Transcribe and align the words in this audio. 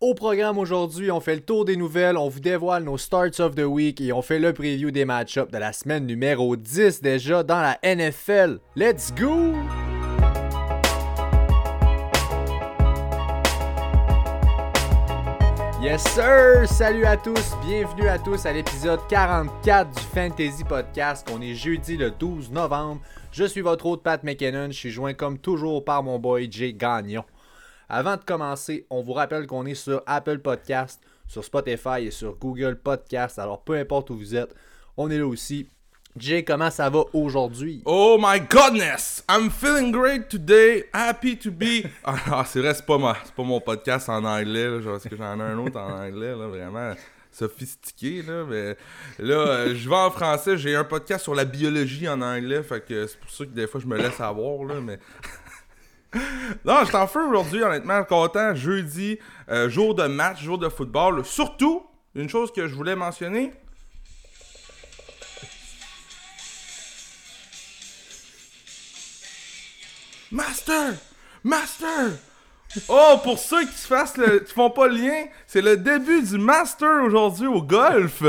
Au 0.00 0.14
programme 0.14 0.58
aujourd'hui, 0.58 1.10
on 1.10 1.18
fait 1.18 1.34
le 1.34 1.40
tour 1.40 1.64
des 1.64 1.74
nouvelles, 1.74 2.16
on 2.16 2.28
vous 2.28 2.38
dévoile 2.38 2.84
nos 2.84 2.98
starts 2.98 3.40
of 3.40 3.56
the 3.56 3.64
week 3.64 4.00
et 4.00 4.12
on 4.12 4.22
fait 4.22 4.38
le 4.38 4.52
preview 4.52 4.92
des 4.92 5.04
match-ups 5.04 5.50
de 5.50 5.58
la 5.58 5.72
semaine 5.72 6.06
numéro 6.06 6.54
10 6.54 7.02
déjà 7.02 7.42
dans 7.42 7.60
la 7.60 7.80
NFL. 7.82 8.60
Let's 8.76 9.12
go! 9.12 9.56
Yes 15.82 16.04
sir! 16.14 16.68
Salut 16.68 17.04
à 17.04 17.16
tous, 17.16 17.56
bienvenue 17.66 18.06
à 18.06 18.20
tous 18.20 18.46
à 18.46 18.52
l'épisode 18.52 19.00
44 19.08 19.90
du 19.90 20.02
Fantasy 20.14 20.62
Podcast. 20.62 21.28
On 21.34 21.42
est 21.42 21.54
jeudi 21.54 21.96
le 21.96 22.12
12 22.12 22.52
novembre. 22.52 23.00
Je 23.32 23.42
suis 23.42 23.62
votre 23.62 23.86
hôte 23.86 24.04
Pat 24.04 24.22
McKinnon, 24.22 24.68
je 24.68 24.76
suis 24.76 24.90
joint 24.90 25.14
comme 25.14 25.38
toujours 25.38 25.84
par 25.84 26.04
mon 26.04 26.20
boy 26.20 26.46
Jay 26.48 26.72
Gagnon. 26.72 27.24
Avant 27.90 28.16
de 28.16 28.22
commencer, 28.22 28.86
on 28.90 29.00
vous 29.00 29.14
rappelle 29.14 29.46
qu'on 29.46 29.64
est 29.64 29.74
sur 29.74 30.02
Apple 30.04 30.40
Podcast, 30.40 31.00
sur 31.26 31.42
Spotify 31.42 32.04
et 32.04 32.10
sur 32.10 32.36
Google 32.36 32.76
Podcast. 32.76 33.38
Alors 33.38 33.62
peu 33.62 33.78
importe 33.78 34.10
où 34.10 34.16
vous 34.18 34.36
êtes, 34.36 34.54
on 34.98 35.10
est 35.10 35.16
là 35.16 35.26
aussi. 35.26 35.70
Jay, 36.14 36.44
comment 36.44 36.70
ça 36.70 36.90
va 36.90 37.04
aujourd'hui? 37.14 37.80
Oh 37.86 38.18
my 38.20 38.40
goodness! 38.40 39.24
I'm 39.30 39.48
feeling 39.48 39.90
great 39.90 40.28
today. 40.28 40.84
Happy 40.92 41.38
to 41.38 41.50
be. 41.50 41.86
Ah, 42.04 42.44
c'est 42.46 42.60
vrai, 42.60 42.74
c'est 42.74 42.84
pas, 42.84 42.98
pas 42.98 43.42
mon 43.42 43.60
podcast 43.60 44.10
en 44.10 44.22
anglais, 44.22 44.68
là, 44.68 44.80
parce 44.84 45.04
que 45.04 45.16
j'en 45.16 45.40
ai 45.40 45.44
un 45.44 45.58
autre 45.58 45.80
en 45.80 45.90
anglais, 45.90 46.36
là, 46.36 46.46
vraiment 46.46 46.92
sophistiqué, 47.30 48.20
là, 48.20 48.44
mais 48.44 48.76
là, 49.18 49.34
euh, 49.34 49.74
je 49.74 49.88
vais 49.88 49.96
en 49.96 50.10
français, 50.10 50.58
j'ai 50.58 50.76
un 50.76 50.84
podcast 50.84 51.22
sur 51.22 51.34
la 51.34 51.46
biologie 51.46 52.06
en 52.06 52.20
anglais, 52.20 52.62
fait 52.62 52.84
que 52.84 53.06
c'est 53.06 53.18
pour 53.18 53.30
ça 53.30 53.44
que 53.44 53.50
des 53.50 53.66
fois 53.66 53.80
je 53.80 53.86
me 53.86 53.96
laisse 53.96 54.20
avoir, 54.20 54.64
là, 54.64 54.80
mais... 54.82 54.98
non, 56.64 56.80
je 56.80 56.86
suis 56.86 56.96
en 56.96 57.06
feu 57.06 57.24
aujourd'hui, 57.26 57.62
honnêtement, 57.62 58.02
content, 58.04 58.54
jeudi, 58.54 59.18
euh, 59.50 59.68
jour 59.68 59.94
de 59.94 60.06
match, 60.06 60.42
jour 60.42 60.58
de 60.58 60.68
football, 60.68 61.24
surtout, 61.24 61.82
une 62.14 62.28
chose 62.28 62.52
que 62.52 62.66
je 62.66 62.74
voulais 62.74 62.96
mentionner, 62.96 63.52
Master! 70.30 70.94
Master! 71.42 72.10
Oh, 72.88 73.16
pour 73.22 73.38
ceux 73.38 73.64
qui 73.64 73.78
se 73.78 73.86
fassent 73.86 74.18
le, 74.18 74.40
qui 74.40 74.52
font 74.52 74.68
pas 74.70 74.88
le 74.88 74.96
lien, 74.96 75.24
c'est 75.46 75.62
le 75.62 75.76
début 75.76 76.22
du 76.22 76.36
Master 76.36 77.02
aujourd'hui 77.04 77.46
au 77.46 77.62
golf. 77.62 78.22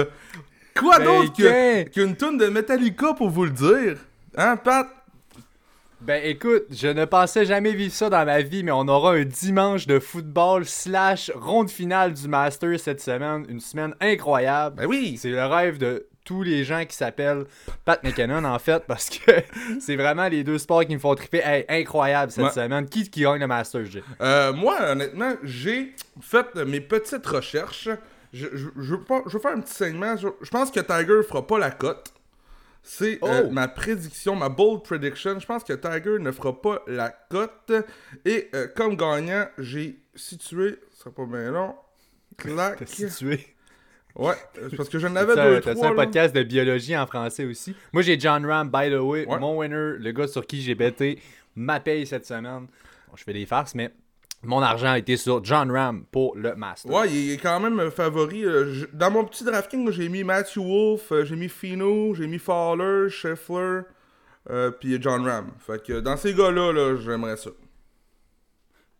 Quoi 0.77 0.99
Ben, 0.99 1.05
d'autre 1.05 1.89
qu'une 1.91 2.15
tune 2.15 2.37
de 2.37 2.47
Metallica 2.47 3.13
pour 3.13 3.29
vous 3.29 3.43
le 3.45 3.51
dire? 3.51 3.97
Hein, 4.37 4.55
Pat? 4.55 4.87
Ben 6.01 6.21
écoute, 6.23 6.63
je 6.71 6.87
ne 6.87 7.03
pensais 7.03 7.45
jamais 7.45 7.73
vivre 7.73 7.93
ça 7.93 8.09
dans 8.09 8.25
ma 8.25 8.41
vie, 8.41 8.63
mais 8.63 8.71
on 8.71 8.87
aura 8.87 9.13
un 9.13 9.25
dimanche 9.25 9.85
de 9.85 9.99
football 9.99 10.65
slash 10.65 11.29
ronde 11.35 11.69
finale 11.69 12.13
du 12.13 12.27
Master 12.29 12.79
cette 12.79 13.01
semaine. 13.01 13.45
Une 13.49 13.59
semaine 13.59 13.93
incroyable. 13.99 14.77
Ben 14.77 14.85
oui! 14.87 15.17
C'est 15.21 15.29
le 15.29 15.45
rêve 15.45 15.77
de 15.77 16.07
tous 16.23 16.41
les 16.43 16.63
gens 16.63 16.85
qui 16.85 16.95
s'appellent 16.95 17.43
Pat 17.83 18.01
McKinnon 18.03 18.45
en 18.45 18.59
fait, 18.59 18.83
parce 18.87 19.09
que 19.09 19.31
c'est 19.81 19.97
vraiment 19.97 20.29
les 20.29 20.45
deux 20.45 20.57
sports 20.57 20.85
qui 20.85 20.93
me 20.93 20.99
font 20.99 21.15
triper. 21.15 21.41
Hey, 21.43 21.65
incroyable 21.67 22.31
cette 22.31 22.45
Ouais. 22.45 22.51
semaine. 22.51 22.87
Qui 22.87 23.09
qui 23.09 23.21
gagne 23.23 23.41
le 23.41 23.47
Master, 23.47 23.83
Jay? 23.85 24.01
Euh, 24.21 24.53
moi, 24.53 24.77
honnêtement, 24.91 25.33
j'ai 25.43 25.93
fait 26.21 26.55
mes 26.55 26.79
petites 26.79 27.25
recherches. 27.27 27.89
Je, 28.31 28.45
je, 28.53 28.67
je 28.77 28.91
veux, 28.95 29.01
pas- 29.03 29.23
je 29.25 29.33
veux 29.33 29.39
faire 29.39 29.51
un 29.57 29.59
petit 29.59 29.73
segment. 29.73 30.15
Je, 30.15 30.27
je 30.41 30.49
pense 30.49 30.71
que 30.71 30.79
Tiger 30.79 31.23
fera 31.27 31.45
pas 31.45 31.59
la 31.59 31.71
cote. 31.71 32.13
C'est 32.81 33.19
euh, 33.23 33.43
Oh! 33.45 33.49
ma 33.51 33.67
prédiction, 33.67 34.35
ma 34.35 34.49
bold 34.49 34.83
prediction. 34.83 35.39
Je 35.39 35.45
pense 35.45 35.63
que 35.63 35.73
Tiger 35.73 36.17
ne 36.19 36.31
fera 36.31 36.59
pas 36.61 36.81
la 36.87 37.09
cote. 37.29 37.71
Et 38.25 38.49
euh, 38.55 38.67
comme 38.75 38.95
gagnant, 38.95 39.47
j'ai 39.57 39.99
situé, 40.15 40.79
ça 40.91 41.03
sera 41.03 41.11
pas 41.11 41.25
bien 41.25 41.51
long, 41.51 41.75
clac. 42.37 42.77
T'as 42.79 42.85
situé. 42.85 43.45
Ouais, 44.15 44.33
parce 44.75 44.89
que 44.89 44.97
j'en 44.99 45.15
avais 45.15 45.35
T'as 45.35 45.49
deux, 45.49 45.61
trois. 45.61 45.85
un 45.85 45.89
là. 45.91 45.95
podcast 45.95 46.35
de 46.35 46.43
biologie 46.43 46.97
en 46.97 47.05
français 47.05 47.45
aussi? 47.45 47.75
Moi, 47.93 48.01
j'ai 48.01 48.19
John 48.19 48.45
Ram, 48.45 48.69
by 48.69 48.89
the 48.89 48.99
way, 48.99 49.25
Ouais. 49.25 49.39
mon 49.39 49.57
winner, 49.59 49.93
le 49.99 50.11
gars 50.11 50.27
sur 50.27 50.45
qui 50.45 50.61
j'ai 50.61 50.75
bêté, 50.75 51.21
ma 51.55 51.79
paye 51.79 52.05
cette 52.07 52.25
semaine. 52.25 52.65
Bon, 53.07 53.15
je 53.15 53.23
fais 53.23 53.33
des 53.33 53.45
farces, 53.45 53.75
mais 53.75 53.91
mon 54.43 54.61
argent 54.61 54.91
a 54.91 54.97
été 54.97 55.17
sur 55.17 55.43
John 55.43 55.71
Ram 55.71 56.05
pour 56.11 56.35
le 56.37 56.55
Master. 56.55 56.91
Ouais, 56.91 57.09
il 57.11 57.31
est 57.33 57.37
quand 57.37 57.59
même 57.59 57.91
favori. 57.91 58.45
euh, 58.45 58.85
Dans 58.93 59.11
mon 59.11 59.25
petit 59.25 59.43
DraftKings, 59.43 59.83
moi, 59.83 59.91
j'ai 59.91 60.07
mis 60.09 60.23
Matthew 60.23 60.57
Wolf, 60.59 61.11
euh, 61.11 61.25
j'ai 61.25 61.35
mis 61.35 61.49
Fino, 61.49 62.13
j'ai 62.15 62.27
mis 62.27 62.39
Fowler, 62.39 63.09
Scheffler, 63.09 63.81
euh, 64.49 64.71
puis 64.71 65.01
John 65.01 65.25
Ram. 65.27 65.51
Fait 65.59 65.83
que 65.83 65.99
dans 65.99 66.15
ces 66.17 66.33
gars-là, 66.33 66.71
là, 66.71 66.95
j'aimerais 66.97 67.37
ça. 67.37 67.49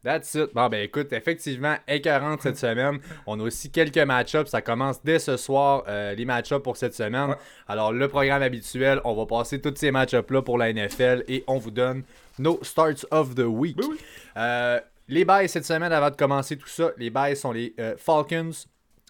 That's 0.01 0.33
it. 0.35 0.53
Bon, 0.53 0.69
ben 0.69 0.81
écoute, 0.81 1.11
effectivement, 1.11 1.75
écœurante 1.85 2.41
cette 2.41 2.55
semaine. 2.57 2.99
On 3.27 3.37
a 3.41 3.43
aussi 3.43 3.69
quelques 3.69 3.97
match-ups. 3.97 4.49
Ça 4.49 4.61
commence 4.61 5.03
dès 5.03 5.19
ce 5.19 5.35
soir, 5.35 5.83
euh, 5.89 6.15
les 6.15 6.23
match-ups 6.23 6.63
pour 6.63 6.77
cette 6.77 6.93
semaine. 6.93 7.31
Ouais. 7.31 7.35
Alors, 7.67 7.91
le 7.91 8.07
programme 8.07 8.41
habituel, 8.41 9.01
on 9.03 9.13
va 9.13 9.25
passer 9.25 9.59
tous 9.59 9.73
ces 9.75 9.91
match-ups-là 9.91 10.41
pour 10.41 10.57
la 10.57 10.71
NFL 10.71 11.25
et 11.27 11.43
on 11.47 11.57
vous 11.57 11.71
donne 11.71 12.03
nos 12.37 12.59
starts 12.63 13.05
of 13.11 13.35
the 13.35 13.39
week. 13.41 13.75
Oui, 13.81 13.87
oui. 13.91 13.97
Euh, 14.37 14.79
les 15.09 15.25
bails 15.25 15.49
cette 15.49 15.65
semaine, 15.65 15.91
avant 15.91 16.11
de 16.11 16.15
commencer 16.15 16.55
tout 16.55 16.67
ça, 16.67 16.91
les 16.97 17.09
bails 17.09 17.35
sont 17.35 17.51
les 17.51 17.73
euh, 17.79 17.95
Falcons, 17.97 18.51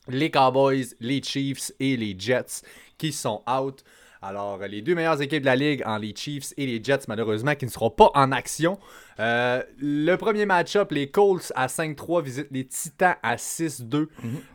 les 0.08 0.32
Cowboys, 0.32 0.86
les 1.00 1.22
Chiefs 1.22 1.72
et 1.80 1.98
les 1.98 2.16
Jets 2.18 2.64
qui 2.98 3.12
sont 3.12 3.44
out. 3.48 3.84
Alors, 4.22 4.58
les 4.60 4.82
deux 4.82 4.96
meilleures 4.96 5.22
équipes 5.22 5.42
de 5.42 5.46
la 5.46 5.56
ligue 5.56 5.82
en 5.86 5.98
les 5.98 6.14
Chiefs 6.14 6.54
et 6.58 6.66
les 6.66 6.84
Jets, 6.84 7.06
malheureusement, 7.08 7.56
qui 7.56 7.66
ne 7.66 7.70
seront 7.70 7.90
pas 7.90 8.12
en 8.16 8.34
action. 8.34 8.78
Euh, 9.20 9.64
le 9.78 10.16
premier 10.16 10.46
match-up, 10.46 10.92
les 10.92 11.10
Colts 11.10 11.54
à 11.56 11.68
5-3 11.68 12.24
visitent 12.24 12.52
les 12.52 12.66
Titans 12.66 13.16
à 13.24 13.38
6-2. 13.38 14.08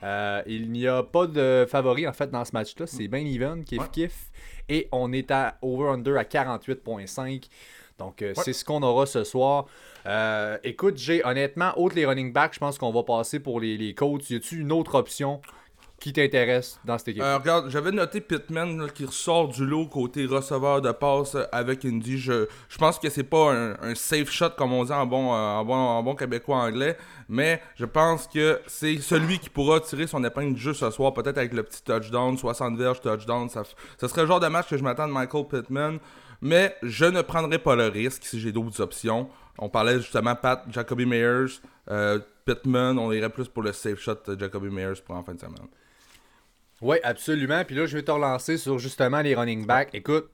Euh, 0.02 0.42
il 0.46 0.70
n'y 0.70 0.86
a 0.86 1.02
pas 1.02 1.26
de 1.26 1.66
favori, 1.66 2.06
en 2.06 2.12
fait, 2.12 2.30
dans 2.30 2.44
ce 2.44 2.52
match-là. 2.52 2.86
C'est 2.86 3.08
bien 3.08 3.20
even, 3.20 3.64
kiff-kiff. 3.64 4.12
Et 4.68 4.88
on 4.92 5.12
est 5.14 5.30
à 5.30 5.56
over-under 5.62 6.18
à 6.18 6.24
48.5. 6.24 7.48
Donc, 7.98 8.22
euh, 8.22 8.32
c'est 8.36 8.52
ce 8.52 8.64
qu'on 8.64 8.82
aura 8.82 9.06
ce 9.06 9.24
soir. 9.24 9.66
Euh, 10.06 10.58
écoute, 10.64 10.98
j'ai 10.98 11.24
honnêtement, 11.24 11.72
autre 11.78 11.94
les 11.94 12.06
running 12.06 12.32
backs, 12.32 12.54
je 12.54 12.58
pense 12.58 12.78
qu'on 12.78 12.92
va 12.92 13.02
passer 13.02 13.40
pour 13.40 13.60
les, 13.60 13.76
les 13.76 13.94
Colts. 13.94 14.28
Y 14.30 14.36
a-tu 14.36 14.60
une 14.60 14.72
autre 14.72 14.96
option 14.96 15.40
qui 16.00 16.12
t'intéresse 16.12 16.78
dans 16.84 16.98
cette 16.98 17.08
équipe? 17.08 17.22
Euh, 17.22 17.38
regarde, 17.38 17.70
j'avais 17.70 17.92
noté 17.92 18.20
Pittman 18.20 18.78
là, 18.78 18.88
qui 18.88 19.06
ressort 19.06 19.48
du 19.48 19.64
lot 19.64 19.86
côté 19.86 20.26
receveur 20.26 20.82
de 20.82 20.90
passe 20.90 21.36
avec 21.52 21.84
Indy. 21.84 22.18
Je, 22.18 22.46
je 22.68 22.78
pense 22.78 22.98
que 22.98 23.08
c'est 23.08 23.22
pas 23.22 23.54
un, 23.54 23.76
un 23.80 23.94
safe 23.94 24.30
shot 24.30 24.50
comme 24.50 24.72
on 24.72 24.84
dit 24.84 24.92
en 24.92 25.06
bon, 25.06 25.32
en 25.32 25.64
bon, 25.64 25.74
en 25.74 26.02
bon 26.02 26.14
québécois 26.14 26.58
anglais, 26.58 26.98
mais 27.28 27.62
je 27.76 27.86
pense 27.86 28.26
que 28.26 28.60
c'est 28.66 28.98
celui 28.98 29.38
qui 29.38 29.48
pourra 29.48 29.80
tirer 29.80 30.06
son 30.06 30.22
épingle 30.24 30.54
du 30.54 30.60
jeu 30.60 30.74
ce 30.74 30.90
soir, 30.90 31.14
peut-être 31.14 31.38
avec 31.38 31.54
le 31.54 31.62
petit 31.62 31.82
touchdown, 31.82 32.36
60 32.36 32.76
verges 32.76 33.00
touchdown. 33.00 33.48
Ça 33.48 33.64
serait 34.08 34.22
le 34.22 34.26
genre 34.26 34.40
de 34.40 34.48
match 34.48 34.68
que 34.68 34.76
je 34.76 34.82
m'attends 34.82 35.08
de 35.08 35.12
Michael 35.12 35.46
Pittman, 35.46 35.98
mais 36.44 36.76
je 36.82 37.06
ne 37.06 37.22
prendrai 37.22 37.58
pas 37.58 37.74
le 37.74 37.86
risque 37.86 38.22
si 38.26 38.38
j'ai 38.38 38.52
d'autres 38.52 38.82
options. 38.82 39.30
On 39.58 39.70
parlait 39.70 39.96
justement 39.96 40.36
Pat, 40.36 40.62
Jacoby 40.70 41.06
Meyers, 41.06 41.58
euh, 41.90 42.18
Pittman, 42.44 42.98
on 42.98 43.10
irait 43.12 43.30
plus 43.30 43.48
pour 43.48 43.62
le 43.62 43.72
safe 43.72 43.98
shot 43.98 44.16
de 44.26 44.38
Jacoby 44.38 44.68
Meyers 44.68 45.00
pour 45.02 45.16
en 45.16 45.24
fin 45.24 45.32
de 45.32 45.40
semaine. 45.40 45.66
Oui, 46.82 46.98
absolument. 47.02 47.64
Puis 47.64 47.74
là, 47.74 47.86
je 47.86 47.96
vais 47.96 48.02
te 48.02 48.10
relancer 48.10 48.58
sur 48.58 48.78
justement 48.78 49.22
les 49.22 49.34
running 49.34 49.64
backs. 49.64 49.88
Écoute, 49.94 50.28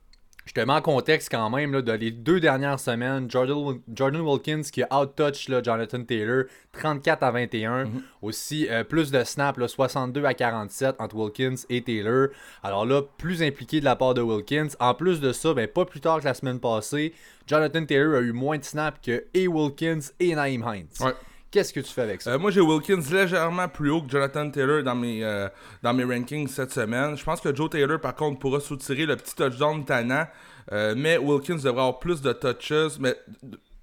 je 0.51 0.55
te 0.61 0.67
mets 0.67 0.73
en 0.73 0.83
contexte 0.83 1.31
quand 1.31 1.49
même, 1.49 1.73
là, 1.73 1.81
dans 1.81 1.95
les 1.95 2.11
deux 2.11 2.41
dernières 2.41 2.81
semaines, 2.81 3.31
Jordan, 3.31 3.79
Jordan 3.95 4.21
Wilkins 4.21 4.63
qui 4.63 4.83
a 4.83 4.89
out-touch 5.01 5.49
là, 5.49 5.63
Jonathan 5.63 6.03
Taylor, 6.03 6.47
34 6.73 7.23
à 7.23 7.31
21. 7.31 7.89
Aussi, 8.21 8.67
euh, 8.69 8.83
plus 8.83 9.13
de 9.13 9.23
snaps, 9.23 9.61
là, 9.61 9.69
62 9.69 10.25
à 10.25 10.35
47 10.35 10.97
entre 10.99 11.15
Wilkins 11.15 11.55
et 11.69 11.83
Taylor. 11.83 12.31
Alors 12.65 12.85
là, 12.85 13.03
plus 13.17 13.45
impliqué 13.45 13.79
de 13.79 13.85
la 13.85 13.95
part 13.95 14.15
de 14.15 14.23
Wilkins. 14.23 14.71
En 14.81 14.93
plus 14.95 15.21
de 15.21 15.31
ça, 15.31 15.55
ben, 15.55 15.69
pas 15.69 15.85
plus 15.85 16.01
tard 16.01 16.19
que 16.19 16.25
la 16.25 16.35
semaine 16.35 16.59
passée, 16.59 17.15
Jonathan 17.47 17.87
Taylor 17.87 18.17
a 18.17 18.21
eu 18.21 18.33
moins 18.33 18.59
de 18.59 18.65
snaps 18.65 18.99
que 19.07 19.27
et 19.33 19.47
Wilkins 19.47 20.01
et 20.19 20.35
Naïm 20.35 20.65
Hines. 20.67 20.89
Ouais. 20.99 21.13
Qu'est-ce 21.51 21.73
que 21.73 21.81
tu 21.81 21.93
fais 21.93 22.03
avec 22.03 22.23
ça? 22.23 22.31
Euh, 22.31 22.39
moi, 22.39 22.51
j'ai 22.53 22.61
Wilkins 22.61 23.03
légèrement 23.11 23.69
plus 23.69 23.91
haut 23.91 24.03
que 24.03 24.09
Jonathan 24.09 24.49
Taylor 24.51 24.85
dans 24.85 24.95
mes, 24.95 25.25
euh, 25.25 25.49
dans 25.83 25.93
mes 25.93 26.05
rankings 26.05 26.47
cette 26.47 26.73
semaine. 26.73 27.17
Je 27.17 27.25
pense 27.25 27.41
que 27.41 27.55
Joe 27.55 27.69
Taylor, 27.69 28.01
par 28.01 28.15
contre, 28.15 28.39
pourra 28.39 28.61
soutirer 28.61 29.05
le 29.05 29.17
petit 29.17 29.35
touchdown 29.35 29.85
tannant. 29.85 30.27
Euh, 30.73 30.95
mais 30.97 31.19
Wilkins 31.19 31.57
devrait 31.57 31.71
avoir 31.71 31.99
plus 31.99 32.21
de 32.21 32.33
touches. 32.33 32.99
Mais, 33.01 33.17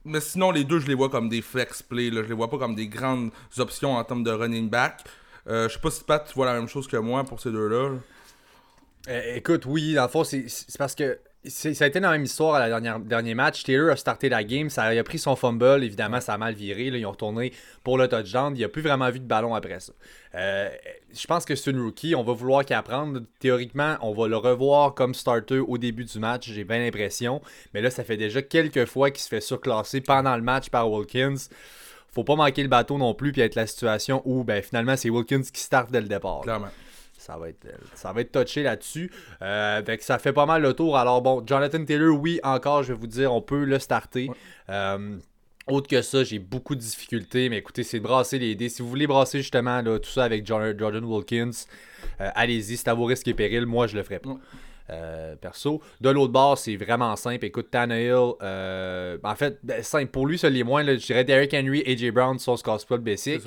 mais 0.06 0.22
sinon, 0.22 0.52
les 0.52 0.64
deux, 0.64 0.80
je 0.80 0.88
les 0.88 0.96
vois 0.96 1.10
comme 1.10 1.28
des 1.28 1.42
flex 1.42 1.82
plays. 1.82 2.10
Je 2.14 2.22
les 2.22 2.34
vois 2.34 2.50
pas 2.50 2.58
comme 2.58 2.76
des 2.76 2.88
grandes 2.88 3.32
options 3.58 3.96
en 3.96 4.04
termes 4.06 4.24
de 4.24 4.32
running 4.32 4.70
back. 4.70 5.04
Euh, 5.48 5.68
je 5.68 5.74
sais 5.74 5.80
pas 5.80 5.92
si 5.92 6.04
Pat, 6.04 6.26
tu 6.26 6.34
vois 6.34 6.46
la 6.46 6.54
même 6.54 6.68
chose 6.68 6.88
que 6.88 6.98
moi 6.98 7.24
pour 7.24 7.40
ces 7.40 7.52
deux-là. 7.52 7.90
là. 7.90 7.96
Euh, 9.10 9.36
écoute, 9.36 9.66
oui, 9.66 9.94
dans 9.94 10.04
le 10.04 10.10
fond, 10.10 10.24
c'est 10.24 10.46
c'est 10.48 10.78
parce 10.78 10.96
que 10.96 11.18
ça 11.50 11.86
a 11.86 11.88
été 11.88 12.00
la 12.00 12.12
même 12.12 12.24
histoire 12.24 12.56
à 12.56 12.60
la 12.60 12.68
dernière 12.68 13.00
dernier 13.00 13.34
match. 13.34 13.64
Taylor 13.64 13.92
a 13.92 13.96
starté 13.96 14.30
la 14.30 14.44
game, 14.44 14.70
ça 14.70 14.94
il 14.94 15.00
a 15.00 15.04
pris 15.04 15.20
son 15.20 15.36
fumble, 15.36 15.84
évidemment, 15.84 16.22
ça 16.22 16.34
a 16.34 16.38
mal 16.38 16.54
viré. 16.54 16.90
là, 16.90 16.98
ils 16.98 17.06
ont 17.06 17.12
retourné 17.12 17.54
pour 17.84 17.98
le 17.98 18.08
touchdown. 18.08 18.54
Il 18.56 18.64
a 18.64 18.70
plus 18.70 18.82
vraiment 18.82 19.10
vu 19.10 19.20
de 19.20 19.26
ballon 19.26 19.56
après 19.56 19.80
ça. 19.80 19.94
Euh, 20.36 20.70
je 21.14 21.28
pense 21.28 21.46
que 21.46 21.56
c'est 21.56 21.72
une 21.72 21.82
rookie. 21.82 22.16
On 22.16 22.24
va 22.24 22.34
vouloir 22.34 22.66
qu'il 22.66 22.76
apprenne. 22.76 23.26
Théoriquement, 23.40 23.98
on 24.02 24.14
va 24.14 24.28
le 24.28 24.38
revoir 24.38 24.94
comme 24.94 25.14
starter 25.14 25.60
au 25.60 25.78
début 25.78 26.06
du 26.06 26.20
match, 26.20 26.50
j'ai 26.50 26.64
bien 26.64 26.80
l'impression. 26.80 27.42
Mais 27.74 27.82
là, 27.82 27.90
ça 27.90 28.04
fait 28.04 28.18
déjà 28.18 28.42
quelques 28.42 28.86
fois 28.86 29.12
qu'il 29.12 29.22
se 29.22 29.30
fait 29.30 29.42
surclasser 29.42 30.02
pendant 30.02 30.36
le 30.36 30.44
match 30.44 30.70
par 30.70 30.92
Wilkins. 30.92 31.36
faut 32.14 32.24
pas 32.24 32.36
manquer 32.36 32.64
le 32.64 32.70
bateau 32.70 32.98
non 32.98 33.14
plus, 33.14 33.32
puis 33.32 33.42
être 33.42 33.56
la 33.56 33.68
situation 33.68 34.22
où 34.26 34.44
ben, 34.44 34.62
finalement 34.62 34.96
c'est 34.96 35.10
Wilkins 35.10 35.44
qui 35.44 35.62
start 35.62 35.92
dès 35.92 36.02
le 36.02 36.08
départ. 36.08 36.42
Clairement. 36.42 36.70
Ça 37.28 37.38
va 37.38 37.50
être, 37.50 37.66
euh, 37.66 37.74
ça 37.94 38.14
va 38.14 38.22
être 38.22 38.32
touché 38.32 38.64
là-dessus. 38.64 39.12
Euh, 39.42 39.82
ça 40.00 40.18
fait 40.18 40.32
pas 40.32 40.46
mal 40.46 40.62
le 40.62 40.74
tour. 40.74 40.98
Alors 40.98 41.22
bon, 41.22 41.44
Jonathan 41.46 41.84
Taylor, 41.84 42.18
oui, 42.18 42.40
encore, 42.42 42.84
je 42.84 42.94
vais 42.94 43.00
vous 43.00 43.08
dire, 43.08 43.34
on 43.34 43.42
peut 43.42 43.66
le 43.66 43.80
starter. 43.80 44.30
Euh, 44.70 45.18
autre 45.68 45.90
que 45.90 46.02
ça, 46.02 46.24
j'ai 46.24 46.40
beaucoup 46.40 46.74
de 46.74 46.80
difficultés, 46.80 47.50
mais 47.50 47.58
écoutez, 47.58 47.84
c'est 47.84 48.00
de 48.00 48.04
brasser 48.04 48.40
les 48.40 48.56
dés. 48.56 48.70
Si 48.70 48.82
vous 48.82 48.88
voulez 48.88 49.08
brasser 49.08 49.40
justement 49.40 49.82
là, 49.82 50.00
tout 50.00 50.10
ça 50.10 50.24
avec 50.24 50.48
Jordan 50.48 51.04
Wilkins, 51.04 51.52
allez-y, 52.18 52.78
c'est 52.78 52.88
à 52.88 52.94
vos 52.94 53.04
risques 53.04 53.28
et 53.28 53.34
périls. 53.34 53.66
Moi, 53.66 53.88
je 53.88 53.98
le 53.98 54.04
ferai 54.04 54.20
pas. 54.20 54.38
perso. 55.42 55.82
De 56.00 56.10
l'autre 56.10 56.32
bord, 56.32 56.58
c'est 56.58 56.78
vraiment 56.78 57.14
simple. 57.18 57.44
Écoute, 57.44 57.70
Tannehill, 57.72 58.36
en 58.42 59.36
fait, 59.36 59.60
ben, 59.64 59.84
simple. 59.84 60.12
Pour 60.12 60.28
lui, 60.28 60.38
ça 60.38 60.50
les 60.50 60.64
moins, 60.64 60.86
je 60.86 61.06
dirais 61.06 61.26
Derrick 61.26 61.54
Henry, 61.54 61.84
AJ 61.86 62.12
Brown, 62.12 62.40
Sauce 62.40 62.64
Gospel, 62.64 63.00
Basic. 63.00 63.42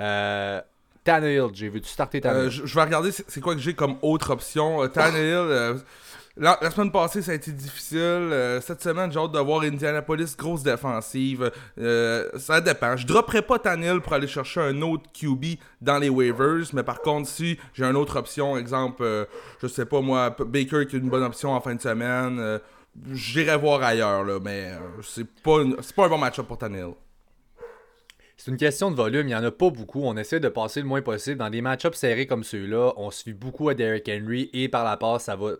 Euh, 0.00 0.60
Tannehill, 1.06 1.50
j'ai 1.54 1.68
vu 1.68 1.80
tu 1.80 1.88
starter 1.88 2.20
Tannehill? 2.20 2.48
Euh, 2.48 2.50
je, 2.50 2.74
vais 2.74 2.82
regarder 2.82 3.10
c'est 3.12 3.40
quoi 3.40 3.54
que 3.54 3.60
j'ai 3.60 3.74
comme 3.74 3.96
autre 4.02 4.30
option. 4.30 4.82
Euh, 4.82 4.88
Tannehill, 4.88 5.34
euh, 5.34 5.74
la, 6.36 6.58
semaine 6.72 6.90
passée, 6.90 7.22
ça 7.22 7.30
a 7.30 7.34
été 7.34 7.52
difficile. 7.52 8.60
cette 8.60 8.82
semaine, 8.82 9.10
j'ai 9.12 9.18
hâte 9.18 9.30
de 9.30 9.38
voir 9.38 9.62
Indianapolis, 9.62 10.36
grosse 10.36 10.64
défensive. 10.64 11.50
ça 11.76 12.60
dépend. 12.60 12.96
Je 12.96 13.06
dropperai 13.06 13.40
pas 13.40 13.58
Tannehill 13.58 14.00
pour 14.00 14.12
aller 14.12 14.26
chercher 14.26 14.60
un 14.60 14.82
autre 14.82 15.04
QB 15.14 15.58
dans 15.80 15.98
les 15.98 16.10
waivers, 16.10 16.66
mais 16.72 16.82
par 16.82 17.00
contre, 17.00 17.28
si 17.28 17.56
j'ai 17.72 17.84
une 17.84 17.96
autre 17.96 18.18
option, 18.18 18.58
exemple, 18.58 19.26
je 19.62 19.66
sais 19.66 19.86
pas 19.86 20.00
moi, 20.00 20.36
Baker 20.38 20.86
qui 20.86 20.96
est 20.96 20.98
une 20.98 21.08
bonne 21.08 21.22
option 21.22 21.52
en 21.52 21.60
fin 21.60 21.74
de 21.74 21.80
semaine, 21.80 22.60
j'irai 23.12 23.56
voir 23.56 23.82
ailleurs, 23.82 24.24
là, 24.24 24.38
mais 24.42 24.72
c'est 25.02 25.26
pas, 25.42 25.60
pas 25.94 26.04
un 26.04 26.08
bon 26.08 26.18
match-up 26.18 26.46
pour 26.46 26.58
Tannehill. 26.58 26.94
C'est 28.46 28.52
une 28.52 28.58
question 28.58 28.92
de 28.92 28.96
volume, 28.96 29.22
il 29.22 29.30
n'y 29.30 29.34
en 29.34 29.42
a 29.42 29.50
pas 29.50 29.70
beaucoup. 29.70 30.02
On 30.04 30.16
essaie 30.16 30.38
de 30.38 30.48
passer 30.48 30.80
le 30.80 30.86
moins 30.86 31.02
possible. 31.02 31.38
Dans 31.38 31.50
des 31.50 31.62
match-ups 31.62 31.98
serrés 31.98 32.28
comme 32.28 32.44
ceux-là, 32.44 32.92
on 32.96 33.10
suit 33.10 33.32
beaucoup 33.32 33.68
à 33.70 33.74
Derrick 33.74 34.08
Henry 34.08 34.50
et 34.52 34.68
par 34.68 34.84
la 34.84 34.96
passe, 34.96 35.24
ça 35.24 35.34
va 35.34 35.54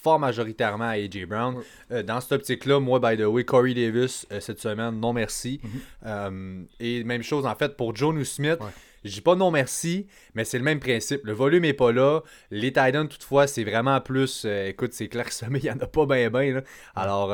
fort 0.00 0.20
majoritairement 0.20 0.84
à 0.84 0.98
AJ 0.98 1.26
Brown. 1.26 1.56
Euh, 1.90 2.04
dans 2.04 2.20
cette 2.20 2.30
optique-là, 2.30 2.78
moi, 2.78 3.00
by 3.00 3.16
the 3.16 3.26
way, 3.26 3.44
Corey 3.44 3.74
Davis, 3.74 4.24
euh, 4.30 4.38
cette 4.38 4.60
semaine, 4.60 5.00
non 5.00 5.12
merci. 5.12 5.60
Mhm. 5.64 5.70
Euh, 6.06 6.62
et 6.78 7.02
même 7.02 7.24
chose, 7.24 7.44
en 7.44 7.56
fait, 7.56 7.76
pour 7.76 7.96
Joe 7.96 8.22
Smith. 8.22 8.60
Je 9.02 9.10
dis 9.10 9.20
pas 9.20 9.34
non 9.34 9.50
merci, 9.50 10.06
mais 10.34 10.44
c'est 10.44 10.58
le 10.58 10.64
même 10.64 10.78
principe. 10.78 11.22
Le 11.24 11.32
volume 11.32 11.64
est 11.64 11.72
pas 11.72 11.90
là. 11.90 12.20
Les 12.52 12.68
Titans, 12.68 13.08
toutefois, 13.08 13.48
c'est 13.48 13.64
vraiment 13.64 14.00
plus. 14.00 14.44
écoute, 14.44 14.92
c'est 14.92 15.08
clair 15.08 15.28
que 15.28 15.32
mais 15.50 15.58
il 15.58 15.64
n'y 15.64 15.70
en 15.72 15.80
a 15.80 15.88
pas 15.88 16.06
bien, 16.06 16.30
bien. 16.30 16.62
Alors, 16.94 17.32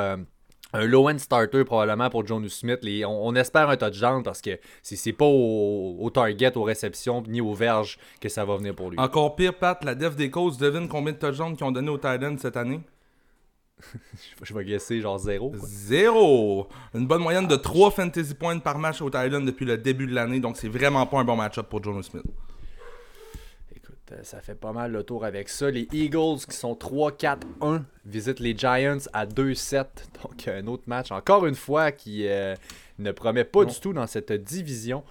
un 0.73 0.85
low-end 0.85 1.19
starter 1.19 1.65
probablement 1.65 2.11
pour 2.11 2.27
Jonas 2.27 2.51
Smith. 2.51 2.81
on, 3.07 3.35
espère 3.35 3.71
un 3.71 3.77
touchdown 3.77 4.23
parce 4.23 4.43
que 4.43 4.59
c'est 4.83 5.13
pas 5.13 5.25
au, 5.25 6.11
target, 6.13 6.57
aux 6.57 6.63
réceptions 6.63 7.23
ni 7.27 7.41
aux 7.41 7.55
verges 7.55 7.99
que 8.21 8.29
ça 8.29 8.45
va 8.45 8.57
venir 8.57 8.75
pour 8.75 8.91
lui. 8.91 8.99
Encore 8.99 9.37
pire, 9.37 9.55
Pat, 9.55 9.83
la 9.85 9.95
def 9.95 10.17
des 10.17 10.31
causes, 10.31 10.59
devine 10.59 10.89
combien 10.89 11.13
de 11.13 11.19
touchdowns 11.19 11.57
qu'ils 11.57 11.65
ont 11.65 11.73
donné 11.73 11.89
aux 11.89 11.99
Titans 11.99 12.39
cette 12.39 12.57
année? 12.57 12.81
Je 14.43 14.55
vais 14.55 14.65
guesser 14.65 15.01
genre 15.01 15.19
zéro. 15.19 15.53
Zéro 15.55 16.69
Une 16.95 17.07
bonne 17.07 17.23
moyenne 17.23 17.47
de 17.47 17.57
3 17.57 17.93
fantasy 17.93 18.35
points 18.35 18.59
par 18.59 18.79
match 18.79 19.01
aux 19.01 19.11
Titans 19.11 19.45
depuis 19.45 19.65
le 19.65 19.79
début 19.79 20.07
de 20.07 20.15
l'année, 20.15 20.41
donc 20.41 20.57
c'est 20.57 20.69
vraiment 20.69 21.07
pas 21.07 21.21
un 21.21 21.25
bon 21.25 21.37
match-up 21.37 21.69
pour 21.69 21.83
Jonas 21.83 22.03
Smith. 22.03 22.25
Euh, 24.13 24.21
ça 24.23 24.41
fait 24.41 24.55
pas 24.55 24.73
mal 24.73 24.93
le 24.93 25.03
tour 25.03 25.25
avec 25.25 25.49
ça. 25.49 25.71
Les 25.71 25.89
Eagles 25.93 26.39
qui 26.49 26.57
sont 26.57 26.75
3-4-1 26.75 27.83
visitent 28.05 28.41
les 28.41 28.57
Giants 28.57 28.99
à 29.13 29.27
2-7. 29.27 29.85
Donc 30.23 30.49
un 30.49 30.67
autre 30.67 30.85
match, 30.87 31.11
encore 31.11 31.47
une 31.47 31.55
fois, 31.55 31.93
qui 31.93 32.27
euh, 32.27 32.55
ne 32.99 33.13
promet 33.13 33.45
pas 33.45 33.65
du 33.65 33.79
tout 33.81 33.93
dans 33.93 34.07
cette 34.07 34.33
division. 34.33 35.05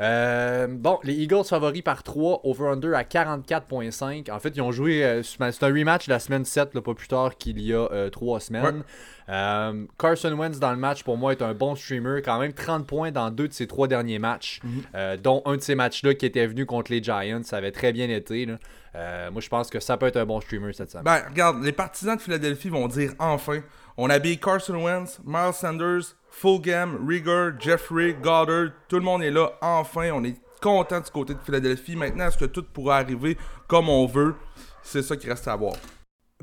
Euh, 0.00 0.66
bon, 0.68 0.98
les 1.04 1.14
Eagles 1.14 1.44
favoris 1.44 1.82
par 1.82 2.02
3, 2.02 2.40
over-under 2.44 2.94
à 2.94 3.02
44.5. 3.02 4.30
En 4.30 4.38
fait, 4.38 4.50
ils 4.56 4.62
ont 4.62 4.72
joué. 4.72 5.20
c'est 5.22 5.62
un 5.62 5.68
rematch 5.68 6.08
la 6.08 6.18
semaine 6.18 6.44
7, 6.44 6.78
pas 6.80 6.94
plus 6.94 7.08
tard 7.08 7.36
qu'il 7.36 7.60
y 7.60 7.74
a 7.74 8.10
3 8.10 8.40
semaines. 8.40 8.82
Euh, 9.28 9.86
Carson 9.98 10.32
Wentz 10.32 10.58
dans 10.58 10.72
le 10.72 10.76
match 10.76 11.02
pour 11.04 11.16
moi 11.16 11.32
est 11.32 11.42
un 11.42 11.54
bon 11.54 11.74
streamer, 11.74 12.22
quand 12.22 12.38
même 12.38 12.52
30 12.52 12.86
points 12.86 13.12
dans 13.12 13.30
deux 13.30 13.48
de 13.48 13.52
ses 13.52 13.66
trois 13.66 13.88
derniers 13.88 14.18
matchs, 14.18 14.60
mhm. 14.62 14.82
euh, 14.94 15.16
dont 15.16 15.42
un 15.46 15.56
de 15.56 15.62
ces 15.62 15.74
matchs-là 15.74 16.14
qui 16.14 16.26
était 16.26 16.46
venu 16.46 16.66
contre 16.66 16.92
les 16.92 17.02
Giants, 17.02 17.42
ça 17.44 17.56
avait 17.56 17.72
très 17.72 17.92
bien 17.92 18.08
été. 18.08 18.48
Euh, 18.94 19.30
moi 19.30 19.40
je 19.40 19.48
pense 19.48 19.70
que 19.70 19.80
ça 19.80 19.96
peut 19.96 20.06
être 20.06 20.18
un 20.18 20.26
bon 20.26 20.40
streamer 20.40 20.72
cette 20.72 20.90
semaine. 20.90 21.04
Ben 21.04 21.22
regarde, 21.28 21.62
les 21.62 21.72
partisans 21.72 22.16
de 22.16 22.20
Philadelphie 22.20 22.68
vont 22.68 22.88
dire 22.88 23.14
enfin, 23.18 23.60
on 23.96 24.10
habille 24.10 24.38
Carson 24.38 24.74
Wentz, 24.74 25.18
Miles 25.24 25.54
Sanders, 25.54 26.14
Fulgham, 26.30 27.06
Rieger, 27.06 27.50
Jeffrey, 27.58 28.14
Goddard, 28.14 28.70
tout 28.88 28.96
le 28.96 29.02
monde 29.02 29.22
est 29.22 29.30
là, 29.30 29.52
enfin, 29.60 30.10
on 30.12 30.24
est 30.24 30.36
content 30.60 31.00
du 31.00 31.10
côté 31.10 31.34
de 31.34 31.40
Philadelphie. 31.40 31.96
Maintenant, 31.96 32.28
est-ce 32.28 32.38
que 32.38 32.44
tout 32.44 32.64
pourra 32.72 32.98
arriver 32.98 33.36
comme 33.66 33.88
on 33.88 34.06
veut? 34.06 34.34
C'est 34.82 35.02
ça 35.02 35.16
qui 35.16 35.28
reste 35.28 35.48
à 35.48 35.56
voir. 35.56 35.74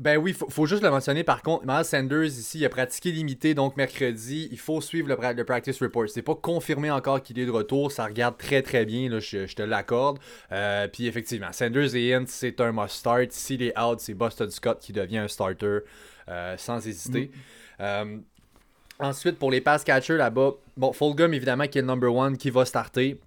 Ben 0.00 0.16
oui, 0.16 0.32
faut, 0.32 0.48
faut 0.48 0.64
juste 0.64 0.82
le 0.82 0.88
mentionner 0.88 1.24
par 1.24 1.42
contre. 1.42 1.66
Miles 1.66 1.84
Sanders 1.84 2.24
ici, 2.24 2.60
il 2.60 2.64
a 2.64 2.70
pratiqué 2.70 3.12
limité, 3.12 3.52
donc 3.52 3.76
mercredi, 3.76 4.48
il 4.50 4.58
faut 4.58 4.80
suivre 4.80 5.08
le, 5.08 5.44
practice 5.44 5.78
report. 5.82 6.08
C'est 6.08 6.22
pas 6.22 6.34
confirmé 6.34 6.90
encore 6.90 7.22
qu'il 7.22 7.38
est 7.38 7.44
de 7.44 7.50
retour, 7.50 7.92
ça 7.92 8.06
regarde 8.06 8.38
très 8.38 8.62
très 8.62 8.86
bien, 8.86 9.10
là, 9.10 9.20
je, 9.20 9.54
te 9.54 9.60
l'accorde. 9.60 10.18
Euh, 10.52 10.88
puis 10.88 11.06
effectivement, 11.06 11.52
Sanders 11.52 11.94
et 11.94 12.14
Ince, 12.14 12.30
c'est 12.30 12.62
un 12.62 12.72
must 12.72 12.94
start. 12.94 13.30
S'il 13.32 13.62
est 13.62 13.78
out, 13.78 14.00
c'est 14.00 14.14
Boston 14.14 14.50
Scott 14.50 14.78
qui 14.80 14.94
devient 14.94 15.18
un 15.18 15.28
starter 15.28 15.80
euh, 16.30 16.56
sans 16.56 16.86
hésiter. 16.86 17.30
Mm. 17.78 17.82
Euh, 17.82 18.16
ensuite, 19.00 19.38
pour 19.38 19.50
les 19.50 19.60
pass 19.60 19.84
catchers 19.84 20.16
là-bas, 20.16 20.52
bon, 20.78 20.94
Fulgham 20.94 21.34
évidemment 21.34 21.66
qui 21.66 21.76
est 21.76 21.82
le 21.82 21.88
number 21.88 22.14
one 22.14 22.38
qui 22.38 22.48
va 22.48 22.64
starter. 22.64 23.20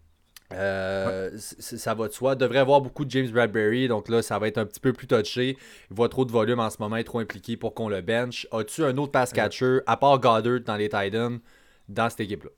Euh, 0.54 1.32
ça 1.38 1.94
va 1.94 2.08
de 2.08 2.14
soi. 2.14 2.36
Devrait 2.36 2.60
avoir 2.60 2.82
beaucoup 2.82 3.06
de 3.06 3.12
James 3.12 3.30
Bradbury, 3.30 3.88
donc 3.88 4.10
là, 4.10 4.22
ça 4.22 4.40
va 4.40 4.48
être 4.48 4.58
un 4.58 4.66
petit 4.66 4.80
peu 4.80 4.94
plus 4.94 5.08
touché. 5.08 5.58
Il 5.90 5.96
voit 5.96 6.10
trop 6.10 6.26
de 6.26 6.32
volume 6.32 6.60
en 6.60 6.70
ce 6.70 6.78
moment, 6.80 6.96
il 6.98 7.02
est 7.02 7.06
trop 7.06 7.20
impliqué 7.20 7.58
pour 7.58 7.74
qu'on 7.74 7.90
le 7.90 8.02
bench. 8.02 8.48
As-tu 8.52 8.84
un 8.84 8.98
autre 8.98 9.12
pass 9.12 9.34
catcher, 9.34 9.80
à 9.86 9.98
part 9.98 10.20
Goddard 10.20 10.62
dans 10.66 10.76
les 10.76 10.90
Titans, 10.90 11.40
dans 11.90 12.10
cette 12.10 12.22
équipe-là? 12.22 12.52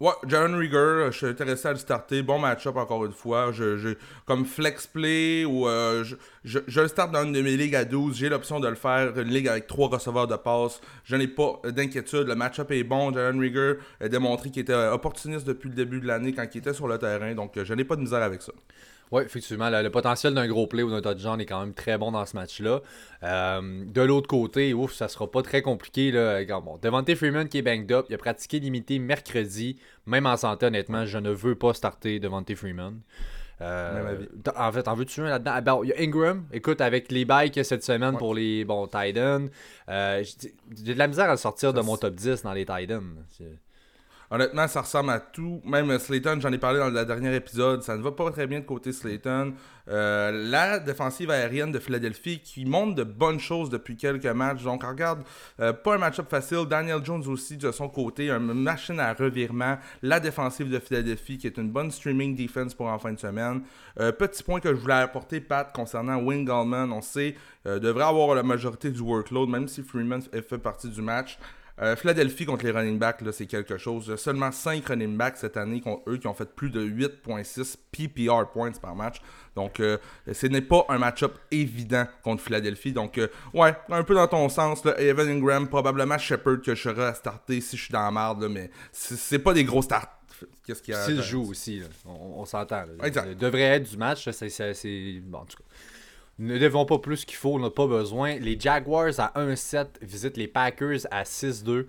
Ouais, 0.00 0.12
Jaron 0.28 0.56
Rieger, 0.56 1.08
je 1.10 1.16
suis 1.16 1.26
intéressé 1.26 1.66
à 1.66 1.72
le 1.72 1.78
starter. 1.78 2.22
Bon 2.22 2.38
match-up 2.38 2.76
encore 2.76 3.04
une 3.04 3.12
fois. 3.12 3.50
Je, 3.50 3.96
comme 4.26 4.44
flex 4.44 4.86
play 4.86 5.44
ou 5.44 5.66
euh, 5.66 6.04
je, 6.04 6.60
je, 6.68 6.80
le 6.80 6.86
start 6.86 7.10
dans 7.10 7.24
une 7.24 7.32
de 7.32 7.42
mes 7.42 7.56
ligues 7.56 7.74
à 7.74 7.84
12. 7.84 8.16
J'ai 8.16 8.28
l'option 8.28 8.60
de 8.60 8.68
le 8.68 8.76
faire. 8.76 9.18
Une 9.18 9.26
ligue 9.28 9.48
avec 9.48 9.66
trois 9.66 9.88
receveurs 9.88 10.28
de 10.28 10.36
passe. 10.36 10.80
Je 11.02 11.16
n'ai 11.16 11.26
pas 11.26 11.60
d'inquiétude. 11.64 12.28
Le 12.28 12.36
match-up 12.36 12.70
est 12.70 12.84
bon. 12.84 13.12
Jaron 13.12 13.40
Rieger 13.40 13.74
a 14.00 14.08
démontré 14.08 14.50
qu'il 14.50 14.62
était 14.62 14.72
opportuniste 14.72 15.44
depuis 15.44 15.68
le 15.68 15.74
début 15.74 16.00
de 16.00 16.06
l'année 16.06 16.32
quand 16.32 16.46
il 16.54 16.58
était 16.58 16.74
sur 16.74 16.86
le 16.86 16.96
terrain. 16.96 17.34
Donc 17.34 17.60
je 17.60 17.74
n'ai 17.74 17.84
pas 17.84 17.96
de 17.96 18.02
misère 18.02 18.22
avec 18.22 18.42
ça. 18.42 18.52
Oui, 19.10 19.22
effectivement. 19.22 19.70
Le, 19.70 19.88
potentiel 19.90 20.34
d'un 20.34 20.46
gros 20.46 20.66
play 20.66 20.82
ou 20.82 20.90
d'un 20.90 21.00
touchdown 21.00 21.40
est 21.40 21.46
quand 21.46 21.60
même 21.60 21.74
très 21.74 21.98
bon 21.98 22.12
dans 22.12 22.26
ce 22.26 22.36
match-là. 22.36 22.80
Euh, 23.22 23.84
de 23.86 24.02
l'autre 24.02 24.28
côté, 24.28 24.74
ouf, 24.74 24.92
ça 24.92 25.08
sera 25.08 25.30
pas 25.30 25.42
très 25.42 25.62
compliqué. 25.62 26.10
Là. 26.10 26.44
Bon, 26.60 26.78
Devante 26.80 27.14
Freeman 27.14 27.48
qui 27.48 27.58
est 27.58 27.62
banged 27.62 27.90
up, 27.92 28.06
il 28.08 28.14
a 28.14 28.18
pratiqué 28.18 28.60
limité 28.60 28.98
mercredi. 28.98 29.76
Même 30.06 30.26
en 30.26 30.36
santé, 30.36 30.66
honnêtement, 30.66 31.06
je 31.06 31.18
ne 31.18 31.30
veux 31.30 31.54
pas 31.54 31.74
starter 31.74 32.20
Devante 32.20 32.54
Freeman. 32.54 33.00
Euh, 33.60 34.26
en 34.56 34.72
fait, 34.72 34.86
en 34.86 34.94
veux-tu 34.94 35.20
un 35.20 35.38
là-dedans? 35.38 35.82
Il 35.82 35.88
y 35.88 35.92
a 35.92 36.00
Ingram. 36.00 36.46
Écoute, 36.52 36.80
avec 36.80 37.10
les 37.10 37.24
bails 37.24 37.50
qu'il 37.50 37.58
y 37.58 37.60
a 37.60 37.64
cette 37.64 37.82
semaine 37.82 38.16
pour 38.16 38.34
les 38.34 38.64
bon, 38.64 38.86
Titans, 38.86 39.48
euh, 39.88 40.22
j'ai 40.22 40.94
de 40.94 40.98
la 40.98 41.08
misère 41.08 41.28
à 41.28 41.36
sortir 41.36 41.72
de 41.72 41.80
mon 41.80 41.96
top 41.96 42.14
10 42.14 42.42
dans 42.42 42.52
les 42.52 42.64
Titans. 42.64 43.16
Honnêtement, 44.30 44.68
ça 44.68 44.82
ressemble 44.82 45.10
à 45.10 45.20
tout. 45.20 45.62
Même 45.64 45.98
Slayton, 45.98 46.38
j'en 46.40 46.52
ai 46.52 46.58
parlé 46.58 46.78
dans 46.78 46.90
le 46.90 47.04
dernier 47.04 47.34
épisode, 47.34 47.82
ça 47.82 47.96
ne 47.96 48.02
va 48.02 48.12
pas 48.12 48.30
très 48.30 48.46
bien 48.46 48.60
de 48.60 48.64
côté 48.64 48.92
Slayton. 48.92 49.54
Euh, 49.90 50.30
la 50.50 50.78
défensive 50.78 51.30
aérienne 51.30 51.72
de 51.72 51.78
Philadelphie 51.78 52.40
qui 52.40 52.66
montre 52.66 52.94
de 52.94 53.04
bonnes 53.04 53.40
choses 53.40 53.70
depuis 53.70 53.96
quelques 53.96 54.26
matchs. 54.26 54.62
Donc, 54.62 54.84
regarde, 54.84 55.22
euh, 55.60 55.72
pas 55.72 55.94
un 55.94 55.98
match-up 55.98 56.28
facile. 56.28 56.66
Daniel 56.68 57.02
Jones 57.02 57.26
aussi, 57.26 57.56
de 57.56 57.72
son 57.72 57.88
côté, 57.88 58.30
une 58.30 58.52
machine 58.52 59.00
à 59.00 59.14
revirement. 59.14 59.78
La 60.02 60.20
défensive 60.20 60.70
de 60.70 60.78
Philadelphie 60.78 61.38
qui 61.38 61.46
est 61.46 61.56
une 61.56 61.70
bonne 61.70 61.90
streaming 61.90 62.36
defense 62.36 62.74
pour 62.74 62.88
en 62.88 62.98
fin 62.98 63.12
de 63.12 63.18
semaine. 63.18 63.62
Euh, 63.98 64.12
petit 64.12 64.42
point 64.42 64.60
que 64.60 64.68
je 64.68 64.78
voulais 64.78 64.94
apporter, 64.94 65.40
Pat, 65.40 65.72
concernant 65.72 66.22
Wayne 66.22 66.44
Gallman. 66.44 66.92
On 66.92 67.00
sait, 67.00 67.34
devrait 67.64 68.04
avoir 68.04 68.34
la 68.34 68.42
majorité 68.42 68.90
du 68.90 69.00
workload, 69.00 69.48
même 69.48 69.68
si 69.68 69.82
Freeman 69.82 70.22
fait 70.22 70.58
partie 70.58 70.88
du 70.88 71.02
match. 71.02 71.38
Euh, 71.80 71.94
Philadelphie 71.94 72.44
contre 72.44 72.64
les 72.64 72.72
running 72.72 72.98
backs, 72.98 73.22
c'est 73.32 73.46
quelque 73.46 73.78
chose. 73.78 74.16
Seulement 74.16 74.50
5 74.50 74.84
running 74.86 75.16
backs 75.16 75.36
cette 75.36 75.56
année, 75.56 75.82
eux 76.08 76.16
qui 76.16 76.26
ont 76.26 76.34
fait 76.34 76.52
plus 76.52 76.70
de 76.70 76.84
8.6 76.84 77.76
PPR 77.92 78.50
points 78.52 78.72
par 78.72 78.96
match. 78.96 79.20
Donc, 79.54 79.78
euh, 79.80 79.98
ce 80.32 80.46
n'est 80.46 80.62
pas 80.62 80.84
un 80.88 80.98
match-up 80.98 81.38
évident 81.50 82.06
contre 82.22 82.42
Philadelphie. 82.42 82.92
Donc, 82.92 83.18
euh, 83.18 83.28
ouais, 83.54 83.74
un 83.90 84.02
peu 84.02 84.14
dans 84.14 84.26
ton 84.26 84.48
sens. 84.48 84.82
Evan 84.98 85.28
Ingram, 85.28 85.68
probablement 85.68 86.18
Shepard 86.18 86.62
que 86.62 86.74
je 86.74 86.82
serai 86.82 87.04
à 87.04 87.14
starter 87.14 87.60
si 87.60 87.76
je 87.76 87.84
suis 87.84 87.92
dans 87.92 88.02
la 88.02 88.10
marde, 88.10 88.48
mais 88.50 88.70
c'est 88.92 89.38
pas 89.38 89.52
des 89.52 89.64
gros 89.64 89.82
starts. 89.82 90.18
Qu'est-ce 90.64 90.82
qu'il 90.82 90.94
y 90.94 90.96
a 90.96 91.04
S'il 91.04 91.22
joue 91.22 91.50
aussi, 91.50 91.82
on, 92.04 92.44
s'entend. 92.44 92.84
Il 93.04 93.36
devrait 93.36 93.62
être 93.62 93.90
du 93.90 93.96
match. 93.96 94.28
C'est, 94.30 95.20
bon, 95.24 95.38
en 95.38 95.44
tout 95.44 95.56
cas 95.56 95.64
ne 96.38 96.58
devons 96.58 96.84
pas 96.84 96.98
plus 96.98 97.24
qu'il 97.24 97.36
faut, 97.36 97.54
on 97.54 97.58
n'a 97.58 97.70
pas 97.70 97.86
besoin. 97.86 98.36
Les 98.38 98.58
Jaguars 98.58 99.18
à 99.18 99.32
1-7 99.36 99.86
visitent 100.02 100.36
les 100.36 100.48
Packers 100.48 101.00
à 101.10 101.24
6-2. 101.24 101.86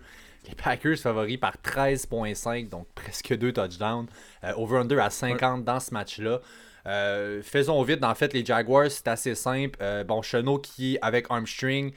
Les 0.47 0.55
Packers 0.55 0.97
favoris 0.97 1.37
par 1.37 1.57
13.5, 1.57 2.69
donc 2.69 2.87
presque 2.95 3.37
deux 3.37 3.53
touchdowns. 3.53 4.07
Over-under 4.55 4.99
à 4.99 5.09
50 5.09 5.63
dans 5.63 5.79
ce 5.79 5.93
match-là. 5.93 6.41
faisons 7.43 7.81
vite, 7.83 8.03
en 8.03 8.15
fait, 8.15 8.33
les 8.33 8.43
Jaguars, 8.43 8.89
c'est 8.89 9.07
assez 9.07 9.35
simple. 9.35 9.77
bon, 10.07 10.21
Chenot 10.21 10.59
qui, 10.59 10.97
avec 11.01 11.27
Armstring, 11.29 11.91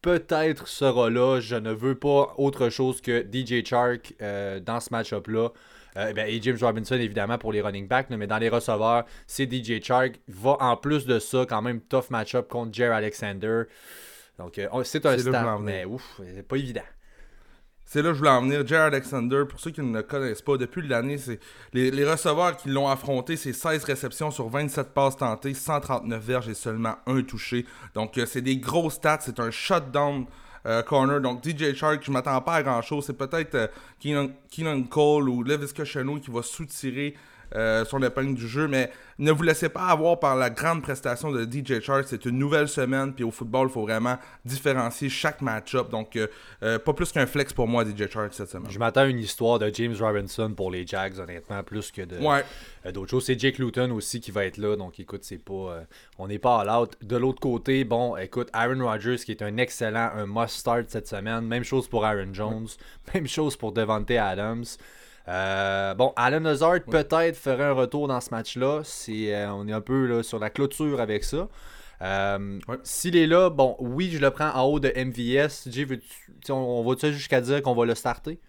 peut-être 0.00 0.68
sera 0.68 1.10
là. 1.10 1.40
Je 1.40 1.56
ne 1.56 1.72
veux 1.72 1.96
pas 1.96 2.34
autre 2.38 2.70
chose 2.70 3.00
que 3.00 3.22
DJ 3.22 3.66
Chark 3.66 4.14
dans 4.18 4.80
ce 4.80 4.88
match-up-là. 4.90 5.50
Euh, 5.96 6.12
ben, 6.12 6.28
et 6.28 6.40
James 6.42 6.58
Robinson, 6.60 6.94
évidemment, 6.94 7.38
pour 7.38 7.52
les 7.52 7.60
running 7.60 7.88
backs, 7.88 8.10
mais 8.10 8.26
dans 8.26 8.38
les 8.38 8.48
receveurs, 8.48 9.04
c'est 9.26 9.50
DJ 9.50 9.82
Chark. 9.82 10.20
Va 10.28 10.56
en 10.60 10.76
plus 10.76 11.06
de 11.06 11.18
ça, 11.18 11.44
quand 11.48 11.62
même, 11.62 11.80
tough 11.80 12.10
match-up 12.10 12.48
contre 12.48 12.72
Jerry 12.74 12.94
Alexander. 12.94 13.64
Donc, 14.38 14.58
euh, 14.58 14.68
c'est 14.84 15.04
un 15.06 15.18
start, 15.18 15.60
mais 15.60 15.84
ouf, 15.84 16.20
c'est 16.34 16.46
pas 16.46 16.56
évident. 16.56 16.82
C'est 17.84 18.02
là 18.02 18.10
que 18.10 18.14
je 18.14 18.18
voulais 18.20 18.30
en 18.30 18.42
venir. 18.42 18.64
Jerry 18.64 18.84
Alexander, 18.84 19.42
pour 19.48 19.58
ceux 19.58 19.72
qui 19.72 19.80
ne 19.80 19.92
le 19.92 20.04
connaissent 20.04 20.42
pas, 20.42 20.56
depuis 20.56 20.86
l'année, 20.86 21.18
c'est 21.18 21.40
les, 21.72 21.90
les, 21.90 22.08
receveurs 22.08 22.56
qui 22.56 22.68
l'ont 22.68 22.88
affronté, 22.88 23.36
c'est 23.36 23.52
16 23.52 23.82
réceptions 23.82 24.30
sur 24.30 24.48
27 24.48 24.94
passes 24.94 25.16
tentées, 25.16 25.54
139 25.54 26.22
verges 26.22 26.48
et 26.48 26.54
seulement 26.54 26.94
un 27.08 27.22
touché. 27.22 27.66
Donc, 27.94 28.16
euh, 28.16 28.26
c'est 28.26 28.42
des 28.42 28.58
gros 28.58 28.90
stats. 28.90 29.18
C'est 29.22 29.40
un 29.40 29.50
shutdown 29.50 30.26
euh, 30.66 30.82
corner. 30.82 31.20
Donc 31.20 31.44
DJ 31.44 31.74
Shark, 31.74 32.02
je 32.04 32.10
m'attends 32.10 32.40
pas 32.40 32.54
à 32.54 32.62
grand 32.62 32.82
chose. 32.82 33.04
C'est 33.06 33.16
peut-être 33.16 33.54
euh, 33.54 33.66
Keenan, 34.00 34.82
Cole 34.84 35.28
ou 35.28 35.42
Levis 35.42 35.72
Chenot 35.84 36.20
qui 36.20 36.30
va 36.30 36.42
soutirer 36.42 37.14
euh, 37.54 37.84
son 37.84 38.02
épingle 38.02 38.34
du 38.34 38.46
jeu, 38.46 38.68
mais 38.68 38.90
ne 39.18 39.32
vous 39.32 39.42
laissez 39.42 39.68
pas 39.68 39.86
avoir 39.86 40.18
par 40.18 40.36
la 40.36 40.50
grande 40.50 40.82
prestation 40.82 41.30
de 41.30 41.44
DJ 41.44 41.80
Chark. 41.80 42.04
C'est 42.06 42.24
une 42.24 42.38
nouvelle 42.38 42.68
semaine, 42.68 43.12
puis 43.12 43.24
au 43.24 43.30
football, 43.30 43.68
il 43.68 43.72
faut 43.72 43.82
vraiment 43.82 44.18
différencier 44.44 45.08
chaque 45.08 45.42
match-up. 45.42 45.90
Donc, 45.90 46.18
pas 46.60 46.92
plus 46.94 47.12
qu'un 47.12 47.26
flex 47.26 47.52
pour 47.52 47.68
moi, 47.68 47.84
DJ 47.84 48.08
Chark, 48.08 48.32
cette 48.32 48.48
semaine. 48.48 48.70
Je 48.70 48.78
m'attends 48.78 49.02
à 49.02 49.06
une 49.06 49.18
histoire 49.18 49.58
de 49.58 49.70
James 49.74 49.94
Robinson 50.00 50.52
pour 50.56 50.70
les 50.70 50.86
Jags, 50.86 51.18
honnêtement, 51.18 51.62
plus 51.62 51.90
que 51.90 52.02
de 52.02 52.18
d'autres 52.90 53.10
choses. 53.10 53.26
C'est 53.26 53.38
Jake 53.38 53.58
Luton 53.58 53.90
aussi 53.90 54.20
qui 54.20 54.30
va 54.30 54.46
être 54.46 54.56
là, 54.56 54.76
donc 54.76 54.98
écoute, 54.98 55.24
c'est 55.24 55.42
pas. 55.42 55.84
on 56.18 56.28
n'est 56.28 56.38
pas 56.38 56.60
à 56.60 56.64
l'autre. 56.64 56.96
De 57.02 57.16
l'autre 57.16 57.40
côté, 57.40 57.84
bon, 57.84 58.16
écoute, 58.16 58.48
Aaron 58.54 58.82
Rodgers 58.84 59.16
qui 59.16 59.32
est 59.32 59.42
un 59.42 59.56
excellent, 59.58 60.10
un 60.14 60.26
must-start 60.26 60.86
cette 60.88 61.08
semaine. 61.08 61.46
Même 61.46 61.64
chose 61.64 61.88
pour 61.88 62.04
Aaron 62.04 62.32
Jones, 62.32 62.68
même 63.14 63.26
chose 63.26 63.56
pour 63.56 63.72
Devante 63.72 64.10
Adams. 64.10 64.64
Euh, 65.30 65.94
bon, 65.94 66.12
Alan 66.16 66.44
Hazard 66.44 66.80
peut-être 66.90 67.36
ferait 67.36 67.64
un 67.64 67.72
retour 67.72 68.08
dans 68.08 68.20
ce 68.20 68.30
match-là. 68.30 68.82
Euh, 69.08 69.48
on 69.50 69.68
est 69.68 69.72
un 69.72 69.80
peu 69.80 70.06
là, 70.06 70.22
sur 70.22 70.40
la 70.40 70.50
clôture 70.50 71.00
avec 71.00 71.22
ça. 71.22 71.48
Euh, 72.02 72.58
s'il 72.82 73.16
est 73.16 73.26
là, 73.26 73.48
bon, 73.48 73.76
oui, 73.78 74.10
je 74.10 74.18
le 74.18 74.30
prends 74.30 74.50
en 74.50 74.62
haut 74.64 74.80
de 74.80 74.88
MVS. 74.88 75.68
on, 76.50 76.82
va-tu 76.82 77.12
jusqu'à 77.12 77.40
dire 77.40 77.62
qu'on 77.62 77.74
va 77.74 77.84
le 77.84 77.94
starter? 77.94 78.40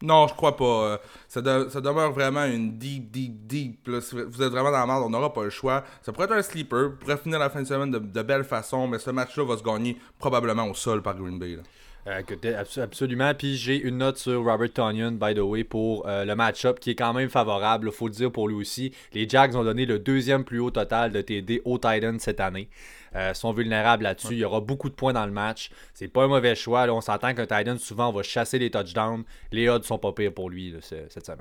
Non, 0.00 0.26
je 0.28 0.34
crois 0.34 0.56
pas. 0.56 1.00
Ça, 1.28 1.42
demeure 1.42 2.12
vraiment 2.12 2.44
une 2.44 2.78
deep, 2.78 3.10
deep, 3.10 3.46
deep. 3.46 3.88
vous 3.88 4.42
êtes 4.42 4.52
vraiment 4.52 4.70
dans 4.70 4.78
la 4.78 4.86
merde, 4.86 5.02
on 5.04 5.10
n'aura 5.10 5.32
pas 5.32 5.44
le 5.44 5.50
choix. 5.50 5.84
Ça 6.02 6.12
pourrait 6.12 6.26
être 6.26 6.32
un 6.32 6.42
sleeper, 6.42 6.96
pourrait 6.98 7.16
finir 7.18 7.38
la 7.38 7.50
fin 7.50 7.60
de 7.60 7.66
semaine 7.66 7.90
de, 7.90 7.98
de 7.98 8.22
belle 8.22 8.44
façon, 8.44 8.86
mais 8.86 8.98
ce 8.98 9.10
match-là 9.10 9.44
va 9.44 9.56
se 9.56 9.62
gagner 9.62 9.98
probablement 10.18 10.64
au 10.64 10.74
sol 10.74 11.02
par 11.02 11.16
Green 11.16 11.38
Bay. 11.38 11.58
Euh, 12.06 12.22
absolument. 12.82 13.34
Puis 13.34 13.56
j'ai 13.56 13.76
une 13.80 13.98
note 13.98 14.16
sur 14.16 14.44
Robert 14.44 14.72
Tonyan, 14.72 15.12
by 15.12 15.34
the 15.34 15.40
way, 15.40 15.64
pour 15.64 16.06
euh, 16.06 16.24
le 16.24 16.36
match-up 16.36 16.78
qui 16.78 16.90
est 16.90 16.94
quand 16.94 17.12
même 17.12 17.28
favorable. 17.28 17.90
faut 17.90 18.06
le 18.06 18.12
dire 18.12 18.30
pour 18.30 18.48
lui 18.48 18.54
aussi. 18.54 18.92
Les 19.12 19.28
Jags 19.28 19.56
ont 19.56 19.64
donné 19.64 19.86
le 19.86 19.98
deuxième 19.98 20.44
plus 20.44 20.60
haut 20.60 20.70
total 20.70 21.10
de 21.10 21.20
TD 21.20 21.62
au 21.64 21.78
Titans 21.78 22.18
cette 22.20 22.40
année. 22.40 22.68
Euh, 23.16 23.34
sont 23.34 23.52
vulnérables 23.52 24.04
là-dessus. 24.04 24.34
Il 24.34 24.38
y 24.38 24.44
aura 24.44 24.60
beaucoup 24.60 24.88
de 24.88 24.94
points 24.94 25.14
dans 25.14 25.26
le 25.26 25.32
match. 25.32 25.70
C'est 25.94 26.08
pas 26.08 26.24
un 26.24 26.28
mauvais 26.28 26.54
choix. 26.54 26.86
on 26.88 27.00
s'entend 27.00 27.34
qu'un 27.34 27.46
Titan, 27.46 27.76
souvent, 27.78 28.10
on 28.10 28.12
va 28.12 28.22
chasser 28.22 28.58
les 28.58 28.70
touchdowns. 28.70 29.24
Les 29.50 29.68
odds 29.68 29.84
sont 29.84 29.98
pas 29.98 30.12
pires 30.12 30.32
pour 30.32 30.50
lui 30.50 30.74
cette 30.80 31.26
semaine. 31.26 31.40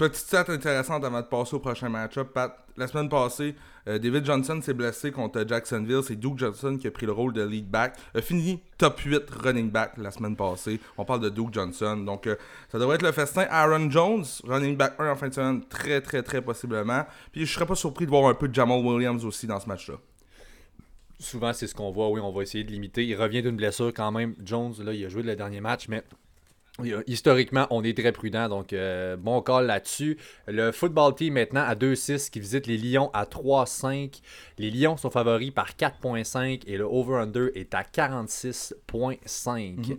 Petite 0.00 0.16
stat 0.16 0.46
intéressante 0.48 1.04
avant 1.04 1.20
de 1.20 1.26
passer 1.26 1.54
au 1.54 1.58
prochain 1.58 1.90
match-up. 1.90 2.34
La 2.78 2.86
semaine 2.86 3.10
passée, 3.10 3.54
euh, 3.86 3.98
David 3.98 4.24
Johnson 4.24 4.58
s'est 4.62 4.72
blessé 4.72 5.12
contre 5.12 5.44
Jacksonville. 5.46 6.00
C'est 6.02 6.16
Duke 6.16 6.38
Johnson 6.38 6.78
qui 6.80 6.86
a 6.86 6.90
pris 6.90 7.04
le 7.04 7.12
rôle 7.12 7.34
de 7.34 7.42
lead 7.42 7.68
back. 7.68 7.98
A 8.14 8.22
fini 8.22 8.62
top 8.78 8.98
8 9.00 9.28
running 9.28 9.70
back 9.70 9.98
la 9.98 10.10
semaine 10.10 10.36
passée. 10.36 10.80
On 10.96 11.04
parle 11.04 11.20
de 11.20 11.28
Duke 11.28 11.52
Johnson. 11.52 11.98
Donc, 11.98 12.26
euh, 12.26 12.36
ça 12.72 12.78
devrait 12.78 12.94
être 12.94 13.02
le 13.02 13.12
festin. 13.12 13.46
Aaron 13.50 13.90
Jones, 13.90 14.24
running 14.44 14.74
back 14.74 14.94
1 14.98 15.10
en 15.10 15.16
fin 15.16 15.28
de 15.28 15.34
semaine, 15.34 15.62
très, 15.68 16.00
très, 16.00 16.22
très 16.22 16.40
possiblement. 16.40 17.04
Puis, 17.30 17.44
je 17.44 17.52
serais 17.52 17.66
pas 17.66 17.74
surpris 17.74 18.06
de 18.06 18.10
voir 18.10 18.24
un 18.24 18.34
peu 18.34 18.48
de 18.48 18.54
Jamal 18.54 18.82
Williams 18.82 19.22
aussi 19.26 19.46
dans 19.46 19.60
ce 19.60 19.68
match-là. 19.68 19.96
Souvent, 21.18 21.52
c'est 21.52 21.66
ce 21.66 21.74
qu'on 21.74 21.90
voit. 21.90 22.08
Oui, 22.08 22.22
on 22.22 22.32
va 22.32 22.40
essayer 22.40 22.64
de 22.64 22.70
limiter. 22.70 23.04
Il 23.04 23.16
revient 23.16 23.42
d'une 23.42 23.56
blessure 23.56 23.92
quand 23.92 24.12
même. 24.12 24.34
Jones, 24.42 24.72
là, 24.82 24.94
il 24.94 25.04
a 25.04 25.10
joué 25.10 25.22
le 25.22 25.36
dernier 25.36 25.60
match, 25.60 25.88
mais 25.88 26.02
Historiquement, 27.06 27.66
on 27.70 27.84
est 27.84 27.96
très 27.96 28.12
prudent, 28.12 28.48
donc 28.48 28.72
euh, 28.72 29.16
bon 29.16 29.40
call 29.42 29.66
là-dessus. 29.66 30.16
Le 30.46 30.72
football 30.72 31.14
team 31.14 31.34
maintenant 31.34 31.62
à 31.62 31.74
2-6 31.74 32.30
qui 32.30 32.40
visite 32.40 32.66
les 32.66 32.78
Lions 32.78 33.10
à 33.12 33.24
3-5. 33.24 34.20
Les 34.58 34.70
Lions 34.70 34.96
sont 34.96 35.10
favoris 35.10 35.50
par 35.50 35.72
4.5 35.72 36.62
et 36.66 36.76
le 36.76 36.84
over-under 36.84 37.48
est 37.54 37.74
à 37.74 37.82
46.5. 37.82 39.98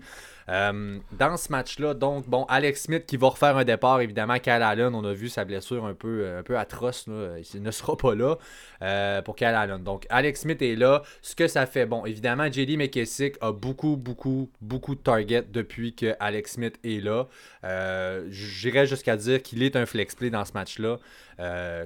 Euh, 0.51 1.00
dans 1.13 1.38
ce 1.38 1.50
match-là, 1.51 1.93
donc, 1.93 2.27
bon, 2.27 2.43
Alex 2.50 2.84
Smith 2.84 3.05
qui 3.05 3.15
va 3.15 3.29
refaire 3.29 3.55
un 3.55 3.63
départ, 3.63 4.01
évidemment, 4.01 4.38
Kyle 4.38 4.51
Allen, 4.53 4.93
on 4.93 5.05
a 5.05 5.13
vu 5.13 5.29
sa 5.29 5.46
blessure 5.46 5.86
un 5.86 5.93
peu, 5.93 6.27
un 6.38 6.43
peu 6.43 6.58
atroce, 6.58 7.08
il 7.53 7.62
ne 7.62 7.72
sera 7.72 7.96
pas 7.96 8.15
là 8.15 8.38
euh, 8.81 9.22
pour 9.22 9.38
Kyle 9.38 9.48
Allen. 9.48 9.81
Donc, 9.81 10.05
Alex 10.10 10.41
Smith 10.41 10.62
est 10.62 10.75
là. 10.75 11.03
Ce 11.22 11.36
que 11.36 11.48
ça 11.48 11.65
fait, 11.65 11.86
bon, 11.86 12.05
évidemment, 12.05 12.51
JD 12.51 12.77
McKessick 12.77 13.36
a 13.39 13.53
beaucoup, 13.53 13.96
beaucoup, 13.96 14.50
beaucoup 14.60 14.96
de 14.96 15.00
targets 15.00 15.46
depuis 15.50 15.96
que 15.96 16.15
Alex 16.20 16.53
Smith 16.53 16.77
est 16.84 17.01
là. 17.01 17.27
Euh, 17.63 18.27
j'irais 18.29 18.86
jusqu'à 18.86 19.15
dire 19.15 19.41
qu'il 19.41 19.63
est 19.63 19.77
un 19.77 19.86
flex 19.86 20.15
play 20.15 20.29
dans 20.29 20.43
ce 20.43 20.53
match-là, 20.53 20.98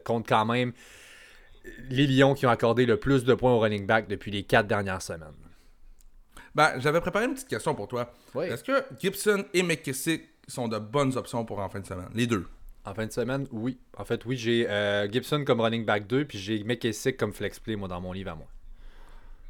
contre 0.04 0.28
quand 0.28 0.46
même 0.46 0.74
les 1.90 2.08
Lions 2.08 2.34
qui 2.34 2.46
ont 2.46 2.50
accordé 2.50 2.86
le 2.86 2.98
plus 2.98 3.24
de 3.24 3.34
points 3.34 3.54
au 3.54 3.60
running 3.60 3.86
back 3.86 4.08
depuis 4.08 4.32
les 4.32 4.44
quatre 4.44 4.68
dernières 4.68 5.02
semaines. 5.02 5.45
Ben, 6.56 6.80
j'avais 6.80 7.02
préparé 7.02 7.26
une 7.26 7.34
petite 7.34 7.50
question 7.50 7.76
pour 7.76 7.90
toi. 7.90 8.14
Est-ce 8.42 8.64
que 8.64 8.84
Gibson 8.98 9.44
et 9.54 9.62
McKissick 9.62 10.24
sont 10.48 10.70
de 10.70 10.80
bonnes 10.80 11.16
options 11.18 11.44
pour 11.44 11.60
en 11.60 11.68
fin 11.68 11.82
de 11.82 11.86
semaine? 11.86 12.08
Les 12.14 12.28
deux. 12.28 12.48
En 12.86 12.94
fin 12.94 13.06
de 13.06 13.12
semaine, 13.12 13.46
oui. 13.52 13.78
En 13.98 14.06
fait, 14.06 14.24
oui, 14.26 14.38
j'ai 14.38 14.70
euh, 14.70 15.12
Gibson 15.12 15.44
comme 15.46 15.60
running 15.60 15.86
back 15.86 16.08
2, 16.08 16.26
puis 16.26 16.38
j'ai 16.38 16.64
McKissick 16.64 17.18
comme 17.18 17.34
flex 17.34 17.60
play, 17.60 17.76
moi, 17.76 17.90
dans 17.90 18.00
mon 18.00 18.14
livre 18.14 18.32
à 18.32 18.36
moi. 18.36 18.48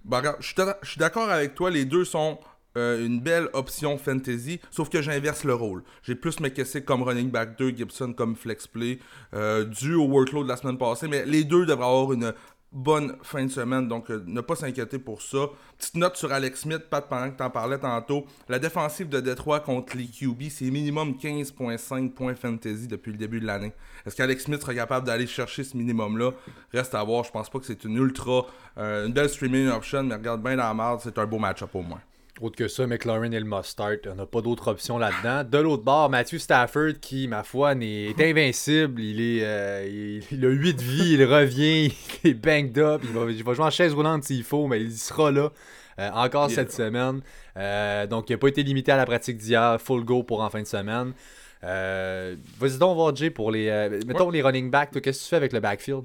Ben, 0.04 0.18
regarde, 0.18 0.38
je 0.42 0.48
suis 0.88 1.00
d'accord 1.00 1.30
avec 1.30 1.54
toi. 1.54 1.70
Les 1.70 1.86
deux 1.86 2.06
sont 2.06 2.40
euh, 2.78 3.06
une 3.06 3.22
belle 3.22 3.50
option 3.54 3.98
fantasy, 3.98 4.60
sauf 4.72 4.90
que 4.90 5.02
j'inverse 5.02 5.44
le 5.44 5.54
rôle. 5.54 5.84
J'ai 6.04 6.16
plus 6.16 6.40
McKissick 6.40 6.86
comme 6.86 7.04
running 7.04 7.30
back 7.30 7.58
2, 7.58 7.76
Gibson 7.76 8.14
comme 8.14 8.36
flex 8.36 8.68
play, 8.68 9.00
euh, 9.34 9.64
dû 9.64 9.94
au 9.94 10.06
workload 10.08 10.46
de 10.46 10.50
la 10.50 10.58
semaine 10.58 10.78
passée, 10.78 11.08
mais 11.08 11.26
les 11.26 11.44
deux 11.44 11.66
devraient 11.66 11.86
avoir 11.86 12.14
une 12.14 12.34
bonne 12.76 13.16
fin 13.24 13.46
de 13.46 13.50
semaine, 13.50 13.88
donc 13.88 14.12
euh, 14.12 14.22
ne 14.28 14.42
pas 14.42 14.56
s'inquiéter 14.56 15.00
pour 15.00 15.22
ça. 15.22 15.48
Petite 15.78 15.96
note 15.96 16.18
sur 16.18 16.32
Alex 16.32 16.60
Smith, 16.62 16.84
Pat, 16.90 17.08
pendant 17.08 17.32
que 17.32 17.38
tu 17.38 17.44
en 17.44 17.50
parlais 17.50 17.80
tantôt. 17.80 18.26
La 18.50 18.60
défensive 18.60 19.08
de 19.08 19.22
Détroit 19.22 19.62
contre 19.62 19.96
les 19.96 20.06
QB, 20.06 20.50
c'est 20.50 20.70
minimum 20.70 21.14
15.5 21.14 22.12
points 22.12 22.36
fantasy 22.36 22.88
depuis 22.88 23.14
le 23.14 23.18
début 23.18 23.40
de 23.40 23.46
l'année. 23.46 23.72
Est-ce 24.06 24.16
qu'Alex 24.18 24.44
Smith 24.44 24.62
sera 24.62 24.76
capable 24.76 25.08
d'aller 25.08 25.26
chercher 25.26 25.64
ce 25.64 25.78
minimum-là? 25.78 26.32
Reste 26.74 26.94
à 26.94 27.04
voir. 27.04 27.24
Je 27.24 27.32
pense 27.32 27.50
pas 27.50 27.60
que 27.60 27.66
c'est 27.66 27.86
une 27.86 27.96
ultra, 27.96 28.46
euh, 28.78 29.08
une 29.08 29.14
belle 29.14 29.30
streaming 29.30 29.70
option, 29.70 30.04
mais 30.04 30.16
regarde 30.16 30.44
bien 30.44 30.58
la 30.58 30.74
marde, 30.74 31.00
c'est 31.02 31.18
un 31.18 31.26
beau 31.26 31.40
match-up 31.40 31.74
au 31.74 31.82
moins. 31.82 32.02
Autre 32.42 32.58
que 32.58 32.68
ça, 32.68 32.86
McLaurin 32.86 33.32
et 33.32 33.40
le 33.40 33.46
must-start. 33.46 34.08
On 34.12 34.16
n'a 34.16 34.26
pas 34.26 34.42
d'autre 34.42 34.68
option 34.68 34.98
là-dedans. 34.98 35.50
De 35.50 35.58
l'autre 35.58 35.84
bord, 35.84 36.10
Matthew 36.10 36.38
Stafford, 36.38 37.00
qui, 37.00 37.30
ma 37.30 37.44
foi, 37.44 37.76
est 37.80 38.20
invincible. 38.20 39.02
Il, 39.02 39.22
est, 39.22 39.46
euh, 39.46 40.20
il, 40.32 40.46
a 40.46 40.50
8 40.50 40.82
vies, 40.82 41.14
il 41.14 41.24
revient, 41.24 41.94
il 42.24 42.32
est 42.32 42.34
banged 42.34 42.78
up. 42.78 43.02
Il 43.06 43.44
va, 43.44 43.54
jouer 43.54 43.66
en 43.66 43.70
chaise 43.70 43.94
roulante 43.94 44.26
s'il 44.26 44.44
faut, 44.44 44.68
mais 44.68 44.82
il 44.82 44.92
sera 44.92 45.32
là 45.32 45.50
euh, 45.98 46.10
encore 46.12 46.50
cette 46.50 46.74
semaine. 46.74 47.22
Euh, 47.56 48.06
donc, 48.06 48.30
il 48.30 48.34
n'a 48.34 48.38
pas 48.38 48.50
été 48.50 48.64
limité 48.64 48.92
à 48.92 48.98
la 48.98 49.06
pratique 49.06 49.38
d'hier. 49.38 49.80
Full 49.80 50.04
go 50.04 50.24
pour 50.24 50.42
en 50.42 50.50
fin 50.50 50.62
de 50.62 50.68
semaine. 50.68 51.14
Vas-y 51.62 52.78
donc 52.78 52.96
voir, 52.96 53.16
Jay, 53.16 53.30
pour 53.30 53.50
les, 53.50 53.90
mettons 54.06 54.30
les 54.30 54.42
running 54.42 54.70
backs. 54.70 54.92
Qu'est-ce 54.92 55.20
que 55.20 55.24
tu 55.24 55.30
fais 55.30 55.38
avec 55.38 55.54
le 55.54 55.62
backfield? 55.62 56.04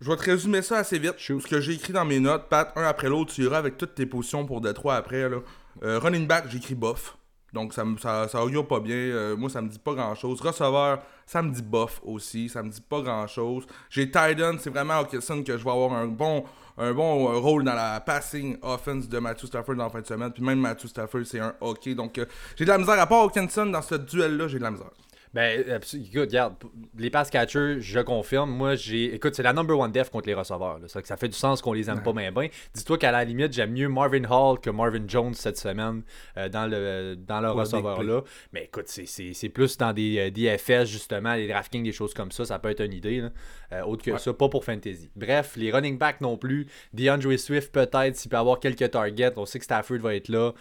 Je 0.00 0.10
vais 0.10 0.16
te 0.16 0.24
résumer 0.24 0.62
ça 0.62 0.78
assez 0.78 0.98
vite. 0.98 1.14
Ce 1.18 1.46
que 1.46 1.60
j'ai 1.60 1.72
écrit 1.72 1.92
dans 1.92 2.04
mes 2.04 2.20
notes, 2.20 2.48
Pat, 2.48 2.72
un 2.76 2.84
après 2.84 3.08
l'autre, 3.08 3.32
tu 3.32 3.42
iras 3.44 3.58
avec 3.58 3.78
toutes 3.78 3.94
tes 3.94 4.06
positions 4.06 4.44
pour 4.44 4.60
Detroit 4.60 4.96
après. 4.96 5.28
Là. 5.28 5.38
Euh, 5.82 5.98
running 5.98 6.26
back, 6.26 6.46
j'écris 6.48 6.74
bof. 6.74 7.16
Donc 7.52 7.72
ça, 7.72 7.84
ça, 8.02 8.26
ça 8.28 8.44
augure 8.44 8.66
pas 8.66 8.80
bien. 8.80 8.96
Euh, 8.96 9.36
moi, 9.36 9.48
ça 9.48 9.62
me 9.62 9.68
dit 9.68 9.78
pas 9.78 9.94
grand 9.94 10.14
chose. 10.16 10.40
Receveur, 10.40 11.00
ça 11.24 11.40
me 11.40 11.52
dit 11.52 11.62
bof 11.62 12.00
aussi. 12.04 12.48
Ça 12.48 12.62
me 12.62 12.70
dit 12.70 12.80
pas 12.80 13.00
grand 13.00 13.26
chose. 13.28 13.64
J'ai 13.88 14.06
Titan, 14.06 14.56
c'est 14.58 14.70
vraiment 14.70 14.94
Hawkinson 14.94 15.44
que 15.44 15.56
je 15.56 15.62
vais 15.62 15.70
avoir 15.70 15.92
un 15.92 16.06
bon, 16.06 16.44
un 16.76 16.92
bon 16.92 17.32
euh, 17.32 17.38
rôle 17.38 17.62
dans 17.62 17.74
la 17.74 18.00
passing 18.00 18.58
offense 18.62 19.08
de 19.08 19.18
Matthew 19.20 19.46
Stafford 19.46 19.76
dans 19.76 19.84
la 19.84 19.90
fin 19.90 20.00
de 20.00 20.06
semaine. 20.06 20.32
Puis 20.32 20.42
même 20.42 20.58
Matthew 20.58 20.88
Stafford, 20.88 21.24
c'est 21.24 21.40
un 21.40 21.54
hockey. 21.60 21.94
Donc 21.94 22.20
j'ai 22.56 22.64
de 22.64 22.70
la 22.70 22.78
misère. 22.78 23.00
À 23.00 23.06
part 23.06 23.22
Hawkinson, 23.22 23.66
dans 23.66 23.82
ce 23.82 23.94
duel-là, 23.94 24.48
j'ai 24.48 24.58
de 24.58 24.64
la 24.64 24.72
misère. 24.72 24.90
Ben, 25.34 25.66
écoute, 25.94 26.28
regarde, 26.28 26.54
les 26.96 27.10
pass 27.10 27.28
catchers, 27.28 27.80
je 27.80 27.98
confirme. 27.98 28.50
Moi, 28.50 28.76
j'ai. 28.76 29.12
Écoute, 29.16 29.34
c'est 29.34 29.42
la 29.42 29.52
number 29.52 29.76
one 29.76 29.90
def 29.90 30.08
contre 30.08 30.28
les 30.28 30.34
receveurs. 30.34 30.78
Ça, 30.86 31.00
ça 31.02 31.16
fait 31.16 31.26
du 31.26 31.36
sens 31.36 31.60
qu'on 31.60 31.72
les 31.72 31.90
aime 31.90 32.04
pas 32.04 32.12
bien. 32.12 32.30
Dis-toi 32.72 32.98
qu'à 32.98 33.10
la 33.10 33.24
limite, 33.24 33.52
j'aime 33.52 33.72
mieux 33.72 33.88
Marvin 33.88 34.22
Hall 34.30 34.60
que 34.60 34.70
Marvin 34.70 35.02
Jones 35.08 35.34
cette 35.34 35.58
semaine 35.58 36.02
euh, 36.36 36.48
dans 36.48 36.68
le, 36.68 37.16
dans 37.16 37.40
le 37.40 37.50
receveur-là. 37.50 38.22
Mais 38.52 38.64
écoute, 38.64 38.86
c'est 38.86 39.48
plus 39.48 39.76
dans 39.76 39.92
des 39.92 40.18
euh, 40.18 40.30
DFS, 40.30 40.88
justement, 40.88 41.34
les 41.34 41.48
DraftKings, 41.48 41.82
des 41.82 41.90
choses 41.90 42.14
comme 42.14 42.30
ça. 42.30 42.44
Ça 42.44 42.60
peut 42.60 42.70
être 42.70 42.84
une 42.84 42.92
idée. 42.92 43.24
Euh, 43.72 43.82
autre 43.82 44.04
que 44.04 44.16
ça, 44.16 44.32
pas 44.32 44.48
pour 44.48 44.64
Fantasy. 44.64 45.10
Bref, 45.16 45.56
les 45.56 45.72
running 45.72 45.98
backs 45.98 46.20
non 46.20 46.36
plus. 46.36 46.68
DeAndre 46.92 47.36
Swift, 47.36 47.72
peut-être, 47.72 48.14
s'il 48.14 48.30
peut 48.30 48.36
avoir 48.36 48.60
quelques 48.60 48.88
targets. 48.88 49.32
On 49.36 49.46
sait 49.46 49.58
que 49.58 49.64
Stafford 49.64 49.98
va 49.98 50.14
être 50.14 50.28
là. 50.28 50.52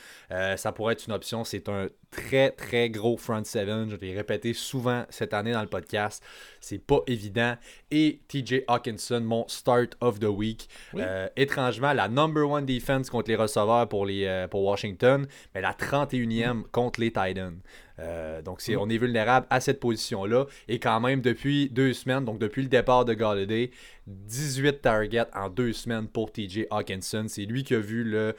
ça 0.57 0.71
pourrait 0.71 0.93
être 0.93 1.05
une 1.05 1.13
option. 1.13 1.43
C'est 1.43 1.69
un 1.69 1.89
très, 2.09 2.51
très 2.51 2.89
gros 2.89 3.17
front 3.17 3.43
seven. 3.43 3.89
Je 3.89 3.95
l'ai 3.97 4.15
répété 4.15 4.53
souvent 4.63 5.05
cette 5.09 5.33
année 5.33 5.51
dans 5.51 5.61
le 5.61 5.67
podcast. 5.67 6.23
C'est 6.59 6.79
pas 6.79 6.99
évident. 7.07 7.55
Et 7.91 8.21
TJ 8.27 8.63
Hawkinson, 8.67 9.21
mon 9.21 9.47
start 9.47 9.95
of 10.01 10.19
the 10.19 10.25
week. 10.25 10.67
Euh, 10.95 11.27
étrangement, 11.35 11.93
la 11.93 12.07
number 12.07 12.49
one 12.49 12.65
defense 12.65 13.09
contre 13.09 13.29
les 13.29 13.35
receveurs 13.35 13.87
pour, 13.87 14.05
les, 14.05 14.25
euh, 14.25 14.47
pour 14.47 14.63
Washington, 14.63 15.27
mais 15.53 15.61
la 15.61 15.73
31e 15.73 16.63
contre 16.71 16.99
les 16.99 17.11
Titans. 17.11 17.59
Euh, 17.99 18.41
donc, 18.41 18.61
c'est, 18.61 18.75
on 18.75 18.89
est 18.89 18.97
vulnérable 18.97 19.45
à 19.49 19.59
cette 19.59 19.79
position-là. 19.79 20.45
Et 20.67 20.79
quand 20.79 20.99
même, 20.99 21.21
depuis 21.21 21.69
deux 21.69 21.93
semaines, 21.93 22.25
donc 22.25 22.39
depuis 22.39 22.63
le 22.63 22.69
départ 22.69 23.05
de 23.05 23.13
Galladay, 23.13 23.71
18 24.07 24.81
targets 24.81 25.25
en 25.33 25.49
deux 25.49 25.73
semaines 25.73 26.07
pour 26.07 26.31
TJ 26.31 26.65
Hawkinson. 26.71 27.25
C'est 27.27 27.45
lui 27.45 27.63
qui 27.63 27.75
a 27.75 27.79
vu 27.79 28.03
le, 28.03 28.33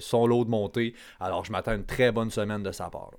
son 0.00 0.26
lot 0.26 0.44
de 0.44 0.50
montée. 0.50 0.94
Alors, 1.20 1.44
je 1.44 1.52
m'attends 1.52 1.72
à 1.72 1.74
une 1.74 1.86
très 1.86 2.10
bonne 2.10 2.30
semaine 2.30 2.62
de 2.62 2.72
sa 2.72 2.90
part. 2.90 3.12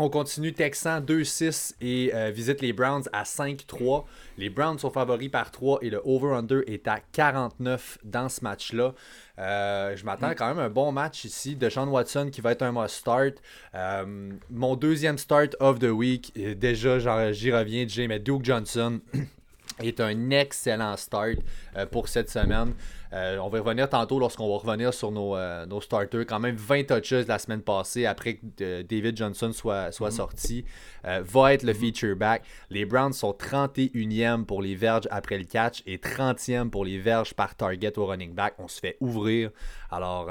On 0.00 0.10
continue 0.10 0.52
Texan 0.52 1.00
2-6 1.00 1.74
et 1.80 2.12
euh, 2.14 2.30
visite 2.30 2.60
les 2.60 2.72
Browns 2.72 3.02
à 3.12 3.24
5-3. 3.24 4.04
Les 4.36 4.48
Browns 4.48 4.78
sont 4.78 4.90
favoris 4.90 5.28
par 5.28 5.50
3 5.50 5.80
et 5.82 5.90
le 5.90 6.00
over-under 6.04 6.62
est 6.68 6.86
à 6.86 7.00
49 7.10 7.98
dans 8.04 8.28
ce 8.28 8.44
match-là. 8.44 8.94
Euh, 9.40 9.96
je 9.96 10.04
m'attends 10.04 10.30
quand 10.36 10.46
même 10.50 10.60
à 10.60 10.66
un 10.66 10.70
bon 10.70 10.92
match 10.92 11.24
ici 11.24 11.56
de 11.56 11.68
Sean 11.68 11.88
Watson 11.88 12.28
qui 12.30 12.40
va 12.40 12.52
être 12.52 12.62
un 12.62 12.70
must-start. 12.70 13.42
Euh, 13.74 14.30
mon 14.50 14.76
deuxième 14.76 15.18
start 15.18 15.56
of 15.58 15.80
the 15.80 15.90
week, 15.90 16.32
déjà 16.56 17.00
j'y 17.32 17.50
reviens, 17.50 17.84
Jay, 17.88 18.06
mais 18.06 18.20
Duke 18.20 18.44
Johnson 18.44 19.00
est 19.82 19.98
un 19.98 20.30
excellent 20.30 20.96
start 20.96 21.38
pour 21.90 22.06
cette 22.06 22.30
semaine. 22.30 22.72
Euh, 23.12 23.38
on 23.38 23.48
va 23.48 23.60
revenir 23.60 23.88
tantôt 23.88 24.18
lorsqu'on 24.18 24.48
va 24.48 24.58
revenir 24.58 24.92
sur 24.92 25.10
nos, 25.10 25.34
euh, 25.36 25.66
nos, 25.66 25.80
starters. 25.80 26.26
Quand 26.26 26.40
même 26.40 26.56
20 26.56 26.86
touches 26.86 27.26
la 27.26 27.38
semaine 27.38 27.62
passée 27.62 28.06
après 28.06 28.34
que 28.34 28.40
euh, 28.60 28.82
David 28.82 29.16
Johnson 29.16 29.52
soit, 29.52 29.92
soit 29.92 30.10
mhm. 30.10 30.16
sorti. 30.16 30.64
va 31.04 31.54
être 31.54 31.62
le 31.62 31.72
mhm. 31.72 31.78
feature 31.78 32.16
back. 32.16 32.42
Les 32.70 32.84
Browns 32.84 33.12
sont 33.12 33.32
31e 33.32 34.44
pour 34.44 34.62
les 34.62 34.74
verges 34.74 35.08
après 35.10 35.38
le 35.38 35.44
catch 35.44 35.82
et 35.86 35.96
30e 35.96 36.70
pour 36.70 36.84
les 36.84 36.98
verges 36.98 37.34
par 37.34 37.54
target 37.54 37.98
au 37.98 38.06
running 38.06 38.34
back. 38.34 38.54
On 38.58 38.68
se 38.68 38.78
fait 38.78 38.96
ouvrir. 39.00 39.50
Alors, 39.90 40.28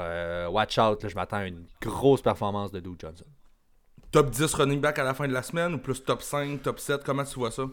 watch 0.52 0.78
out. 0.78 1.06
je 1.06 1.14
m'attends 1.14 1.38
à 1.38 1.46
une 1.46 1.64
grosse 1.80 2.22
performance 2.22 2.70
de 2.70 2.80
Duke 2.80 3.00
Johnson. 3.00 3.24
Top 4.10 4.30
10 4.30 4.54
running 4.54 4.80
back 4.80 4.98
à 4.98 5.04
la 5.04 5.12
fin 5.12 5.28
de 5.28 5.32
la 5.32 5.42
semaine 5.42 5.74
ou 5.74 5.78
plus 5.78 6.02
top 6.02 6.22
5, 6.22 6.62
top 6.62 6.78
7 6.78 7.04
Comment 7.04 7.24
tu 7.24 7.38
vois 7.38 7.50
ça? 7.50 7.64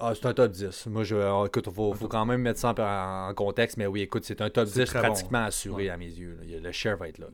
Ah, 0.00 0.12
c'est 0.14 0.26
un 0.26 0.32
top 0.34 0.52
10. 0.52 0.86
Moi, 0.86 1.04
je, 1.04 1.14
euh, 1.14 1.46
écoute, 1.46 1.66
il 1.66 1.74
faut, 1.74 1.94
quand 2.08 2.24
même 2.24 2.40
mettre 2.40 2.58
ça 2.58 2.74
en, 2.76 3.34
contexte, 3.34 3.76
mais 3.76 3.86
oui, 3.86 4.02
écoute, 4.02 4.24
c'est 4.24 4.40
un 4.40 4.50
top 4.50 4.68
10 4.68 4.90
pratiquement 4.90 5.44
assuré 5.44 5.90
à 5.90 5.96
mes 5.96 6.06
yeux. 6.06 6.38
Le 6.42 6.72
share 6.72 6.96
va 6.96 7.08
être 7.08 7.18
là. 7.18 7.26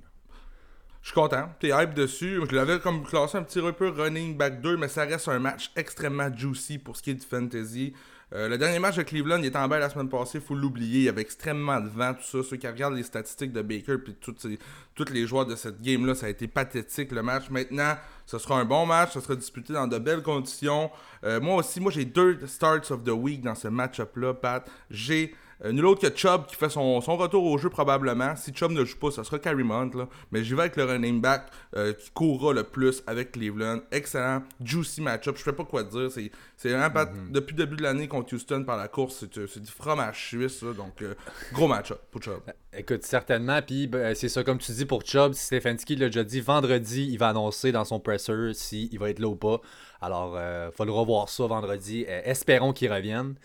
Je 1.02 1.12
suis 1.12 1.14
content. 1.14 1.48
T'es 1.60 1.68
hype 1.68 1.94
dessus. 1.94 2.40
Je 2.50 2.56
l'avais 2.56 2.80
comme 2.80 3.04
classé 3.04 3.38
un 3.38 3.44
petit 3.44 3.60
peu 3.78 3.90
running 3.90 4.36
back 4.36 4.60
2, 4.60 4.76
mais 4.76 4.88
ça 4.88 5.04
reste 5.04 5.28
un 5.28 5.38
match 5.38 5.70
extrêmement 5.76 6.34
juicy 6.34 6.78
pour 6.78 6.96
ce 6.96 7.02
qui 7.02 7.10
est 7.10 7.14
du 7.14 7.24
fantasy. 7.24 7.94
Euh, 8.32 8.48
le 8.48 8.58
dernier 8.58 8.80
match 8.80 8.96
de 8.96 9.02
Cleveland, 9.02 9.38
il 9.38 9.46
était 9.46 9.58
en 9.58 9.68
bas 9.68 9.78
la 9.78 9.88
semaine 9.88 10.08
passée, 10.08 10.40
faut 10.40 10.56
l'oublier. 10.56 10.98
Il 10.98 11.04
y 11.04 11.08
avait 11.08 11.20
extrêmement 11.20 11.80
de 11.80 11.88
vent, 11.88 12.12
tout 12.12 12.24
ça. 12.24 12.48
Ceux 12.48 12.56
qui 12.56 12.66
regardent 12.66 12.96
les 12.96 13.04
statistiques 13.04 13.52
de 13.52 13.62
Baker 13.62 13.98
puis 13.98 14.16
tous 14.16 15.12
les 15.12 15.26
joueurs 15.28 15.46
de 15.46 15.54
cette 15.54 15.80
game-là, 15.80 16.16
ça 16.16 16.26
a 16.26 16.28
été 16.28 16.48
pathétique 16.48 17.12
le 17.12 17.22
match. 17.22 17.50
Maintenant, 17.50 17.94
ce 18.26 18.38
sera 18.38 18.58
un 18.58 18.64
bon 18.64 18.84
match, 18.84 19.12
ça 19.12 19.20
sera 19.20 19.36
disputé 19.36 19.74
dans 19.74 19.86
de 19.86 19.98
belles 19.98 20.22
conditions. 20.22 20.90
Euh, 21.22 21.40
moi 21.40 21.54
aussi, 21.56 21.78
moi 21.78 21.92
j'ai 21.92 22.04
deux 22.04 22.44
starts 22.46 22.90
of 22.90 23.04
the 23.04 23.10
week 23.10 23.42
dans 23.42 23.54
ce 23.54 23.68
match-up-là, 23.68 24.34
Pat. 24.34 24.68
J'ai 24.90 25.32
euh, 25.64 25.72
nul 25.72 25.86
autre 25.86 26.06
que 26.06 26.14
Chubb 26.14 26.46
qui 26.46 26.54
fait 26.54 26.68
son, 26.68 27.00
retour 27.00 27.44
au 27.44 27.56
jeu 27.56 27.70
probablement. 27.70 28.36
Si 28.36 28.52
Chubb 28.52 28.72
ne 28.72 28.84
joue 28.84 28.98
pas, 28.98 29.10
ça 29.10 29.24
sera 29.24 29.38
Carrie 29.38 29.64
Mount. 29.64 29.90
Là. 29.94 30.08
Mais 30.30 30.44
j'y 30.44 30.54
vais 30.54 30.62
avec 30.62 30.76
le 30.76 30.84
running 30.84 31.20
back 31.20 31.46
euh, 31.74 31.94
qui 31.94 32.10
courra 32.10 32.52
le 32.52 32.64
plus 32.64 33.02
avec 33.06 33.32
Cleveland. 33.32 33.80
Excellent, 33.90 34.42
juicy 34.62 35.00
match-up. 35.00 35.36
Je 35.38 35.42
sais 35.42 35.52
pas 35.52 35.64
quoi 35.64 35.82
dire. 35.82 36.10
C'est, 36.10 36.30
c'est 36.56 36.70
vraiment 36.70 36.88
mm-hmm. 36.88 37.30
depuis 37.30 37.56
le 37.56 37.64
début 37.64 37.76
de 37.76 37.82
l'année 37.82 38.06
contre 38.06 38.34
Houston 38.34 38.64
par 38.64 38.76
la 38.76 38.88
course. 38.88 39.24
C'est, 39.32 39.58
du 39.58 39.70
fromage 39.70 40.28
suisse. 40.28 40.62
donc, 40.62 41.00
euh, 41.00 41.14
gros 41.52 41.68
match-up 41.68 42.00
pour 42.10 42.22
Chubb. 42.22 42.40
Écoute, 42.76 43.04
certainement. 43.04 43.62
Puis 43.62 43.86
ben, 43.86 44.14
c'est 44.14 44.28
ça, 44.28 44.44
comme 44.44 44.58
tu 44.58 44.72
dis 44.72 44.84
pour 44.84 45.04
Chubb. 45.06 45.32
Stefanski 45.32 45.96
l'a 45.96 46.06
déjà 46.06 46.24
dit. 46.24 46.40
Vendredi, 46.40 47.08
il 47.10 47.16
va 47.16 47.28
annoncer 47.28 47.72
dans 47.72 47.84
son 47.84 47.98
presser 47.98 48.52
s'il 48.52 48.98
va 48.98 49.08
être 49.08 49.20
là 49.20 49.28
ou 49.28 49.36
pas. 49.36 49.60
Alors, 50.02 50.38
il 50.38 50.72
faut 50.76 50.84
le 50.84 50.92
revoir 50.92 51.30
ça 51.30 51.46
vendredi. 51.46 52.04
espérons 52.06 52.74
qu'il 52.74 52.92
revienne. 52.92 53.36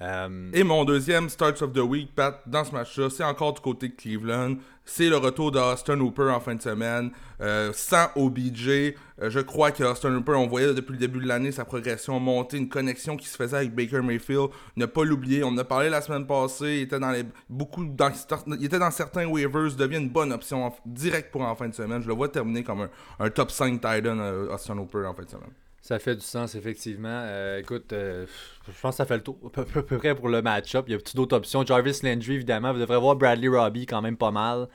Euh, 0.00 0.50
Et 0.52 0.64
mon 0.64 0.84
deuxième 0.84 1.28
Starts 1.28 1.62
of 1.62 1.72
the 1.72 1.78
Week, 1.78 2.14
Pat, 2.14 2.40
dans 2.46 2.64
ce 2.64 2.72
match-là, 2.72 3.08
c'est 3.10 3.24
encore 3.24 3.52
du 3.52 3.60
côté 3.60 3.88
de 3.88 3.94
Cleveland. 3.94 4.56
C'est 4.84 5.08
le 5.08 5.16
retour 5.16 5.52
d'Austin 5.52 6.00
Hooper 6.00 6.30
en 6.30 6.40
fin 6.40 6.56
de 6.56 6.62
semaine. 6.62 7.12
Euh, 7.40 7.70
sans 7.72 8.08
OBJ, 8.16 8.68
euh, 8.68 8.92
je 9.28 9.38
crois 9.38 9.70
qu'Austin 9.70 10.12
Hooper, 10.16 10.32
on 10.32 10.48
voyait 10.48 10.74
depuis 10.74 10.92
le 10.94 10.98
début 10.98 11.20
de 11.20 11.28
l'année 11.28 11.52
sa 11.52 11.64
progression 11.64 12.18
monter, 12.18 12.56
une 12.56 12.68
connexion 12.68 13.16
qui 13.16 13.28
se 13.28 13.36
faisait 13.36 13.58
avec 13.58 13.74
Baker 13.74 14.00
Mayfield. 14.00 14.48
Ne 14.76 14.86
pas 14.86 15.04
l'oublier, 15.04 15.44
on 15.44 15.48
en 15.48 15.58
a 15.58 15.64
parlé 15.64 15.88
la 15.88 16.00
semaine 16.00 16.26
passée. 16.26 16.78
Il 16.78 16.82
était 16.82 16.98
dans 16.98 17.14
beaucoup 17.48 17.84
il 17.84 18.78
certains 18.90 19.26
waivers, 19.26 19.76
devient 19.76 19.98
une 19.98 20.10
bonne 20.10 20.32
option 20.32 20.72
direct 20.84 21.30
pour 21.30 21.42
en 21.42 21.54
fin 21.54 21.68
de 21.68 21.74
semaine. 21.74 22.02
Je 22.02 22.08
le 22.08 22.14
vois 22.14 22.28
terminer 22.28 22.64
comme 22.64 22.82
un, 22.82 22.90
un 23.20 23.30
top 23.30 23.52
5 23.52 23.74
Titan 23.80 24.18
Austin 24.50 24.78
Hooper 24.78 25.06
en 25.06 25.14
fin 25.14 25.22
de 25.22 25.30
semaine. 25.30 25.52
Ça 25.82 25.98
fait 25.98 26.14
du 26.14 26.22
sens, 26.22 26.54
effectivement. 26.54 27.08
Euh, 27.10 27.58
écoute, 27.58 27.92
euh, 27.92 28.24
je 28.68 28.80
pense 28.80 28.92
que 28.92 28.96
ça 28.98 29.04
fait 29.04 29.16
le 29.16 29.22
tour 29.22 29.36
à 29.56 29.64
peu, 29.64 29.82
près 29.82 30.14
pour 30.14 30.28
le 30.28 30.40
match-up. 30.40 30.84
Il 30.86 30.92
y 30.92 30.94
a 30.94 30.98
d'autres 31.12 31.36
options. 31.36 31.66
Jarvis 31.66 31.98
Landry, 32.04 32.34
évidemment. 32.34 32.72
Vous 32.72 32.78
devrez 32.78 33.00
voir 33.00 33.16
Bradley 33.16 33.48
Robbie 33.48 33.84
quand 33.84 34.00
même 34.00 34.16
pas 34.16 34.30
mal. 34.30 34.68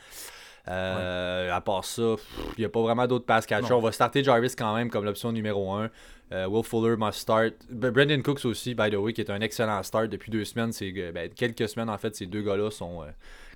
Euh, 0.67 1.49
à 1.49 1.61
part 1.61 1.85
ça, 1.85 2.17
il 2.57 2.59
n'y 2.59 2.65
a 2.65 2.69
pas 2.69 2.81
vraiment 2.81 3.07
d'autres 3.07 3.25
pass 3.25 3.45
catchers. 3.45 3.71
On 3.71 3.79
va 3.79 3.93
starter 3.93 4.21
Jarvis 4.21 4.53
quand 4.57 4.75
même 4.75 4.89
comme 4.89 5.05
l'option 5.05 5.31
numéro 5.31 5.71
1. 5.71 5.89
Will 6.49 6.63
Fuller 6.65 6.97
must 6.97 7.19
start. 7.19 7.53
Brendan 7.69 8.21
Cooks 8.21 8.43
aussi, 8.43 8.75
by 8.75 8.89
the 8.89 8.95
way, 8.95 9.13
qui 9.13 9.21
est 9.21 9.31
un 9.31 9.39
excellent 9.39 9.81
start 9.83 10.09
depuis 10.09 10.29
deux 10.29 10.43
semaines. 10.43 10.71
Ben, 11.13 11.29
quelques 11.33 11.69
semaines, 11.69 11.89
en 11.89 11.97
fait, 11.97 12.17
ces 12.17 12.25
deux 12.25 12.41
gars-là 12.41 12.69
sont 12.69 13.05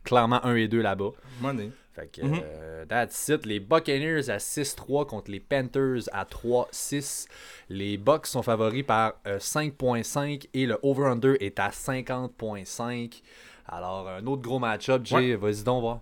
clairement 0.05 0.39
1 0.45 0.55
et 0.55 0.67
2 0.69 0.81
là-bas. 0.81 1.11
Money. 1.41 1.71
Fait 1.93 2.07
que, 2.07 2.21
mm 2.21 2.41
that's 2.87 3.27
it. 3.29 3.45
Les 3.45 3.59
Buccaneers 3.59 4.29
à 4.29 4.37
6-3 4.37 5.05
contre 5.05 5.31
les 5.31 5.39
Panthers 5.39 6.09
à 6.11 6.25
3-6. 6.25 7.27
Les 7.69 7.97
Bucks 7.97 8.27
sont 8.27 8.43
favoris 8.43 8.83
par 8.83 9.13
5.5 9.25 10.17
euh, 10.17 10.47
et 10.53 10.65
le 10.65 10.77
over-under 10.81 11.35
est 11.39 11.59
à 11.59 11.69
50.5. 11.69 13.21
Alors, 13.67 14.09
un 14.09 14.25
autre 14.25 14.41
gros 14.41 14.59
match-up. 14.59 15.03
Jay, 15.05 15.35
vas-y 15.35 15.63
donc 15.63 15.81
voir. 15.81 15.99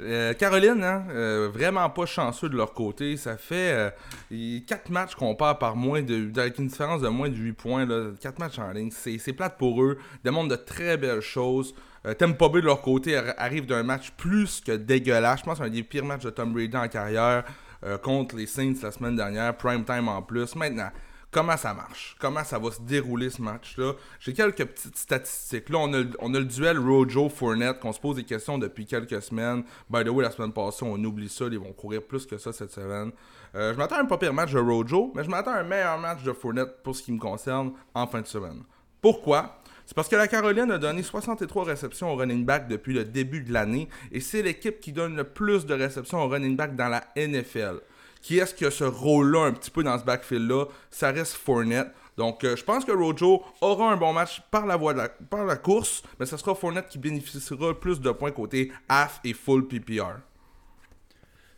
Euh, 0.00 0.32
Caroline, 0.34 0.82
hein, 0.84 1.48
vraiment 1.52 1.90
pas 1.90 2.06
chanceux 2.06 2.48
de 2.48 2.56
leur 2.56 2.72
côté. 2.72 3.16
Ça 3.16 3.36
fait 3.36 3.92
4 4.30 4.90
matchs 4.90 5.14
qu'on 5.14 5.34
part 5.34 5.58
par 5.58 5.76
moins 5.76 6.02
de. 6.02 6.30
avec 6.38 6.58
une 6.58 6.68
différence 6.68 7.02
de 7.02 7.08
moins 7.08 7.28
de 7.28 7.36
8 7.36 7.52
points. 7.52 7.86
Là, 7.86 8.12
4 8.20 8.38
matchs 8.38 8.58
en 8.58 8.70
ligne. 8.72 8.90
C'est 8.90 9.32
plate 9.32 9.58
pour 9.58 9.82
eux. 9.82 9.98
Demande 10.24 10.50
de 10.50 10.56
très 10.56 10.96
belles 10.96 11.20
choses. 11.20 11.74
Euh, 12.06 12.14
Tampa 12.14 12.48
Bay 12.48 12.60
de 12.60 12.66
leur 12.66 12.80
côté 12.80 13.16
arrive 13.36 13.66
d'un 13.66 13.82
match 13.82 14.10
plus 14.12 14.60
que 14.60 14.72
dégueulasse. 14.72 15.40
Je 15.40 15.44
pense 15.44 15.58
c'est 15.58 15.64
un 15.64 15.70
des 15.70 15.82
pires 15.82 16.04
matchs 16.04 16.24
de 16.24 16.30
Tom 16.30 16.52
Brady 16.52 16.76
en 16.76 16.88
carrière 16.88 17.44
euh, 17.84 17.98
contre 17.98 18.36
les 18.36 18.46
Saints 18.46 18.74
la 18.82 18.92
semaine 18.92 19.16
dernière, 19.16 19.56
prime 19.56 19.84
time 19.84 20.08
en 20.08 20.22
plus. 20.22 20.54
Maintenant, 20.54 20.90
comment 21.30 21.56
ça 21.56 21.74
marche? 21.74 22.16
Comment 22.20 22.44
ça 22.44 22.58
va 22.58 22.70
se 22.70 22.80
dérouler 22.80 23.30
ce 23.30 23.42
match-là? 23.42 23.92
J'ai 24.20 24.32
quelques 24.32 24.64
petites 24.64 24.96
statistiques. 24.96 25.68
Là, 25.68 25.78
on 25.78 25.92
a, 25.92 26.04
on 26.20 26.34
a 26.34 26.38
le 26.38 26.44
duel 26.44 26.78
Rojo-Fournette 26.78 27.80
qu'on 27.80 27.92
se 27.92 28.00
pose 28.00 28.16
des 28.16 28.24
questions 28.24 28.58
depuis 28.58 28.86
quelques 28.86 29.22
semaines. 29.22 29.64
By 29.90 30.04
the 30.04 30.08
way, 30.08 30.24
la 30.24 30.30
semaine 30.30 30.52
passée, 30.52 30.84
on 30.84 31.02
oublie 31.04 31.28
ça. 31.28 31.46
Ils 31.46 31.58
vont 31.58 31.72
courir 31.72 32.02
plus 32.02 32.26
que 32.26 32.38
ça 32.38 32.52
cette 32.52 32.72
semaine. 32.72 33.12
Euh, 33.54 33.72
je 33.72 33.78
m'attends 33.78 33.96
à 33.96 34.00
un 34.00 34.04
pas 34.04 34.18
pire 34.18 34.34
match 34.34 34.52
de 34.52 34.58
Rojo, 34.58 35.12
mais 35.14 35.24
je 35.24 35.30
m'attends 35.30 35.52
à 35.52 35.60
un 35.60 35.64
meilleur 35.64 35.98
match 35.98 36.22
de 36.22 36.32
Fournette 36.32 36.82
pour 36.82 36.94
ce 36.94 37.02
qui 37.02 37.12
me 37.12 37.18
concerne 37.18 37.72
en 37.94 38.06
fin 38.06 38.20
de 38.20 38.26
semaine. 38.26 38.62
Pourquoi? 39.00 39.58
C'est 39.88 39.94
parce 39.94 40.08
que 40.10 40.16
la 40.16 40.28
Caroline 40.28 40.70
a 40.70 40.76
donné 40.76 41.02
63 41.02 41.64
réceptions 41.64 42.12
au 42.12 42.16
running 42.16 42.44
back 42.44 42.68
depuis 42.68 42.92
le 42.92 43.06
début 43.06 43.40
de 43.40 43.54
l'année 43.54 43.88
et 44.12 44.20
c'est 44.20 44.42
l'équipe 44.42 44.80
qui 44.80 44.92
donne 44.92 45.16
le 45.16 45.24
plus 45.24 45.64
de 45.64 45.72
réceptions 45.72 46.22
au 46.22 46.28
running 46.28 46.56
back 46.56 46.76
dans 46.76 46.88
la 46.88 47.04
NFL. 47.16 47.80
Qui 48.20 48.38
est-ce 48.38 48.54
qui 48.54 48.66
a 48.66 48.70
ce 48.70 48.84
rôle-là 48.84 49.46
un 49.46 49.52
petit 49.52 49.70
peu 49.70 49.82
dans 49.82 49.98
ce 49.98 50.04
backfield-là? 50.04 50.66
Ça 50.90 51.10
reste 51.10 51.32
Fournette. 51.32 51.88
Donc, 52.18 52.44
euh, 52.44 52.54
je 52.54 52.64
pense 52.64 52.84
que 52.84 52.92
Rojo 52.92 53.42
aura 53.62 53.90
un 53.90 53.96
bon 53.96 54.12
match 54.12 54.42
par 54.50 54.66
la 54.66 54.76
voie 54.76 54.92
de 54.92 54.98
la, 54.98 55.08
par 55.08 55.46
la 55.46 55.56
course, 55.56 56.02
mais 56.20 56.26
ce 56.26 56.36
sera 56.36 56.54
Fournette 56.54 56.90
qui 56.90 56.98
bénéficiera 56.98 57.72
plus 57.72 57.98
de 57.98 58.10
points 58.10 58.32
côté 58.32 58.70
half 58.90 59.20
et 59.24 59.32
full 59.32 59.68
PPR. 59.68 60.18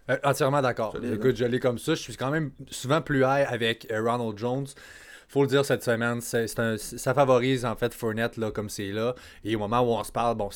Euh, 0.09 0.19
entièrement 0.23 0.62
d'accord. 0.62 0.95
Écoute, 1.03 1.35
je 1.35 1.47
l'ai 1.47 1.59
comme 1.59 1.79
ça. 1.79 1.97
Je 1.97 2.03
suis 2.03 2.16
quand 2.16 2.31
même 2.31 2.53
souvent 2.69 3.03
plus 3.03 3.23
high 3.23 3.49
avec 3.49 3.90
euh, 3.90 4.01
Ronald 4.09 4.38
Jones. 4.38 4.69
Faut 5.33 5.43
le 5.43 5.49
dire 5.49 5.64
cette 5.64 5.85
semaine, 5.85 6.19
un- 6.59 6.77
ça 6.77 7.14
favorise 7.14 7.64
en 7.64 7.77
fait 7.77 7.95
Fournette 7.95 8.37
là, 8.37 8.51
comme 8.51 8.69
c'est 8.69 8.90
là. 8.90 9.14
Et 9.45 9.55
au 9.55 9.61
moment 9.61 9.81
où 9.81 9.93
on 9.97 10.03
se 10.03 10.11
parle, 10.11 10.37
bon, 10.37 10.51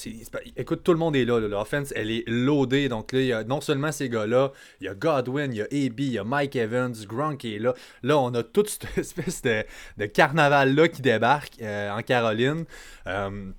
écoute, 0.56 0.82
tout 0.82 0.90
le 0.92 0.98
monde 0.98 1.14
est 1.14 1.24
là. 1.24 1.38
là. 1.38 1.46
L'offense, 1.46 1.92
elle 1.94 2.10
est 2.10 2.24
loadée. 2.26 2.88
Donc 2.88 3.12
là, 3.12 3.20
il 3.20 3.26
y 3.26 3.32
a 3.32 3.44
non 3.44 3.60
seulement 3.60 3.92
ces 3.92 4.08
gars-là, 4.08 4.50
il 4.80 4.86
y 4.86 4.88
a 4.88 4.94
Godwin, 4.94 5.52
il 5.52 5.58
y 5.58 5.62
a 5.62 5.64
AB, 5.66 6.00
il 6.00 6.12
y 6.12 6.18
a 6.18 6.24
Mike 6.24 6.56
Evans, 6.56 6.92
Gronk 7.06 7.38
qui 7.38 7.54
est 7.54 7.58
là. 7.60 7.72
Là, 8.02 8.18
on 8.18 8.34
a 8.34 8.42
toute 8.42 8.68
cette 8.68 8.88
espèce 8.98 9.42
de, 9.42 9.62
de 9.96 10.06
carnaval-là 10.06 10.88
qui 10.88 11.02
débarque 11.02 11.54
euh, 11.62 11.90
en 11.92 12.02
Caroline. 12.02 12.64
Euh, 13.06 13.50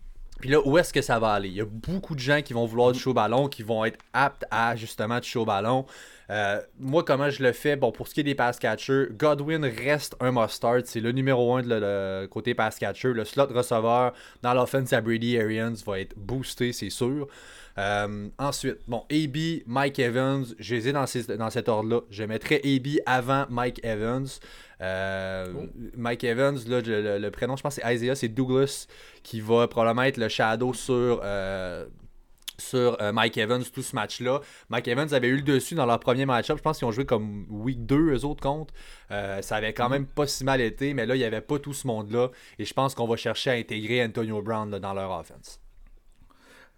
puis 0.42 0.50
là, 0.50 0.60
où 0.68 0.78
est-ce 0.78 0.92
que 0.92 1.02
ça 1.02 1.18
va 1.18 1.30
aller? 1.32 1.48
Il 1.48 1.56
y 1.56 1.62
a 1.62 1.66
beaucoup 1.66 2.14
de 2.14 2.20
gens 2.20 2.42
qui 2.42 2.52
vont 2.52 2.66
vouloir 2.66 2.92
du 2.92 3.00
show 3.00 3.14
ballon, 3.14 3.48
qui 3.48 3.64
vont 3.64 3.86
être 3.86 4.00
aptes 4.12 4.44
à 4.52 4.76
justement 4.76 5.22
du 5.22 5.28
show 5.30 5.46
ballon. 5.46 5.86
Euh, 6.30 6.60
moi, 6.80 7.04
comment 7.04 7.30
je 7.30 7.44
le 7.44 7.52
fais? 7.52 7.76
Bon, 7.76 7.92
pour 7.92 8.08
ce 8.08 8.14
qui 8.14 8.22
est 8.22 8.24
des 8.24 8.36
pass 8.36 8.58
catchers, 8.58 9.08
Godwin 9.12 9.64
reste 9.66 10.16
un 10.20 10.32
must-start. 10.32 10.86
C'est 10.86 11.00
le 11.00 11.12
numéro 11.12 11.56
1 11.56 11.62
de 11.64 11.70
le, 11.70 11.80
le 11.80 12.28
côté 12.28 12.54
pass 12.56 12.80
catcher. 12.80 13.14
Le 13.14 13.26
slot 13.26 13.48
receveur 13.48 14.14
dans 14.42 14.54
l'offense 14.54 14.92
à 14.94 15.02
Brady 15.02 15.40
Arians 15.40 15.76
va 15.86 16.00
être 16.00 16.16
boosté, 16.18 16.74
c'est 16.74 16.90
sûr. 16.90 17.28
Euh, 17.78 18.30
ensuite, 18.40 18.78
bon, 18.88 19.04
AB, 19.12 19.64
Mike 19.68 20.00
Evans, 20.00 20.46
je 20.58 20.76
les 20.76 20.88
ai 20.88 20.94
dans, 20.94 21.06
ces- 21.06 21.36
dans 21.38 21.50
cet 21.50 21.68
ordre-là. 21.70 22.02
Je 22.10 22.24
mettrais 22.24 22.62
AB 22.64 23.00
avant 23.06 23.46
Mike 23.50 23.82
Evans. 23.84 24.26
Euh, 24.82 25.52
Mike 25.96 26.24
Evans, 26.24 26.58
là, 26.68 26.82
le, 26.82 27.02
le- 27.02 27.18
le 27.20 27.32
prénom, 27.32 27.56
je 27.56 27.62
pense 27.64 27.76
que 27.76 27.82
c'est 27.82 27.94
Isaiah, 27.96 28.16
c'est 28.16 28.28
Douglas 28.30 28.88
qui 29.24 29.42
va 29.42 29.68
probablement 29.68 30.04
être 30.04 30.18
le 30.18 30.30
shadow 30.30 30.74
sur, 30.74 31.22
euh, 31.24 31.86
sur 32.58 32.98
euh, 33.02 33.12
Mike 33.12 33.38
Evans 33.38 33.64
tout 33.64 33.82
ce 33.82 33.96
match-là. 33.96 34.42
Mike 34.70 34.88
Evans 34.88 35.14
avait 35.14 35.28
eu 35.28 35.38
le 35.38 35.42
dessus 35.42 35.76
dans 35.76 35.86
leur 35.86 36.00
premier 36.00 36.26
match-up. 36.26 36.58
Je 36.58 36.62
pense 36.64 36.78
qu'ils 36.78 36.88
ont 36.88 36.92
joué 36.92 37.06
comme 37.06 37.46
week 37.50 37.86
2, 37.86 38.14
eux 38.16 38.26
autres 38.26 38.42
contre. 38.42 38.74
Euh, 39.12 39.42
ça 39.42 39.58
avait 39.58 39.74
quand 39.74 39.90
même 39.90 40.06
pas 40.06 40.28
si 40.28 40.44
mal 40.44 40.62
été, 40.62 40.94
mais 40.94 41.06
là, 41.06 41.16
il 41.16 41.20
n'y 41.20 41.24
avait 41.26 41.42
pas 41.42 41.60
tout 41.60 41.74
ce 41.74 41.86
monde-là. 41.88 42.30
Et 42.60 42.66
je 42.66 42.74
pense 42.74 42.96
qu'on 42.96 43.08
va 43.08 43.16
chercher 43.18 43.50
à 43.52 43.54
intégrer 43.54 44.04
Antonio 44.04 44.42
Brown 44.42 44.70
là, 44.72 44.80
dans 44.80 44.94
leur 44.94 45.12
offense. 45.12 45.60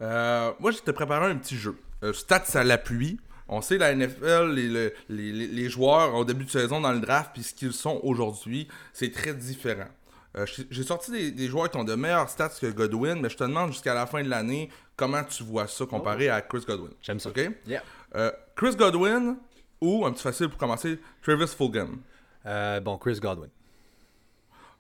Euh, 0.02 0.52
moi, 0.60 0.72
je 0.72 0.78
t'ai 0.80 0.94
préparé 0.94 1.26
un 1.32 1.36
petit 1.38 1.58
jeu. 1.58 1.78
Stats 2.14 2.44
à 2.54 2.64
l'appui. 2.64 3.20
On 3.50 3.62
sait 3.62 3.78
la 3.78 3.96
NFL, 3.96 4.52
les, 4.54 4.68
les, 4.68 4.92
les- 5.10 5.48
les 5.48 5.70
joueurs 5.70 6.14
au 6.16 6.26
début 6.26 6.44
de 6.44 6.50
saison 6.50 6.82
dans 6.82 6.92
le 6.92 7.00
draft, 7.00 7.32
puis 7.34 7.44
ce 7.44 7.54
qu'ils 7.54 7.72
sont 7.72 8.00
aujourd'hui, 8.04 8.68
c'est 8.92 9.12
très 9.12 9.34
différent. 9.34 9.88
Euh, 10.36 10.46
j'ai- 10.46 10.68
J'ai 10.70 10.84
sorti 10.84 11.12
des, 11.12 11.32
des 11.32 11.48
joueurs 11.48 11.72
qui 11.72 11.78
ont 11.78 11.86
de 11.86 11.96
meilleurs 11.96 12.30
stats 12.30 12.50
que 12.60 12.68
Godwin, 12.68 13.22
mais 13.22 13.30
je 13.30 13.38
te 13.38 13.46
demande 13.46 13.72
jusqu'à 13.72 13.94
la 13.94 14.06
fin 14.06 14.22
de 14.22 14.30
l'année 14.30 14.70
comment 14.98 15.24
tu 15.24 15.44
vois 15.44 15.68
ça 15.68 15.86
comparé 15.86 16.28
à 16.30 16.42
Chris 16.42 16.64
Godwin. 16.68 16.92
J'aime 17.02 17.20
ça. 17.20 17.30
OK? 17.30 17.40
Yeah. 17.66 17.84
Euh, 18.16 18.32
Chris 18.56 18.76
Godwin 18.76 19.38
ou, 19.80 20.06
un 20.06 20.12
petit 20.12 20.24
facile 20.24 20.50
pour 20.50 20.58
commencer, 20.58 21.00
Travis 21.22 21.48
Fulgham? 21.48 22.02
Euh, 22.46 22.80
bon, 22.82 22.98
Chris 22.98 23.20
Godwin. 23.20 23.50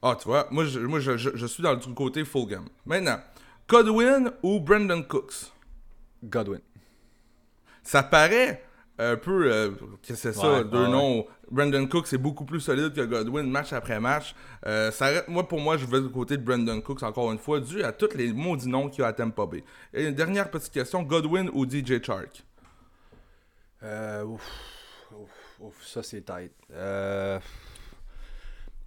Ah, 0.01 0.15
tu 0.19 0.25
vois, 0.27 0.47
moi, 0.51 0.65
je, 0.65 0.79
moi 0.79 0.99
je, 0.99 1.15
je- 1.17 1.35
je 1.35 1.45
suis 1.45 1.63
dans 1.63 1.73
le 1.73 1.93
côté 1.93 2.25
Fulgham. 2.25 2.65
Maintenant, 2.85 3.19
Godwin 3.69 4.31
ou 4.43 4.59
Brandon 4.59 5.03
Cooks? 5.03 5.51
Godwin. 6.23 6.59
Ça 7.83 8.03
paraît 8.03 8.63
un 8.99 9.15
peu 9.15 9.51
euh, 9.51 9.71
que 10.01 10.15
c'est 10.15 10.33
ça, 10.33 10.53
Ouais, 10.59 10.63
deux 10.63 10.83
ouais, 10.83 10.89
noms. 10.89 11.25
Brandon 11.51 11.85
Cooks 11.87 12.11
est 12.13 12.17
beaucoup 12.17 12.45
plus 12.45 12.59
solide 12.59 12.93
que 12.93 13.01
Godwin 13.01 13.49
match 13.49 13.71
après 13.73 13.99
match. 13.99 14.35
Euh, 14.65 14.91
ça 14.91 15.23
moi, 15.27 15.47
pour 15.47 15.59
moi, 15.59 15.77
je 15.77 15.85
vais 15.85 16.01
du 16.01 16.09
côté 16.09 16.35
de 16.37 16.43
Brandon 16.43 16.81
Cooks 16.81 17.03
encore 17.03 17.31
une 17.31 17.37
fois, 17.37 17.59
dû 17.59 17.83
à 17.83 17.91
tous 17.91 18.15
les 18.15 18.33
maudits 18.33 18.67
noms 18.67 18.89
qu'il 18.89 19.01
y 19.01 19.03
a 19.03 19.07
à 19.07 19.13
Tampa 19.13 19.45
Bay. 19.45 19.63
Et 19.93 20.07
une 20.07 20.15
dernière 20.15 20.49
petite 20.49 20.73
question 20.73 21.03
Godwin 21.03 21.49
ou 21.53 21.65
DJ 21.69 22.03
Chark? 22.03 22.43
Euh, 23.83 24.23
ouf, 24.23 24.41
ouf, 25.11 25.59
ouf, 25.59 25.85
ça 25.85 26.01
c'est 26.01 26.21
tight. 26.25 26.51
Euh, 26.73 27.39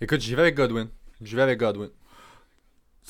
Écoute, 0.00 0.20
j'y 0.20 0.34
vais 0.34 0.42
avec 0.42 0.56
Godwin. 0.56 0.88
J'y 1.20 1.36
vais 1.36 1.42
avec 1.42 1.60
Godwin. 1.60 1.90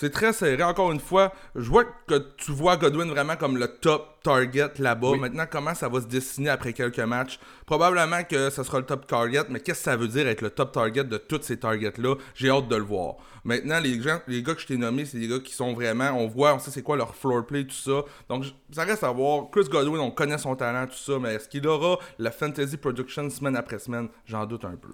C'est 0.01 0.09
très 0.09 0.33
serré. 0.33 0.63
Encore 0.63 0.93
une 0.93 0.99
fois, 0.99 1.31
je 1.55 1.69
vois 1.69 1.85
que 1.85 2.15
tu 2.39 2.53
vois 2.53 2.79
Godwin 2.79 3.11
vraiment 3.11 3.37
comme 3.37 3.59
le 3.59 3.69
top 3.69 4.23
target 4.23 4.71
là-bas. 4.79 5.11
Oui. 5.11 5.19
Maintenant, 5.19 5.45
comment 5.45 5.75
ça 5.75 5.91
va 5.91 6.01
se 6.01 6.07
dessiner 6.07 6.49
après 6.49 6.73
quelques 6.73 7.01
matchs? 7.01 7.39
Probablement 7.67 8.25
que 8.25 8.49
ça 8.49 8.65
sera 8.65 8.79
le 8.79 8.87
top 8.87 9.07
target, 9.07 9.43
mais 9.51 9.61
qu'est-ce 9.61 9.81
que 9.81 9.85
ça 9.85 9.97
veut 9.99 10.09
dire 10.09 10.27
être 10.27 10.41
le 10.41 10.49
top 10.49 10.73
target 10.73 11.05
de 11.05 11.19
tous 11.19 11.43
ces 11.43 11.59
targets-là? 11.59 12.15
J'ai 12.35 12.49
hâte 12.49 12.69
de 12.69 12.77
le 12.77 12.83
voir. 12.83 13.17
Maintenant, 13.45 13.79
les, 13.79 14.01
gens, 14.01 14.21
les 14.27 14.43
gars 14.43 14.55
que 14.55 14.63
je 14.63 14.69
t'ai 14.69 14.79
nommés, 14.79 15.05
c'est 15.05 15.19
des 15.19 15.29
gars 15.29 15.39
qui 15.39 15.53
sont 15.53 15.75
vraiment. 15.75 16.13
On 16.13 16.29
voit, 16.29 16.55
on 16.55 16.59
sait 16.59 16.71
c'est 16.71 16.83
quoi 16.83 16.97
leur 16.97 17.15
floor 17.15 17.45
play, 17.45 17.65
tout 17.65 17.75
ça. 17.75 18.03
Donc, 18.31 18.47
ça 18.73 18.85
reste 18.85 19.05
à 19.05 19.11
voir. 19.11 19.51
Chris 19.51 19.69
Godwin, 19.69 20.01
on 20.01 20.11
connaît 20.11 20.39
son 20.39 20.57
talent, 20.57 20.87
tout 20.87 20.97
ça, 20.97 21.19
mais 21.21 21.35
est-ce 21.35 21.47
qu'il 21.47 21.69
aura 21.69 21.99
la 22.19 22.31
fantasy 22.31 22.79
production 22.79 23.29
semaine 23.29 23.55
après 23.55 23.79
semaine? 23.79 24.09
J'en 24.25 24.47
doute 24.47 24.65
un 24.65 24.77
peu. 24.77 24.89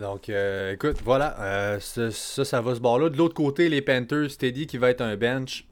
Donc, 0.00 0.30
euh, 0.30 0.72
écoute, 0.72 0.96
voilà. 1.04 1.36
euh, 1.40 1.78
ça, 1.78 2.10
ça, 2.10 2.44
ça 2.44 2.60
va 2.62 2.74
se 2.74 2.80
barrer 2.80 3.02
là. 3.02 3.08
De 3.10 3.18
l'autre 3.18 3.34
côté, 3.34 3.68
les 3.68 3.82
Panthers, 3.82 4.34
Teddy 4.38 4.66
qui 4.66 4.78
va 4.78 4.88
être 4.90 5.02
un 5.02 5.14
bench. 5.16 5.66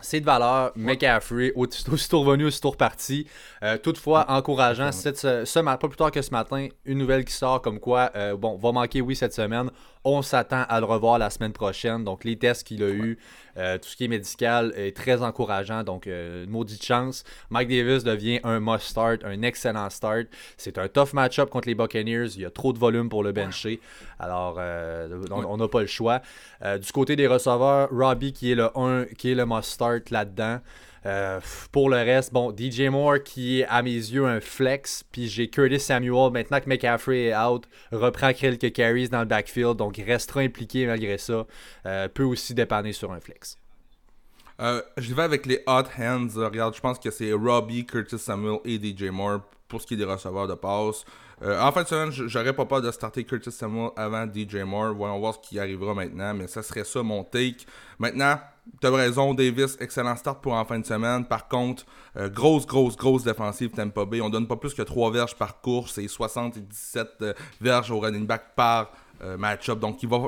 C'est 0.00 0.20
de 0.20 0.26
valeur. 0.26 0.72
McCaffrey, 0.76 1.52
aussitôt 1.54 1.92
aussitôt 1.92 2.20
revenu, 2.20 2.46
aussitôt 2.46 2.70
reparti. 2.70 3.26
Euh, 3.62 3.78
toutefois, 3.78 4.26
encourageant. 4.28 4.92
Cette, 4.92 5.16
ce, 5.16 5.44
ce 5.44 5.58
pas 5.60 5.76
plus 5.78 5.96
tard 5.96 6.10
que 6.10 6.20
ce 6.20 6.32
matin, 6.32 6.68
une 6.84 6.98
nouvelle 6.98 7.24
qui 7.24 7.32
sort 7.32 7.62
comme 7.62 7.78
quoi, 7.80 8.10
euh, 8.14 8.36
bon, 8.36 8.56
va 8.56 8.72
manquer, 8.72 9.00
oui, 9.00 9.16
cette 9.16 9.32
semaine. 9.32 9.70
On 10.04 10.22
s'attend 10.22 10.64
à 10.68 10.80
le 10.80 10.86
revoir 10.86 11.18
la 11.18 11.30
semaine 11.30 11.52
prochaine. 11.52 12.02
Donc, 12.02 12.24
les 12.24 12.36
tests 12.36 12.66
qu'il 12.66 12.82
a 12.82 12.90
eu, 12.90 13.18
euh, 13.56 13.78
tout 13.78 13.88
ce 13.88 13.96
qui 13.96 14.04
est 14.04 14.08
médical 14.08 14.72
est 14.76 14.96
très 14.96 15.22
encourageant. 15.22 15.84
Donc, 15.84 16.06
euh, 16.06 16.44
une 16.44 16.50
maudite 16.50 16.84
chance. 16.84 17.22
Mike 17.50 17.68
Davis 17.68 18.02
devient 18.02 18.40
un 18.42 18.58
must 18.58 18.86
start, 18.86 19.24
un 19.24 19.42
excellent 19.42 19.88
start. 19.90 20.26
C'est 20.56 20.78
un 20.78 20.88
tough 20.88 21.12
match-up 21.12 21.50
contre 21.50 21.68
les 21.68 21.76
Buccaneers. 21.76 22.34
Il 22.34 22.40
y 22.40 22.44
a 22.44 22.50
trop 22.50 22.72
de 22.72 22.78
volume 22.78 23.08
pour 23.08 23.22
le 23.22 23.30
bencher. 23.32 23.80
Alors, 24.18 24.56
euh, 24.58 25.24
on 25.30 25.44
on 25.52 25.56
n'a 25.58 25.68
pas 25.68 25.82
le 25.82 25.86
choix. 25.86 26.20
Euh, 26.64 26.78
du 26.78 26.90
côté 26.90 27.14
des 27.14 27.26
receveurs, 27.26 27.88
Robbie 27.90 28.32
qui 28.32 28.52
est 28.52 28.54
le 28.54 28.76
1, 28.76 29.04
qui 29.16 29.30
est 29.30 29.34
le 29.34 29.46
must 29.46 29.70
start 29.70 30.10
là-dedans. 30.10 30.60
Euh, 31.04 31.40
pour 31.72 31.90
le 31.90 31.96
reste, 31.96 32.32
bon, 32.32 32.54
DJ 32.56 32.82
Moore 32.82 33.22
qui 33.24 33.60
est 33.60 33.64
à 33.66 33.82
mes 33.82 33.90
yeux 33.90 34.24
un 34.24 34.40
flex, 34.40 35.04
puis 35.10 35.28
j'ai 35.28 35.48
Curtis 35.48 35.80
Samuel, 35.80 36.30
maintenant 36.32 36.60
que 36.60 36.68
McCaffrey 36.68 37.24
est 37.26 37.36
out, 37.36 37.64
reprend 37.90 38.32
quelques 38.32 38.72
carries 38.72 39.08
dans 39.08 39.20
le 39.20 39.26
backfield, 39.26 39.76
donc 39.76 39.96
restera 39.96 40.40
impliqué 40.40 40.86
malgré 40.86 41.18
ça, 41.18 41.46
Euh, 41.86 42.08
peut 42.08 42.22
aussi 42.22 42.54
dépanner 42.54 42.92
sur 42.92 43.12
un 43.12 43.20
flex. 43.20 43.58
Euh, 44.60 44.82
je 44.96 45.12
vais 45.14 45.22
avec 45.22 45.46
les 45.46 45.62
hot 45.66 45.84
hands. 45.98 46.28
Regarde, 46.36 46.74
je 46.76 46.80
pense 46.80 46.98
que 46.98 47.10
c'est 47.10 47.32
Robbie, 47.32 47.84
Curtis 47.84 48.18
Samuel 48.18 48.58
et 48.64 48.78
DJ 48.78 49.10
Moore 49.10 49.40
pour 49.66 49.80
ce 49.80 49.86
qui 49.86 49.94
est 49.94 49.96
des 49.96 50.04
receveurs 50.04 50.46
de 50.46 50.54
passe. 50.54 51.04
Euh, 51.44 51.60
en 51.60 51.72
fin 51.72 51.82
de 51.82 51.88
semaine, 51.88 52.12
j'aurais 52.12 52.52
pas 52.52 52.64
peur 52.66 52.80
de 52.80 52.90
starter 52.92 53.24
Curtis 53.24 53.50
Samuel 53.50 53.90
avant 53.96 54.26
DJ 54.26 54.56
Moore. 54.64 54.94
Voyons 54.94 55.18
voir 55.18 55.34
ce 55.34 55.40
qui 55.40 55.58
arrivera 55.58 55.92
maintenant, 55.92 56.34
mais 56.34 56.46
ça 56.46 56.62
serait 56.62 56.84
ça 56.84 57.02
mon 57.02 57.24
take. 57.24 57.66
Maintenant, 57.98 58.38
tu 58.80 58.86
as 58.86 58.90
raison, 58.90 59.34
Davis, 59.34 59.76
excellent 59.80 60.14
start 60.14 60.40
pour 60.40 60.52
en 60.52 60.64
fin 60.64 60.78
de 60.78 60.86
semaine. 60.86 61.24
Par 61.24 61.48
contre, 61.48 61.84
euh, 62.16 62.28
grosse, 62.28 62.64
grosse, 62.64 62.96
grosse 62.96 63.24
défensive 63.24 63.70
Tampa 63.70 64.04
Bay. 64.04 64.20
On 64.20 64.30
donne 64.30 64.46
pas 64.46 64.56
plus 64.56 64.72
que 64.72 64.82
3 64.82 65.10
verges 65.10 65.34
par 65.34 65.60
course 65.60 65.98
et 65.98 66.06
77 66.06 67.08
euh, 67.22 67.34
verges 67.60 67.90
au 67.90 67.98
running 67.98 68.26
back 68.26 68.54
par 68.54 68.92
match-up. 69.38 69.78
Donc, 69.78 70.02
il 70.02 70.08
va 70.08 70.18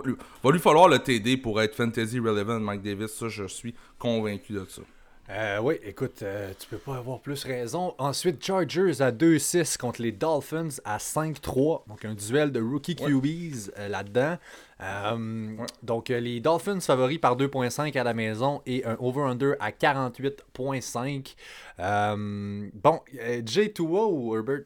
lui 0.52 0.60
falloir 0.60 0.86
le 0.86 1.00
TD 1.00 1.36
pour 1.36 1.60
être 1.60 1.74
fantasy 1.74 2.20
relevant, 2.20 2.60
Mike 2.60 2.82
Davis. 2.82 3.12
Ça, 3.12 3.26
je 3.26 3.48
suis 3.48 3.74
convaincu 3.98 4.52
de 4.52 4.64
ça. 4.68 4.82
Euh, 5.30 5.58
oui, 5.62 5.76
écoute, 5.82 6.22
euh, 6.22 6.52
tu 6.58 6.68
peux 6.68 6.76
pas 6.76 6.96
avoir 6.96 7.18
plus 7.20 7.44
raison. 7.44 7.94
Ensuite, 7.96 8.44
Chargers 8.44 9.00
à 9.00 9.10
2-6 9.10 9.78
contre 9.78 10.02
les 10.02 10.12
Dolphins 10.12 10.68
à 10.84 10.98
5-3. 10.98 11.84
Donc, 11.88 12.04
un 12.04 12.14
duel 12.14 12.52
de 12.52 12.60
rookie 12.60 12.94
QBs 12.94 13.70
euh, 13.78 13.88
là-dedans. 13.88 14.36
Euh, 14.82 15.56
Donc, 15.82 16.10
euh, 16.10 16.20
les 16.20 16.40
Dolphins 16.40 16.80
favoris 16.80 17.18
par 17.18 17.36
2.5 17.36 17.96
à 17.98 18.04
la 18.04 18.12
maison 18.12 18.60
et 18.66 18.84
un 18.84 18.96
over-under 19.00 19.54
à 19.60 19.70
48.5. 19.70 21.34
Euh, 21.80 22.68
bon, 22.74 23.00
euh, 23.18 23.40
J2O 23.40 24.10
ou 24.12 24.36
Herbert? 24.36 24.64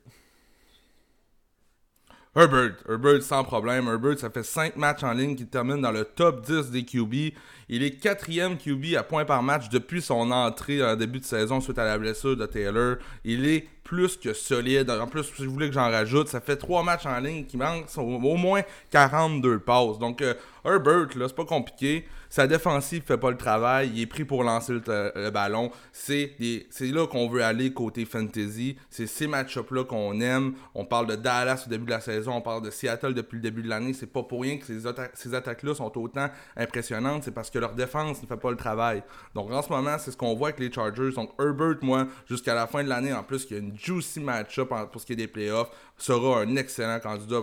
Herbert, 2.36 2.76
Herbert 2.88 3.22
sans 3.22 3.42
problème. 3.42 3.88
Herbert, 3.88 4.18
ça 4.18 4.30
fait 4.30 4.42
5 4.42 4.76
matchs 4.76 5.02
en 5.02 5.12
ligne 5.12 5.34
qu'il 5.34 5.48
termine 5.48 5.80
dans 5.80 5.90
le 5.90 6.04
top 6.04 6.44
10 6.44 6.70
des 6.70 6.84
QB. 6.84 7.34
Il 7.68 7.82
est 7.82 7.92
quatrième 7.92 8.56
QB 8.56 8.96
à 8.96 9.02
points 9.02 9.24
par 9.24 9.42
match 9.42 9.68
depuis 9.68 10.00
son 10.00 10.30
entrée 10.30 10.84
en 10.84 10.96
début 10.96 11.20
de 11.20 11.24
saison 11.24 11.60
suite 11.60 11.78
à 11.78 11.84
la 11.84 11.98
blessure 11.98 12.36
de 12.36 12.46
Taylor. 12.46 12.96
Il 13.24 13.46
est 13.46 13.66
plus 13.88 14.18
que 14.18 14.34
solide. 14.34 14.90
En 14.90 15.06
plus, 15.06 15.24
si 15.24 15.46
vous 15.46 15.52
voulez 15.52 15.68
que 15.68 15.74
j'en 15.74 15.90
rajoute, 15.90 16.28
ça 16.28 16.42
fait 16.42 16.56
3 16.56 16.82
matchs 16.82 17.06
en 17.06 17.18
ligne 17.20 17.46
qui 17.46 17.56
manquent 17.56 17.86
au, 17.96 18.02
au 18.02 18.36
moins 18.36 18.60
42 18.90 19.60
passes. 19.60 19.98
Donc, 19.98 20.20
euh, 20.20 20.34
Herbert, 20.62 21.08
là, 21.16 21.26
c'est 21.26 21.34
pas 21.34 21.46
compliqué. 21.46 22.06
Sa 22.28 22.46
défensive 22.46 23.02
fait 23.06 23.16
pas 23.16 23.30
le 23.30 23.38
travail. 23.38 23.90
Il 23.94 24.02
est 24.02 24.06
pris 24.06 24.24
pour 24.24 24.44
lancer 24.44 24.74
le, 24.74 24.82
le 25.14 25.30
ballon. 25.30 25.70
C'est 25.92 26.32
c'est 26.68 26.88
là 26.88 27.06
qu'on 27.06 27.26
veut 27.28 27.42
aller 27.42 27.72
côté 27.72 28.04
fantasy. 28.04 28.76
C'est 28.90 29.06
ces 29.06 29.26
match-ups-là 29.26 29.84
qu'on 29.84 30.20
aime. 30.20 30.52
On 30.74 30.84
parle 30.84 31.06
de 31.06 31.16
Dallas 31.16 31.64
au 31.66 31.70
début 31.70 31.86
de 31.86 31.90
la 31.90 32.00
saison. 32.00 32.32
On 32.34 32.42
parle 32.42 32.62
de 32.62 32.70
Seattle 32.70 33.14
depuis 33.14 33.36
le 33.36 33.42
début 33.42 33.62
de 33.62 33.68
l'année. 33.68 33.94
C'est 33.94 34.12
pas 34.12 34.22
pour 34.22 34.42
rien 34.42 34.58
que 34.58 34.66
ces, 34.66 34.80
ces 35.14 35.34
attaques-là 35.34 35.74
sont 35.74 35.96
autant 35.98 36.28
impressionnantes. 36.56 37.24
C'est 37.24 37.34
parce 37.34 37.50
que 37.50 37.58
leur 37.58 37.72
défense 37.72 38.20
ne 38.22 38.26
fait 38.26 38.36
pas 38.36 38.50
le 38.50 38.58
travail. 38.58 39.02
Donc 39.34 39.50
en 39.50 39.62
ce 39.62 39.70
moment, 39.70 39.96
c'est 39.98 40.10
ce 40.10 40.16
qu'on 40.16 40.34
voit 40.34 40.48
avec 40.48 40.60
les 40.60 40.70
Chargers. 40.70 41.12
Donc 41.12 41.30
Herbert, 41.38 41.76
moi, 41.80 42.08
jusqu'à 42.28 42.54
la 42.54 42.66
fin 42.66 42.84
de 42.84 42.90
l'année, 42.90 43.14
en 43.14 43.22
plus, 43.22 43.46
il 43.48 43.52
y 43.54 43.56
a 43.56 43.62
une 43.62 43.77
juicy 43.78 44.20
match-up 44.20 44.72
pour 44.92 45.00
ce 45.00 45.06
qui 45.06 45.12
est 45.12 45.16
des 45.16 45.28
playoffs, 45.28 45.70
sera 45.96 46.40
un 46.40 46.56
excellent 46.56 47.00
candidat. 47.00 47.40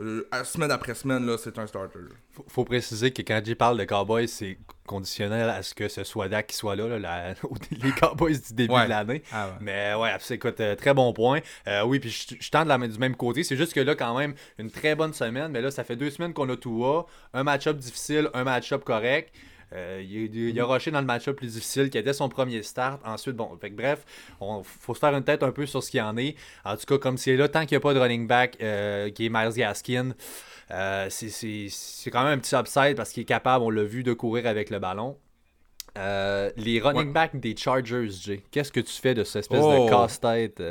Euh, 0.00 0.22
semaine 0.44 0.70
après 0.70 0.94
semaine, 0.94 1.26
là, 1.26 1.36
c'est 1.38 1.58
un 1.58 1.66
starter. 1.66 1.98
Faut, 2.30 2.44
faut 2.46 2.64
préciser 2.64 3.10
que 3.10 3.22
quand 3.22 3.40
Jay 3.44 3.54
parle 3.54 3.78
de 3.78 3.84
Cowboys, 3.84 4.28
c'est 4.28 4.58
conditionnel 4.86 5.48
à 5.48 5.62
ce 5.62 5.74
que 5.74 5.88
ce 5.88 6.04
soit 6.04 6.28
Dak 6.28 6.46
qui 6.48 6.56
soit 6.56 6.76
là, 6.76 6.98
là 6.98 7.34
les 7.82 7.90
Cowboys 7.92 8.38
du 8.40 8.54
début 8.54 8.74
de 8.74 8.88
l'année. 8.88 9.22
Ah 9.32 9.56
Mais 9.60 9.94
ouais, 9.94 10.10
écoute, 10.30 10.60
euh, 10.60 10.76
très 10.76 10.94
bon 10.94 11.12
point. 11.12 11.40
Euh, 11.66 11.82
oui, 11.84 11.98
puis 11.98 12.10
je, 12.10 12.36
je 12.38 12.50
tente 12.50 12.68
la, 12.68 12.78
du 12.78 12.98
même 12.98 13.16
côté. 13.16 13.42
C'est 13.42 13.56
juste 13.56 13.72
que 13.72 13.80
là, 13.80 13.94
quand 13.94 14.16
même, 14.16 14.34
une 14.58 14.70
très 14.70 14.94
bonne 14.94 15.12
semaine. 15.12 15.50
Mais 15.50 15.60
là, 15.60 15.70
ça 15.70 15.84
fait 15.84 15.96
deux 15.96 16.10
semaines 16.10 16.32
qu'on 16.32 16.48
a 16.48 16.56
tout 16.56 16.84
à. 16.84 17.06
Un 17.34 17.42
match-up 17.42 17.76
difficile, 17.76 18.30
un 18.34 18.44
match-up 18.44 18.84
correct. 18.84 19.34
Euh, 19.74 20.02
il, 20.02 20.60
a 20.60 20.64
rushé 20.64 20.90
dans 20.90 21.00
le 21.00 21.06
match-up 21.06 21.36
plus 21.36 21.54
difficile 21.54 21.90
qui 21.90 21.98
était 21.98 22.12
son 22.12 22.28
premier 22.28 22.62
start. 22.62 23.00
Ensuite, 23.04 23.36
bon, 23.36 23.56
fait 23.60 23.70
bref, 23.70 24.04
il 24.40 24.60
faut 24.64 24.94
se 24.94 24.98
faire 24.98 25.14
une 25.14 25.24
tête 25.24 25.42
un 25.42 25.52
peu 25.52 25.66
sur 25.66 25.82
ce 25.82 25.90
qu'il 25.90 26.00
en 26.00 26.16
est. 26.16 26.36
En 26.64 26.76
tout 26.76 26.86
cas, 26.86 26.98
comme 26.98 27.18
c'est 27.18 27.36
là, 27.36 27.48
tant 27.48 27.60
qu'il 27.66 27.76
n'y 27.76 27.76
a 27.76 27.80
pas 27.80 27.94
de 27.94 27.98
running 27.98 28.26
back 28.26 28.56
euh, 28.62 29.10
qui 29.10 29.26
est 29.26 29.28
Miles 29.28 29.52
Gaskin, 29.54 30.14
euh, 30.70 31.06
c'est 31.10 32.10
quand 32.10 32.24
même 32.24 32.38
un 32.38 32.38
petit 32.38 32.54
upside 32.54 32.96
parce 32.96 33.10
qu'il 33.10 33.22
est 33.22 33.26
capable, 33.26 33.64
on 33.64 33.70
l'a 33.70 33.84
vu, 33.84 34.02
de 34.02 34.12
courir 34.12 34.46
avec 34.46 34.70
le 34.70 34.78
ballon. 34.78 35.16
les 35.96 36.80
running 36.80 37.12
backs 37.12 37.38
des 37.38 37.56
Chargers, 37.56 38.10
Jay, 38.10 38.42
qu'est-ce 38.50 38.72
que 38.72 38.80
tu 38.80 38.92
fais 38.92 39.14
de 39.14 39.24
cette 39.24 39.40
espèce 39.40 39.60
de 39.60 39.64
oh. 39.64 39.88
casse-tête? 39.88 40.62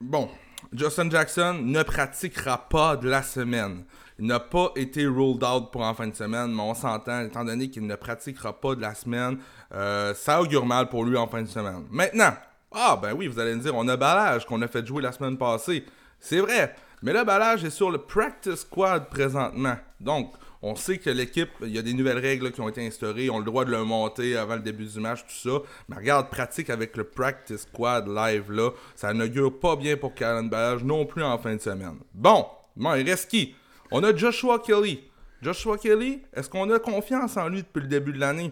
Bon, 0.00 0.28
Justin 0.72 1.10
Jackson 1.10 1.60
ne 1.62 1.82
pratiquera 1.82 2.68
pas 2.68 2.96
de 2.96 3.08
la 3.08 3.22
semaine. 3.22 3.84
Il 4.18 4.26
n'a 4.26 4.38
pas 4.38 4.70
été 4.76 5.06
rolled 5.06 5.42
out 5.42 5.72
pour 5.72 5.82
en 5.82 5.94
fin 5.94 6.06
de 6.06 6.14
semaine, 6.14 6.54
mais 6.54 6.62
on 6.62 6.74
s'entend, 6.74 7.20
étant 7.20 7.44
donné 7.44 7.68
qu'il 7.68 7.86
ne 7.86 7.96
pratiquera 7.96 8.52
pas 8.60 8.74
de 8.74 8.80
la 8.80 8.94
semaine, 8.94 9.38
euh, 9.74 10.14
ça 10.14 10.40
augure 10.40 10.66
mal 10.66 10.88
pour 10.88 11.04
lui 11.04 11.16
en 11.16 11.26
fin 11.26 11.42
de 11.42 11.48
semaine. 11.48 11.84
Maintenant, 11.90 12.32
ah 12.72 12.98
ben 13.00 13.12
oui, 13.12 13.26
vous 13.26 13.38
allez 13.38 13.54
me 13.54 13.60
dire, 13.60 13.74
on 13.74 13.86
a 13.88 13.96
Balage 13.96 14.46
qu'on 14.46 14.62
a 14.62 14.68
fait 14.68 14.86
jouer 14.86 15.02
la 15.02 15.12
semaine 15.12 15.36
passée. 15.36 15.84
C'est 16.20 16.40
vrai, 16.40 16.74
mais 17.02 17.12
le 17.12 17.24
Balage 17.24 17.64
est 17.64 17.70
sur 17.70 17.90
le 17.90 17.98
practice 17.98 18.60
squad 18.60 19.08
présentement. 19.08 19.76
Donc, 20.00 20.32
on 20.66 20.76
sait 20.76 20.96
que 20.96 21.10
l'équipe, 21.10 21.50
il 21.60 21.68
y 21.68 21.78
a 21.78 21.82
des 21.82 21.92
nouvelles 21.92 22.18
règles 22.18 22.50
qui 22.50 22.60
ont 22.62 22.68
été 22.70 22.84
instaurées, 22.86 23.28
on 23.28 23.36
a 23.36 23.38
le 23.40 23.44
droit 23.44 23.66
de 23.66 23.70
le 23.70 23.84
monter 23.84 24.34
avant 24.34 24.56
le 24.56 24.62
début 24.62 24.86
du 24.86 24.98
match, 24.98 25.20
tout 25.20 25.50
ça. 25.50 25.58
Mais 25.88 25.96
regarde, 25.96 26.30
pratique 26.30 26.70
avec 26.70 26.96
le 26.96 27.04
practice 27.04 27.62
squad 27.70 28.08
live 28.08 28.50
là, 28.50 28.70
ça 28.94 29.12
n'augure 29.12 29.60
pas 29.60 29.76
bien 29.76 29.98
pour 29.98 30.14
Karen 30.14 30.50
non 30.82 31.04
plus 31.04 31.22
en 31.22 31.36
fin 31.36 31.54
de 31.54 31.60
semaine. 31.60 31.98
Bon, 32.14 32.46
bon 32.76 32.94
il 32.94 33.08
reste 33.08 33.30
qui? 33.30 33.54
On 33.90 34.02
a 34.02 34.16
Joshua 34.16 34.58
Kelly. 34.58 35.04
Joshua 35.42 35.76
Kelly, 35.76 36.22
est-ce 36.32 36.48
qu'on 36.48 36.70
a 36.70 36.78
confiance 36.78 37.36
en 37.36 37.48
lui 37.48 37.58
depuis 37.58 37.82
le 37.82 37.88
début 37.88 38.14
de 38.14 38.20
l'année? 38.20 38.50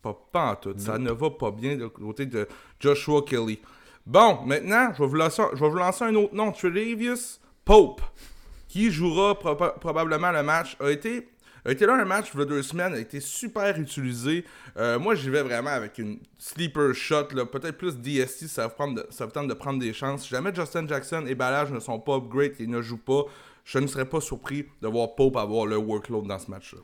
Pas, 0.00 0.16
pas 0.30 0.52
en 0.52 0.54
tout. 0.54 0.74
Ça 0.78 0.96
ne 0.96 1.10
va 1.10 1.30
pas 1.30 1.50
bien 1.50 1.76
de 1.76 1.88
côté 1.88 2.26
de 2.26 2.46
Joshua 2.78 3.22
Kelly. 3.22 3.58
Bon, 4.06 4.42
maintenant, 4.46 4.92
je 4.94 5.02
vais 5.02 5.08
vous 5.08 5.16
lancer, 5.16 5.42
je 5.54 5.60
vais 5.60 5.68
vous 5.68 5.76
lancer 5.76 6.04
un 6.04 6.14
autre 6.14 6.34
nom. 6.34 6.52
Tredavious 6.52 7.40
Pope, 7.64 8.00
qui 8.68 8.92
jouera 8.92 9.36
probablement 9.36 10.30
le 10.30 10.44
match, 10.44 10.76
a 10.78 10.90
été, 10.90 11.28
a 11.64 11.72
été 11.72 11.86
là 11.86 11.94
un 11.94 12.04
match 12.04 12.30
il 12.34 12.40
y 12.40 12.42
a 12.42 12.46
deux 12.46 12.62
semaines, 12.62 12.94
a 12.94 12.98
été 12.98 13.20
super 13.20 13.78
utilisé. 13.78 14.44
Euh, 14.76 14.98
moi, 14.98 15.14
j'y 15.14 15.30
vais 15.30 15.42
vraiment 15.42 15.70
avec 15.70 15.98
une 15.98 16.18
sleeper 16.38 16.94
shot, 16.94 17.24
peut-être 17.24 17.76
plus 17.76 17.96
DST, 17.96 18.46
ça 18.48 18.68
va, 18.68 18.86
va 18.86 19.26
tenter 19.26 19.48
de 19.48 19.54
prendre 19.54 19.78
des 19.78 19.92
chances. 19.92 20.22
Si 20.22 20.28
jamais 20.28 20.54
Justin 20.54 20.86
Jackson 20.86 21.24
et 21.26 21.34
Ballage 21.34 21.70
ne 21.70 21.80
sont 21.80 21.98
pas 21.98 22.16
upgrade 22.16 22.52
et 22.60 22.66
ne 22.66 22.82
jouent 22.82 22.98
pas, 22.98 23.24
je 23.64 23.78
ne 23.78 23.86
serais 23.86 24.06
pas 24.06 24.20
surpris 24.20 24.66
de 24.80 24.88
voir 24.88 25.14
Pope 25.14 25.36
avoir 25.36 25.66
le 25.66 25.76
workload 25.76 26.26
dans 26.26 26.38
ce 26.38 26.50
match-là. 26.50 26.80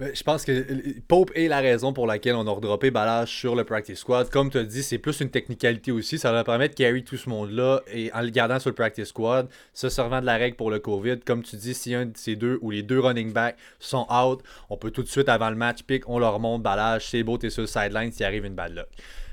Je 0.00 0.22
pense 0.22 0.44
que 0.44 0.64
Pope 1.08 1.32
est 1.34 1.48
la 1.48 1.58
raison 1.58 1.92
pour 1.92 2.06
laquelle 2.06 2.36
on 2.36 2.46
a 2.46 2.50
redroppé 2.52 2.92
Balage 2.92 3.30
sur 3.30 3.56
le 3.56 3.64
practice 3.64 3.98
squad. 3.98 4.30
Comme 4.30 4.48
tu 4.48 4.58
as 4.58 4.62
dit, 4.62 4.84
c'est 4.84 4.98
plus 4.98 5.20
une 5.20 5.30
technicalité 5.30 5.90
aussi. 5.90 6.18
Ça 6.18 6.30
va 6.30 6.44
permettre 6.44 6.76
de 6.76 6.78
carry 6.78 7.02
tout 7.02 7.16
ce 7.16 7.28
monde-là 7.28 7.82
et 7.92 8.12
en 8.12 8.20
le 8.20 8.30
gardant 8.30 8.60
sur 8.60 8.70
le 8.70 8.76
practice 8.76 9.08
squad, 9.08 9.48
se 9.74 9.88
servant 9.88 10.20
de 10.20 10.26
la 10.26 10.36
règle 10.36 10.56
pour 10.56 10.70
le 10.70 10.78
COVID. 10.78 11.18
Comme 11.26 11.42
tu 11.42 11.56
dis, 11.56 11.74
si 11.74 11.96
un 11.96 12.06
de 12.06 12.16
ces 12.16 12.36
deux 12.36 12.60
ou 12.62 12.70
les 12.70 12.84
deux 12.84 13.00
running 13.00 13.32
backs 13.32 13.56
sont 13.80 14.06
out, 14.08 14.40
on 14.70 14.76
peut 14.76 14.92
tout 14.92 15.02
de 15.02 15.08
suite, 15.08 15.28
avant 15.28 15.50
le 15.50 15.56
match, 15.56 15.82
pick, 15.82 16.08
on 16.08 16.20
leur 16.20 16.38
monte 16.38 16.62
Balage. 16.62 17.08
C'est 17.08 17.24
beau, 17.24 17.36
t'es 17.36 17.50
sur 17.50 17.62
le 17.62 17.66
sideline 17.66 18.12
s'il 18.12 18.24
arrive 18.24 18.44
une 18.44 18.54
balle 18.54 18.74
là. 18.74 18.86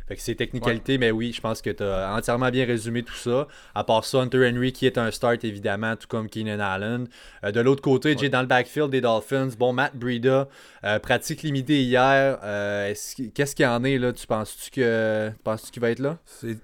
Fait 0.08 0.16
que 0.16 0.22
c'est 0.22 0.36
technicalité, 0.36 0.98
mais 0.98 1.10
oui, 1.10 1.34
je 1.34 1.42
pense 1.42 1.62
que 1.62 1.72
tu 1.72 1.84
as 1.84 2.14
entièrement 2.16 2.52
bien 2.52 2.66
résumé 2.66 3.02
tout 3.02 3.16
ça. 3.16 3.48
À 3.74 3.84
part 3.84 4.06
ça, 4.06 4.20
Hunter 4.20 4.48
Henry 4.48 4.72
qui 4.72 4.86
est 4.86 4.98
un 4.98 5.10
start 5.10 5.44
évidemment, 5.44 5.96
tout 5.96 6.08
comme 6.08 6.30
Keenan 6.30 6.60
Allen. 6.60 7.08
Euh, 7.44 7.52
de 7.52 7.60
l'autre 7.60 7.82
côté, 7.82 8.16
j'ai 8.18 8.30
dans 8.30 8.42
le 8.42 8.48
backfield 8.48 8.92
des 8.92 9.02
Dolphins. 9.02 9.50
Bon, 9.58 9.74
Matt 9.74 9.96
Breida, 9.96 10.48
euh, 10.84 11.00
pratique 11.00 11.42
limitée 11.42 11.82
hier. 11.82 12.38
Euh, 12.44 12.94
qu'est-ce 13.34 13.56
qu'il 13.56 13.66
y 13.66 13.68
en 13.68 13.84
est 13.84 13.98
là? 13.98 14.14
Tu 14.14 14.28
penses-tu 14.28 14.70
que 14.70 15.32
penses-tu 15.44 15.72
qu'il 15.72 15.82
va 15.82 15.90
être 15.90 16.00
là? 16.00 16.20
C'est 16.26 16.58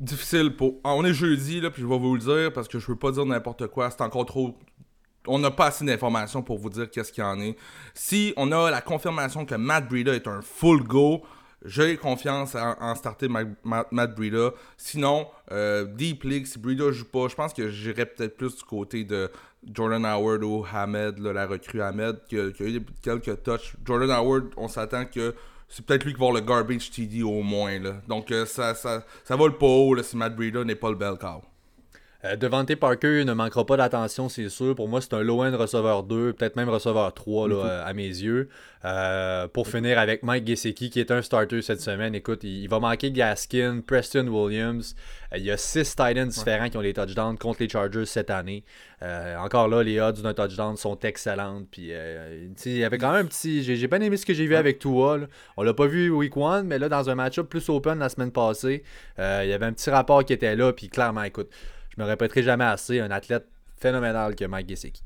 difficile 0.00 0.56
pour. 0.56 0.80
Ah, 0.82 0.94
on 0.94 1.04
est 1.04 1.14
jeudi 1.14 1.60
là, 1.60 1.70
puis 1.70 1.82
je 1.82 1.86
vais 1.86 1.98
vous 1.98 2.14
le 2.14 2.20
dire 2.20 2.52
parce 2.52 2.66
que 2.66 2.80
je 2.80 2.86
veux 2.88 2.96
pas 2.96 3.12
dire 3.12 3.24
n'importe 3.24 3.68
quoi. 3.68 3.90
C'est 3.90 4.02
encore 4.02 4.26
trop 4.26 4.56
on 5.26 5.38
n'a 5.38 5.50
pas 5.50 5.66
assez 5.66 5.84
d'informations 5.84 6.42
pour 6.42 6.58
vous 6.58 6.70
dire 6.70 6.90
qu'est-ce 6.90 7.12
qu'il 7.12 7.22
y 7.22 7.26
en 7.26 7.40
est. 7.40 7.56
Si 7.94 8.32
on 8.36 8.52
a 8.52 8.70
la 8.70 8.80
confirmation 8.80 9.44
que 9.44 9.54
Matt 9.54 9.88
Breida 9.88 10.14
est 10.14 10.26
un 10.26 10.40
full 10.40 10.82
go, 10.82 11.22
j'ai 11.64 11.96
confiance 11.96 12.54
en, 12.54 12.94
starter 12.94 13.28
Matt 13.28 14.14
Breida. 14.14 14.52
Sinon, 14.76 15.26
euh, 15.52 15.84
Deep 15.84 16.24
League, 16.24 16.46
si 16.46 16.58
Breida 16.58 16.90
joue 16.90 17.04
pas, 17.04 17.28
je 17.28 17.34
pense 17.34 17.52
que 17.52 17.68
j'irais 17.68 18.06
peut-être 18.06 18.36
plus 18.36 18.56
du 18.56 18.64
côté 18.64 19.04
de 19.04 19.30
Jordan 19.70 20.04
Howard 20.06 20.42
ou 20.42 20.64
Hamed, 20.72 21.18
la 21.18 21.46
recrue 21.46 21.82
Hamed, 21.82 22.20
qui 22.28 22.38
a, 22.38 22.46
eu 22.46 22.84
quelques 23.02 23.42
touches. 23.42 23.74
Jordan 23.84 24.10
Howard, 24.10 24.44
on 24.56 24.68
s'attend 24.68 25.04
que 25.04 25.34
c'est 25.68 25.84
peut-être 25.84 26.04
lui 26.04 26.14
qui 26.14 26.18
va 26.18 26.26
avoir 26.26 26.40
le 26.40 26.46
garbage 26.46 26.90
TD 26.90 27.22
au 27.22 27.42
moins. 27.42 27.78
Là. 27.78 27.96
Donc 28.08 28.30
euh, 28.30 28.46
ça, 28.46 28.74
ça, 28.74 29.04
ça 29.22 29.36
pas 29.36 29.66
haut 29.66 30.02
si 30.02 30.16
Matt 30.16 30.34
Breida 30.34 30.64
n'est 30.64 30.74
pas 30.74 30.90
le 30.90 30.96
bel 30.96 31.16
cow. 31.18 31.42
Euh, 32.24 32.36
Devante 32.36 32.74
Parker 32.74 33.24
ne 33.24 33.32
manquera 33.32 33.64
pas 33.64 33.76
d'attention, 33.78 34.28
c'est 34.28 34.48
sûr. 34.50 34.74
Pour 34.74 34.88
moi, 34.88 35.00
c'est 35.00 35.14
un 35.14 35.22
low-end 35.22 35.56
receveur 35.56 36.02
2, 36.02 36.34
peut-être 36.34 36.56
même 36.56 36.68
receveur 36.68 37.14
3 37.14 37.48
là, 37.48 37.54
euh, 37.54 37.86
à 37.86 37.94
mes 37.94 38.08
yeux. 38.08 38.48
Euh, 38.84 39.48
pour 39.48 39.68
finir 39.68 39.98
avec 39.98 40.22
Mike 40.22 40.46
Gesicki, 40.46 40.90
qui 40.90 41.00
est 41.00 41.10
un 41.10 41.22
starter 41.22 41.62
cette 41.62 41.80
semaine. 41.80 42.14
Écoute, 42.14 42.44
il, 42.44 42.66
va 42.68 42.78
manquer 42.78 43.10
Gaskin, 43.10 43.80
Preston 43.86 44.26
Williams. 44.28 44.94
il 45.34 45.42
y 45.44 45.50
a 45.50 45.56
6 45.56 45.96
Titans 45.96 46.28
différents 46.28 46.68
qui 46.68 46.76
ont 46.76 46.82
des 46.82 46.92
touchdowns 46.92 47.38
contre 47.38 47.62
les 47.62 47.68
Chargers 47.68 48.06
cette 48.06 48.30
année. 48.30 48.64
encore 49.38 49.68
là, 49.68 49.82
les 49.82 49.98
odds 50.00 50.22
d'un 50.22 50.34
touchdown 50.34 50.76
sont 50.76 50.98
excellentes. 51.00 51.68
Puis, 51.70 51.92
il 52.64 52.78
y 52.78 52.84
avait 52.84 52.98
quand 52.98 53.12
même 53.12 53.26
un 53.26 53.28
petit. 53.28 53.62
J'ai 53.62 53.86
bien 53.86 54.00
aimé 54.00 54.16
ce 54.16 54.26
que 54.26 54.34
j'ai 54.34 54.46
vu 54.46 54.56
avec 54.56 54.78
Tua. 54.78 55.20
On 55.56 55.62
l'a 55.62 55.74
pas 55.74 55.86
vu 55.86 56.10
week 56.10 56.36
1, 56.36 56.62
mais 56.62 56.78
là, 56.78 56.88
dans 56.88 57.08
un 57.10 57.14
match-up 57.14 57.48
plus 57.48 57.68
open 57.68 57.98
la 57.98 58.08
semaine 58.08 58.32
passée, 58.32 58.82
il 59.18 59.48
y 59.48 59.52
avait 59.52 59.66
un 59.66 59.72
petit 59.72 59.90
rapport 59.90 60.24
qui 60.24 60.32
était 60.32 60.56
là. 60.56 60.72
Puis, 60.72 60.88
clairement, 60.88 61.22
écoute 61.22 61.50
je 61.90 62.00
me 62.00 62.06
répéterai 62.06 62.42
jamais 62.42 62.64
assez, 62.64 63.00
un 63.00 63.10
athlète 63.10 63.46
phénoménal 63.76 64.34
que 64.34 64.44
Mike 64.44 64.68
Gesicki. 64.68 65.02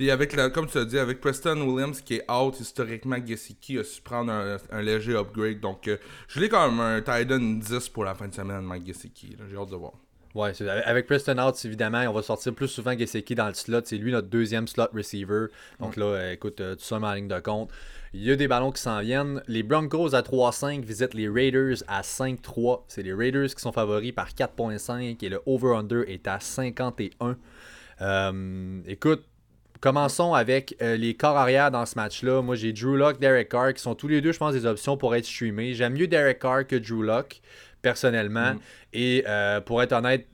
Puis 0.00 0.10
avec 0.10 0.34
la, 0.34 0.48
comme 0.48 0.66
tu 0.66 0.78
as 0.78 0.86
dit, 0.86 0.98
avec 0.98 1.20
Preston 1.20 1.60
Williams 1.60 2.00
qui 2.00 2.14
est 2.14 2.30
out, 2.30 2.58
historiquement 2.58 3.18
Gesicki 3.22 3.78
a 3.78 3.84
su 3.84 4.00
prendre 4.00 4.32
un, 4.32 4.80
léger 4.80 5.14
upgrade. 5.14 5.60
Donc 5.60 5.88
euh, 5.88 5.98
je 6.26 6.40
l'ai 6.40 6.48
quand 6.48 6.70
même 6.70 6.80
un 6.80 7.00
Titan 7.02 7.38
10 7.38 7.90
pour 7.90 8.04
la 8.04 8.14
fin 8.14 8.26
de 8.26 8.32
semaine, 8.32 8.62
Mike 8.62 8.86
Gesicki. 8.86 9.36
J'ai 9.50 9.56
hâte 9.58 9.68
de 9.68 9.76
voir. 9.76 9.92
Ouais, 10.34 10.52
avec 10.86 11.06
Preston 11.06 11.38
out, 11.38 11.54
évidemment, 11.64 12.02
on 12.08 12.12
va 12.12 12.22
sortir 12.22 12.54
plus 12.54 12.68
souvent 12.68 12.96
Gesicki 12.96 13.34
dans 13.34 13.48
le 13.48 13.52
slot. 13.52 13.82
C'est 13.84 13.98
lui 13.98 14.10
notre 14.10 14.28
deuxième 14.28 14.68
slot 14.68 14.88
receiver. 14.94 15.48
Donc 15.80 15.96
là, 15.96 16.06
euh, 16.06 16.32
écoute, 16.32 16.62
euh, 16.62 16.76
tout 16.76 16.84
ça 16.84 16.96
en 16.96 17.12
ligne 17.12 17.28
de 17.28 17.40
compte. 17.40 17.70
Il 18.12 18.24
y 18.24 18.32
a 18.32 18.36
des 18.36 18.48
ballons 18.48 18.72
qui 18.72 18.82
s'en 18.82 19.00
viennent. 19.00 19.40
Les 19.46 19.62
Broncos 19.62 20.14
à 20.14 20.22
3-5 20.22 20.82
visitent 20.82 21.14
les 21.14 21.28
Raiders 21.28 21.76
à 21.86 22.02
5-3. 22.02 22.82
C'est 22.88 23.02
les 23.02 23.14
Raiders 23.14 23.54
qui 23.54 23.60
sont 23.60 23.70
favoris 23.70 24.12
par 24.12 24.30
4.5 24.30 25.24
et 25.24 25.28
le 25.28 25.40
over-under 25.46 26.02
est 26.08 26.26
à 26.26 26.40
51. 26.40 27.36
Euh, 28.00 28.80
écoute, 28.86 29.24
commençons 29.80 30.34
avec 30.34 30.74
euh, 30.82 30.96
les 30.96 31.14
corps 31.14 31.36
arrière 31.36 31.70
dans 31.70 31.86
ce 31.86 31.94
match-là. 31.94 32.42
Moi, 32.42 32.56
j'ai 32.56 32.72
Drew 32.72 32.96
Locke, 32.96 33.20
Derek 33.20 33.48
Carr 33.48 33.74
qui 33.74 33.82
sont 33.82 33.94
tous 33.94 34.08
les 34.08 34.20
deux, 34.20 34.32
je 34.32 34.38
pense, 34.38 34.54
des 34.54 34.66
options 34.66 34.96
pour 34.96 35.14
être 35.14 35.24
streamés. 35.24 35.74
J'aime 35.74 35.94
mieux 35.94 36.08
Derek 36.08 36.40
Carr 36.40 36.66
que 36.66 36.74
Drew 36.74 37.04
Locke, 37.04 37.40
personnellement. 37.80 38.54
Mm. 38.54 38.60
Et 38.92 39.24
euh, 39.28 39.60
pour 39.60 39.82
être 39.82 39.92
honnête, 39.92 40.26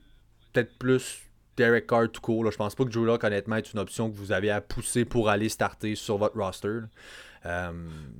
peut-être 0.51 0.75
plus 0.79 1.19
Derek 1.57 1.85
Carr 1.85 2.09
tout 2.11 2.21
court. 2.21 2.51
Je 2.51 2.57
pense 2.57 2.73
pas 2.73 2.85
que 2.85 2.89
Drew 2.89 3.05
Locke, 3.05 3.23
honnêtement, 3.23 3.57
est 3.57 3.71
une 3.71 3.79
option 3.79 4.09
que 4.09 4.15
vous 4.15 4.31
avez 4.31 4.49
à 4.49 4.61
pousser 4.61 5.05
pour 5.05 5.29
aller 5.29 5.49
starter 5.49 5.93
sur 5.93 6.17
votre 6.17 6.37
roster. 6.37 6.79
Euh, 7.45 7.71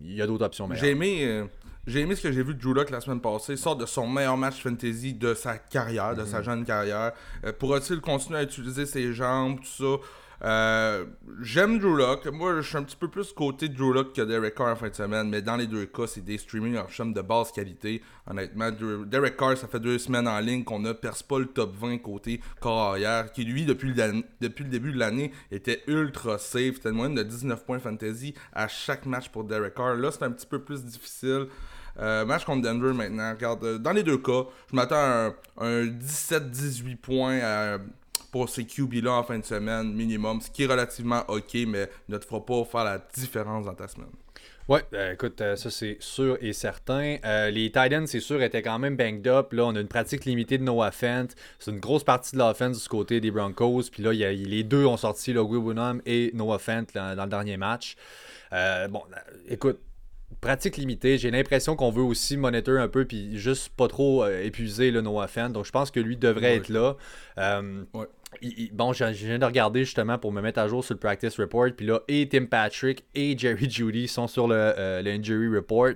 il 0.04 0.14
y 0.14 0.22
a 0.22 0.28
d'autres 0.28 0.46
options 0.46 0.70
J'ai 0.74 0.92
aimé, 0.92 1.26
euh, 1.26 1.46
j'ai 1.86 2.02
aimé 2.02 2.16
ce 2.16 2.22
que 2.22 2.32
j'ai 2.32 2.44
vu 2.44 2.54
de 2.54 2.62
Drew 2.62 2.74
Lock 2.74 2.90
la 2.90 3.02
semaine 3.02 3.22
passée. 3.22 3.54
Il 3.54 3.58
sort 3.58 3.76
de 3.76 3.86
son 3.86 4.08
meilleur 4.08 4.38
match 4.38 4.62
fantasy 4.62 5.14
de 5.14 5.34
sa 5.34 5.58
carrière, 5.58 6.16
de 6.16 6.26
sa 6.26 6.40
mhm. 6.40 6.44
jeune 6.44 6.66
carrière. 6.66 7.14
Euh, 7.46 7.54
pourra-t-il 7.58 8.02
continuer 8.02 8.40
à 8.40 8.44
utiliser 8.44 8.86
ses 8.86 9.14
jambes, 9.14 9.60
tout 9.60 9.66
ça? 9.66 10.04
Euh, 10.44 11.06
j'aime 11.42 11.80
Drew 11.80 11.96
Lock. 11.98 12.28
Moi, 12.28 12.62
je 12.62 12.68
suis 12.68 12.78
un 12.78 12.84
petit 12.84 12.96
peu 12.96 13.08
plus 13.08 13.34
côté 13.34 13.70
Drew 13.70 13.94
Lock 13.94 14.14
que 14.14 14.22
Derek 14.22 14.56
Carr 14.56 14.74
en 14.74 14.76
fin 14.76 14.90
de 14.90 14.94
semaine, 14.94 15.30
mais 15.30 15.42
dans 15.42 15.56
les 15.56 15.68
deux 15.68 15.86
cas, 15.86 16.06
c'est 16.08 16.24
des 16.24 16.38
streaming 16.38 16.78
options 16.78 17.08
de 17.08 17.22
basse 17.22 17.52
qualité. 17.52 18.02
Honnêtement, 18.30 18.70
Derek 19.06 19.38
Carr, 19.38 19.58
ça 19.58 19.68
fait 19.68 19.80
deux 19.80 19.98
semaines 19.98 20.28
en 20.28 20.40
ligne 20.40 20.64
qu'on 20.64 20.80
ne 20.80 20.94
perce 20.94 21.24
pas 21.24 21.40
le 21.40 21.48
top 21.48 21.76
20 21.76 21.98
côté 22.00 22.42
corps 22.60 22.98
qui 23.34 23.46
lui, 23.46 23.66
depuis 23.66 23.94
le, 23.94 24.24
depuis 24.42 24.64
le 24.64 24.70
début 24.70 24.92
de 24.92 25.00
l'année, 25.00 25.32
était 25.52 25.84
ultra 25.88 26.38
safe. 26.38 26.76
C'était 26.76 26.90
une 26.90 26.96
moyenne 26.96 27.16
de 27.16 27.24
19 27.24 27.66
points 27.66 27.80
fantasy 27.80 28.34
à 28.54 28.68
chaque 28.68 29.06
match 29.06 29.30
pour 29.30 29.44
Derek 29.44 29.74
Carr. 29.74 29.96
Là, 29.96 30.12
c'est 30.12 30.24
un 30.24 30.32
petit 30.32 30.48
peu 30.48 30.60
plus 30.60 30.84
difficile. 30.84 31.48
Euh, 32.00 32.26
match 32.26 32.46
contre 32.46 32.62
Denver 32.62 32.94
maintenant. 32.94 33.32
Regarde, 33.32 33.64
euh, 33.64 33.78
dans 33.80 33.92
les 33.92 34.04
deux 34.04 34.20
cas, 34.20 34.44
je 34.70 34.76
m'attends 34.76 34.96
à 34.96 35.32
un, 35.62 35.86
17-18 35.86 36.98
points 36.98 37.80
pour 38.32 38.50
ces 38.50 38.66
QB-là 38.66 39.14
en 39.14 39.24
fin 39.24 39.40
de 39.40 39.46
semaine, 39.46 39.94
minimum, 39.94 40.42
ce 40.42 40.50
qui 40.50 40.64
est 40.64 40.68
relativement 40.68 41.24
ok, 41.28 41.54
mais 41.68 41.90
ne 42.10 42.18
te 42.18 42.26
fera 42.26 42.46
pas 42.46 42.64
faire 42.66 42.84
la 42.84 43.00
différence 43.16 43.66
dans 43.66 43.76
ta 43.76 43.88
semaine. 43.88 44.08
Ouais, 44.68 44.84
euh, 44.94 45.14
écoute, 45.14 45.40
euh, 45.40 45.56
ça 45.56 45.72
c'est 45.72 45.96
sûr 46.02 46.38
et 46.42 46.52
certain. 46.52 47.16
Euh, 47.24 47.50
les 47.50 47.72
Titans, 47.72 48.06
c'est 48.06 48.20
sûr, 48.20 48.42
étaient 48.42 48.62
quand 48.62 48.80
même 48.80 48.98
banged 48.98 49.26
up. 49.26 49.54
Là, 49.54 49.64
on 49.66 49.76
a 49.76 49.80
une 49.80 49.88
pratique 49.88 50.26
limitée 50.26 50.58
de 50.58 50.64
Noah 50.64 50.92
Fent. 50.92 51.28
C'est 51.58 51.72
une 51.72 51.80
grosse 51.80 52.04
partie 52.04 52.34
de 52.34 52.40
l'offense 52.40 52.84
du 52.84 52.90
côté 52.90 53.22
des 53.22 53.32
Broncos. 53.32 53.84
Puis 53.90 54.04
là, 54.04 54.12
les 54.12 54.64
deux 54.64 54.86
ont 54.86 54.98
sorti 54.98 55.32
le 55.32 55.42
Bonham 55.42 56.02
et 56.06 56.32
Noah 56.34 56.60
Fent 56.60 56.84
dans 56.94 57.24
le 57.24 57.30
dernier 57.30 57.56
match. 57.56 57.96
bon, 58.52 59.04
écoute, 59.48 59.80
pratique 60.42 60.78
limitée. 60.78 61.18
J'ai 61.18 61.32
l'impression 61.32 61.76
qu'on 61.76 61.92
veut 61.92 62.04
aussi 62.04 62.38
monitor 62.38 62.80
un 62.80 62.88
peu 62.88 63.06
puis 63.06 63.38
juste 63.38 63.70
pas 63.70 63.88
trop 63.88 64.28
épuiser 64.28 64.92
le 64.92 65.02
Noah 65.02 65.28
Fent. 65.28 65.50
Donc 65.50 65.66
je 65.66 65.72
pense 65.72 65.92
que 65.92 66.00
lui 66.00 66.18
devrait 66.18 66.56
être 66.56 66.70
là. 66.70 66.96
ouais 67.38 68.06
bon, 68.74 68.94
je, 68.94 69.06
viens 69.06 69.40
de 69.40 69.46
regarder 69.46 69.84
justement 69.86 70.18
pour 70.18 70.32
me 70.32 70.42
mettre 70.42 70.60
à 70.60 70.68
jour 70.68 70.84
sur 70.84 70.94
le 70.94 71.00
practice 71.00 71.40
report. 71.40 71.70
Puis 71.76 71.86
là, 71.86 72.02
et 72.08 72.28
Tim 72.28 72.46
Patrick 72.46 73.06
et 73.16 73.38
Jerry 73.38 73.70
Judy 73.70 74.08
sont 74.08 74.28
sur 74.28 74.48
le, 74.48 74.56
euh, 74.56 75.04
injury 75.06 75.48
report. 75.56 75.94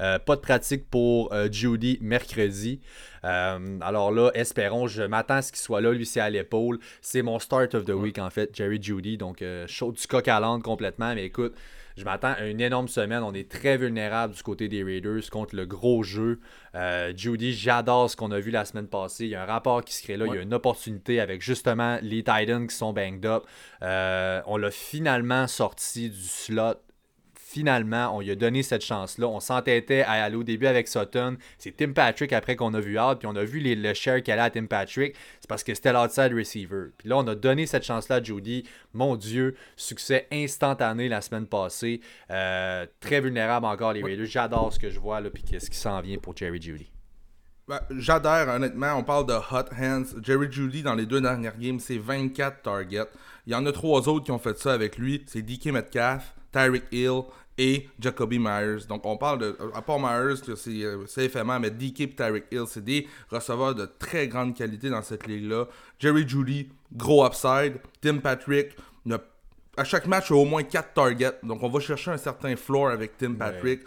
Euh, 0.00 0.18
pas 0.18 0.36
de 0.36 0.40
pratique 0.40 0.88
pour 0.88 1.32
euh, 1.32 1.48
Judy 1.50 1.98
mercredi. 2.00 2.80
alors 3.22 4.12
là, 4.12 4.30
espérons, 4.34 4.86
je 4.86 5.02
m'attends 5.02 5.34
à 5.34 5.42
ce 5.42 5.52
qu'il 5.52 5.60
soit 5.60 5.80
là. 5.80 5.92
Lui, 5.92 6.06
c'est 6.06 6.20
à 6.20 6.30
l'épaule. 6.30 6.78
C'est 7.00 7.22
mon 7.22 7.38
start 7.38 7.74
of 7.74 7.84
the 7.84 7.90
week 7.90 8.18
en 8.18 8.30
fait, 8.30 8.54
Jerry 8.54 8.82
Judy. 8.82 9.16
Donc, 9.16 9.42
chaud 9.66 9.92
du 9.92 10.06
coq 10.06 10.26
à 10.28 10.40
l'âne 10.40 10.62
complètement. 10.62 11.14
Mais 11.14 11.26
écoute, 11.26 11.54
je 11.96 12.04
m'attends 12.04 12.32
à 12.32 12.44
une 12.46 12.60
énorme 12.60 12.88
semaine. 12.88 13.22
On 13.22 13.32
est 13.32 13.48
très 13.48 13.76
vulnérable 13.76 14.34
du 14.34 14.42
côté 14.42 14.68
des 14.68 14.82
Raiders 14.82 15.30
contre 15.30 15.54
le 15.54 15.64
gros 15.64 16.02
jeu. 16.02 16.40
Euh, 16.74 17.12
Judy, 17.16 17.52
j'adore 17.52 18.10
ce 18.10 18.16
qu'on 18.16 18.32
a 18.32 18.40
vu 18.40 18.50
la 18.50 18.64
semaine 18.64 18.88
passée. 18.88 19.24
Il 19.24 19.30
y 19.30 19.34
a 19.34 19.42
un 19.42 19.46
rapport 19.46 19.84
qui 19.84 19.94
se 19.94 20.02
crée 20.02 20.16
là. 20.16 20.26
Il 20.26 20.34
y 20.34 20.38
a 20.38 20.42
une 20.42 20.54
opportunité 20.54 21.20
avec 21.20 21.40
justement 21.40 21.98
les 22.02 22.24
Titans 22.24 22.66
qui 22.66 22.74
sont 22.74 22.92
banged 22.92 23.24
up. 23.26 23.44
Euh, 23.82 24.42
on 24.46 24.56
l'a 24.56 24.70
finalement 24.70 25.46
sorti 25.46 26.10
du 26.10 26.22
slot 26.22 26.74
finalement, 27.54 28.16
on 28.16 28.20
lui 28.20 28.32
a 28.32 28.34
donné 28.34 28.64
cette 28.64 28.84
chance-là. 28.84 29.28
On 29.28 29.38
s'entêtait 29.38 30.02
à 30.02 30.24
aller 30.24 30.34
au 30.34 30.42
début 30.42 30.66
avec 30.66 30.88
Sutton. 30.88 31.36
C'est 31.56 31.76
Tim 31.76 31.92
Patrick 31.92 32.32
après 32.32 32.56
qu'on 32.56 32.74
a 32.74 32.80
vu 32.80 32.98
out, 32.98 33.20
puis 33.20 33.28
on 33.28 33.36
a 33.36 33.44
vu 33.44 33.60
les, 33.60 33.76
le 33.76 33.94
share 33.94 34.24
qu'elle 34.24 34.40
a 34.40 34.44
à 34.44 34.50
Tim 34.50 34.66
Patrick. 34.66 35.14
C'est 35.40 35.48
parce 35.48 35.62
que 35.62 35.72
c'était 35.72 35.92
l'outside 35.92 36.32
receiver. 36.36 36.86
Puis 36.98 37.08
là, 37.08 37.16
on 37.18 37.26
a 37.28 37.36
donné 37.36 37.66
cette 37.66 37.84
chance-là 37.84 38.16
à 38.16 38.22
Jody. 38.22 38.64
Mon 38.92 39.14
Dieu, 39.14 39.54
succès 39.76 40.26
instantané 40.32 41.08
la 41.08 41.20
semaine 41.20 41.46
passée. 41.46 42.00
Euh, 42.32 42.86
très 42.98 43.20
vulnérable 43.20 43.66
encore 43.66 43.92
les 43.92 44.02
Raiders. 44.02 44.26
J'adore 44.26 44.72
ce 44.72 44.80
que 44.80 44.90
je 44.90 44.98
vois, 44.98 45.20
là, 45.20 45.30
puis 45.30 45.44
qu'est-ce 45.44 45.70
qui 45.70 45.78
s'en 45.78 46.00
vient 46.00 46.18
pour 46.18 46.36
Jerry 46.36 46.60
Judy. 46.60 46.90
Ben, 47.68 47.80
j'adhère, 47.96 48.48
honnêtement. 48.48 48.94
On 48.96 49.04
parle 49.04 49.26
de 49.26 49.34
hot 49.34 49.70
hands. 49.80 50.20
Jerry 50.20 50.50
Judy, 50.50 50.82
dans 50.82 50.96
les 50.96 51.06
deux 51.06 51.20
dernières 51.20 51.56
games, 51.56 51.78
c'est 51.78 51.98
24 51.98 52.62
targets. 52.62 53.08
Il 53.46 53.52
y 53.52 53.56
en 53.56 53.64
a 53.64 53.70
trois 53.70 54.08
autres 54.08 54.24
qui 54.24 54.32
ont 54.32 54.40
fait 54.40 54.58
ça 54.58 54.72
avec 54.72 54.98
lui. 54.98 55.22
C'est 55.26 55.42
DK 55.42 55.66
Metcalf, 55.66 56.34
Tyreek 56.52 56.84
Hill 56.92 57.22
et 57.58 57.88
Jacoby 57.98 58.38
Myers. 58.38 58.86
Donc 58.88 59.06
on 59.06 59.16
parle 59.16 59.38
de, 59.38 59.58
à 59.74 59.82
part 59.82 59.98
Myers, 59.98 60.36
c'est 60.56 61.24
éphémère, 61.24 61.60
mais 61.60 61.70
DK 61.70 62.00
et 62.00 62.10
Tyreek 62.10 62.44
Hill, 62.50 62.64
c'est 62.66 62.84
des 62.84 63.06
receveurs 63.30 63.74
de 63.74 63.88
très 63.98 64.28
grande 64.28 64.54
qualité 64.54 64.90
dans 64.90 65.02
cette 65.02 65.26
ligue-là. 65.26 65.66
Jerry 65.98 66.28
Judy, 66.28 66.68
gros 66.92 67.24
upside. 67.26 67.74
Tim 68.00 68.18
Patrick, 68.18 68.76
à 69.76 69.84
chaque 69.84 70.06
match, 70.06 70.30
il 70.30 70.34
a 70.34 70.36
au 70.36 70.44
moins 70.44 70.62
4 70.62 70.92
targets. 70.94 71.38
Donc, 71.42 71.62
on 71.62 71.68
va 71.68 71.80
chercher 71.80 72.12
un 72.12 72.16
certain 72.16 72.54
floor 72.56 72.90
avec 72.90 73.16
Tim 73.18 73.34
Patrick 73.34 73.80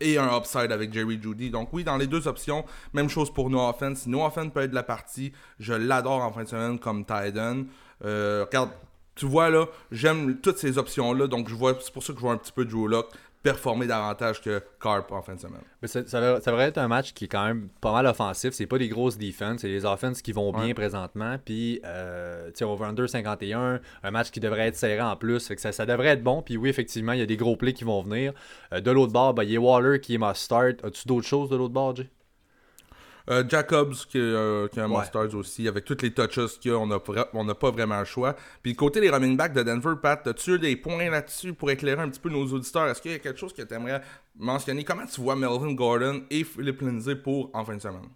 et 0.00 0.18
un 0.18 0.36
upside 0.36 0.72
avec 0.72 0.92
Jerry 0.92 1.18
Judy. 1.20 1.50
Donc, 1.50 1.70
oui, 1.72 1.84
dans 1.84 1.96
les 1.96 2.06
deux 2.06 2.28
options, 2.28 2.64
même 2.92 3.08
chose 3.08 3.32
pour 3.32 3.50
No 3.50 3.68
Offense. 3.68 4.06
No 4.06 4.24
Offense 4.24 4.52
peut 4.52 4.60
être 4.60 4.70
de 4.70 4.74
la 4.74 4.82
partie. 4.82 5.32
Je 5.58 5.72
l'adore 5.72 6.22
en 6.22 6.32
fin 6.32 6.44
de 6.44 6.48
semaine 6.48 6.78
comme 6.78 7.04
Titan. 7.04 7.64
Euh, 8.04 8.44
regarde, 8.46 8.70
tu 9.18 9.26
vois 9.26 9.50
là, 9.50 9.66
j'aime 9.90 10.36
toutes 10.40 10.58
ces 10.58 10.78
options-là, 10.78 11.26
donc 11.26 11.48
je 11.48 11.54
vois, 11.54 11.76
c'est 11.80 11.92
pour 11.92 12.02
ça 12.02 12.12
que 12.12 12.18
je 12.18 12.22
vois 12.22 12.32
un 12.32 12.38
petit 12.38 12.52
peu 12.52 12.64
Drew 12.64 12.88
Lock 12.88 13.08
performer 13.42 13.86
davantage 13.86 14.40
que 14.42 14.62
Carp 14.80 15.10
en 15.12 15.22
fin 15.22 15.34
de 15.34 15.40
semaine. 15.40 15.62
Mais 15.80 15.88
ça, 15.88 16.06
ça, 16.06 16.20
devrait 16.20 16.64
être 16.64 16.78
un 16.78 16.88
match 16.88 17.12
qui 17.12 17.24
est 17.24 17.28
quand 17.28 17.46
même 17.46 17.68
pas 17.80 17.92
mal 17.92 18.06
offensif. 18.06 18.52
C'est 18.52 18.66
pas 18.66 18.78
des 18.78 18.88
grosses 18.88 19.16
defenses, 19.16 19.60
c'est 19.60 19.68
des 19.68 19.84
offenses 19.84 20.22
qui 20.22 20.32
vont 20.32 20.52
bien 20.52 20.74
présentement. 20.74 21.36
Puis, 21.44 21.80
euh, 21.84 22.50
tu 22.54 22.64
over 22.64 22.84
under 22.84 23.08
51, 23.08 23.80
un 24.02 24.10
match 24.10 24.30
qui 24.30 24.40
devrait 24.40 24.68
être 24.68 24.76
serré 24.76 25.00
en 25.00 25.16
plus. 25.16 25.48
que 25.48 25.60
ça, 25.60 25.72
ça 25.72 25.86
devrait 25.86 26.08
être 26.08 26.22
bon. 26.22 26.42
Puis 26.42 26.56
oui, 26.56 26.68
effectivement, 26.68 27.12
il 27.12 27.20
y 27.20 27.22
a 27.22 27.26
des 27.26 27.36
gros 27.36 27.56
plays 27.56 27.72
qui 27.72 27.84
vont 27.84 28.02
venir. 28.02 28.32
Euh, 28.72 28.80
de 28.80 28.90
l'autre 28.90 29.12
bord, 29.12 29.34
ben, 29.34 29.44
il 29.44 29.52
y 29.52 29.56
a 29.56 29.60
Waller 29.60 30.00
qui 30.00 30.14
est 30.14 30.18
must 30.18 30.42
start. 30.42 30.84
As-tu 30.84 31.06
d'autres 31.06 31.26
choses 31.26 31.48
de 31.48 31.56
l'autre 31.56 31.74
bord, 31.74 31.94
Jay? 31.94 32.08
Euh, 33.30 33.44
Jacobs, 33.46 33.94
qui, 34.08 34.18
euh, 34.18 34.68
qui 34.68 34.78
est 34.78 34.82
un 34.82 34.90
ouais. 34.90 35.34
aussi, 35.34 35.68
avec 35.68 35.84
toutes 35.84 36.00
les 36.02 36.12
touches 36.12 36.58
qu'il 36.58 36.70
y 36.70 36.74
a, 36.74 36.78
on 36.78 36.86
n'a 37.44 37.54
pas 37.54 37.70
vraiment 37.70 37.98
le 37.98 38.06
choix. 38.06 38.34
Puis 38.62 38.74
côté 38.74 39.00
des 39.00 39.10
running 39.10 39.36
backs 39.36 39.52
de 39.52 39.62
Denver, 39.62 39.94
Pat, 40.00 40.26
as-tu 40.26 40.58
des 40.58 40.76
points 40.76 41.10
là-dessus 41.10 41.52
pour 41.52 41.70
éclairer 41.70 42.00
un 42.00 42.08
petit 42.08 42.20
peu 42.20 42.30
nos 42.30 42.46
auditeurs? 42.46 42.88
Est-ce 42.88 43.02
qu'il 43.02 43.10
y 43.10 43.14
a 43.14 43.18
quelque 43.18 43.38
chose 43.38 43.52
que 43.52 43.62
tu 43.62 43.74
aimerais 43.74 44.00
mentionner? 44.36 44.82
Comment 44.82 45.06
tu 45.06 45.20
vois 45.20 45.36
Melvin 45.36 45.72
Gordon 45.72 46.22
et 46.30 46.42
Philip 46.42 46.80
Lindsay 46.80 47.16
pour 47.16 47.50
en 47.52 47.64
fin 47.64 47.76
de 47.76 47.82
semaine? 47.82 48.08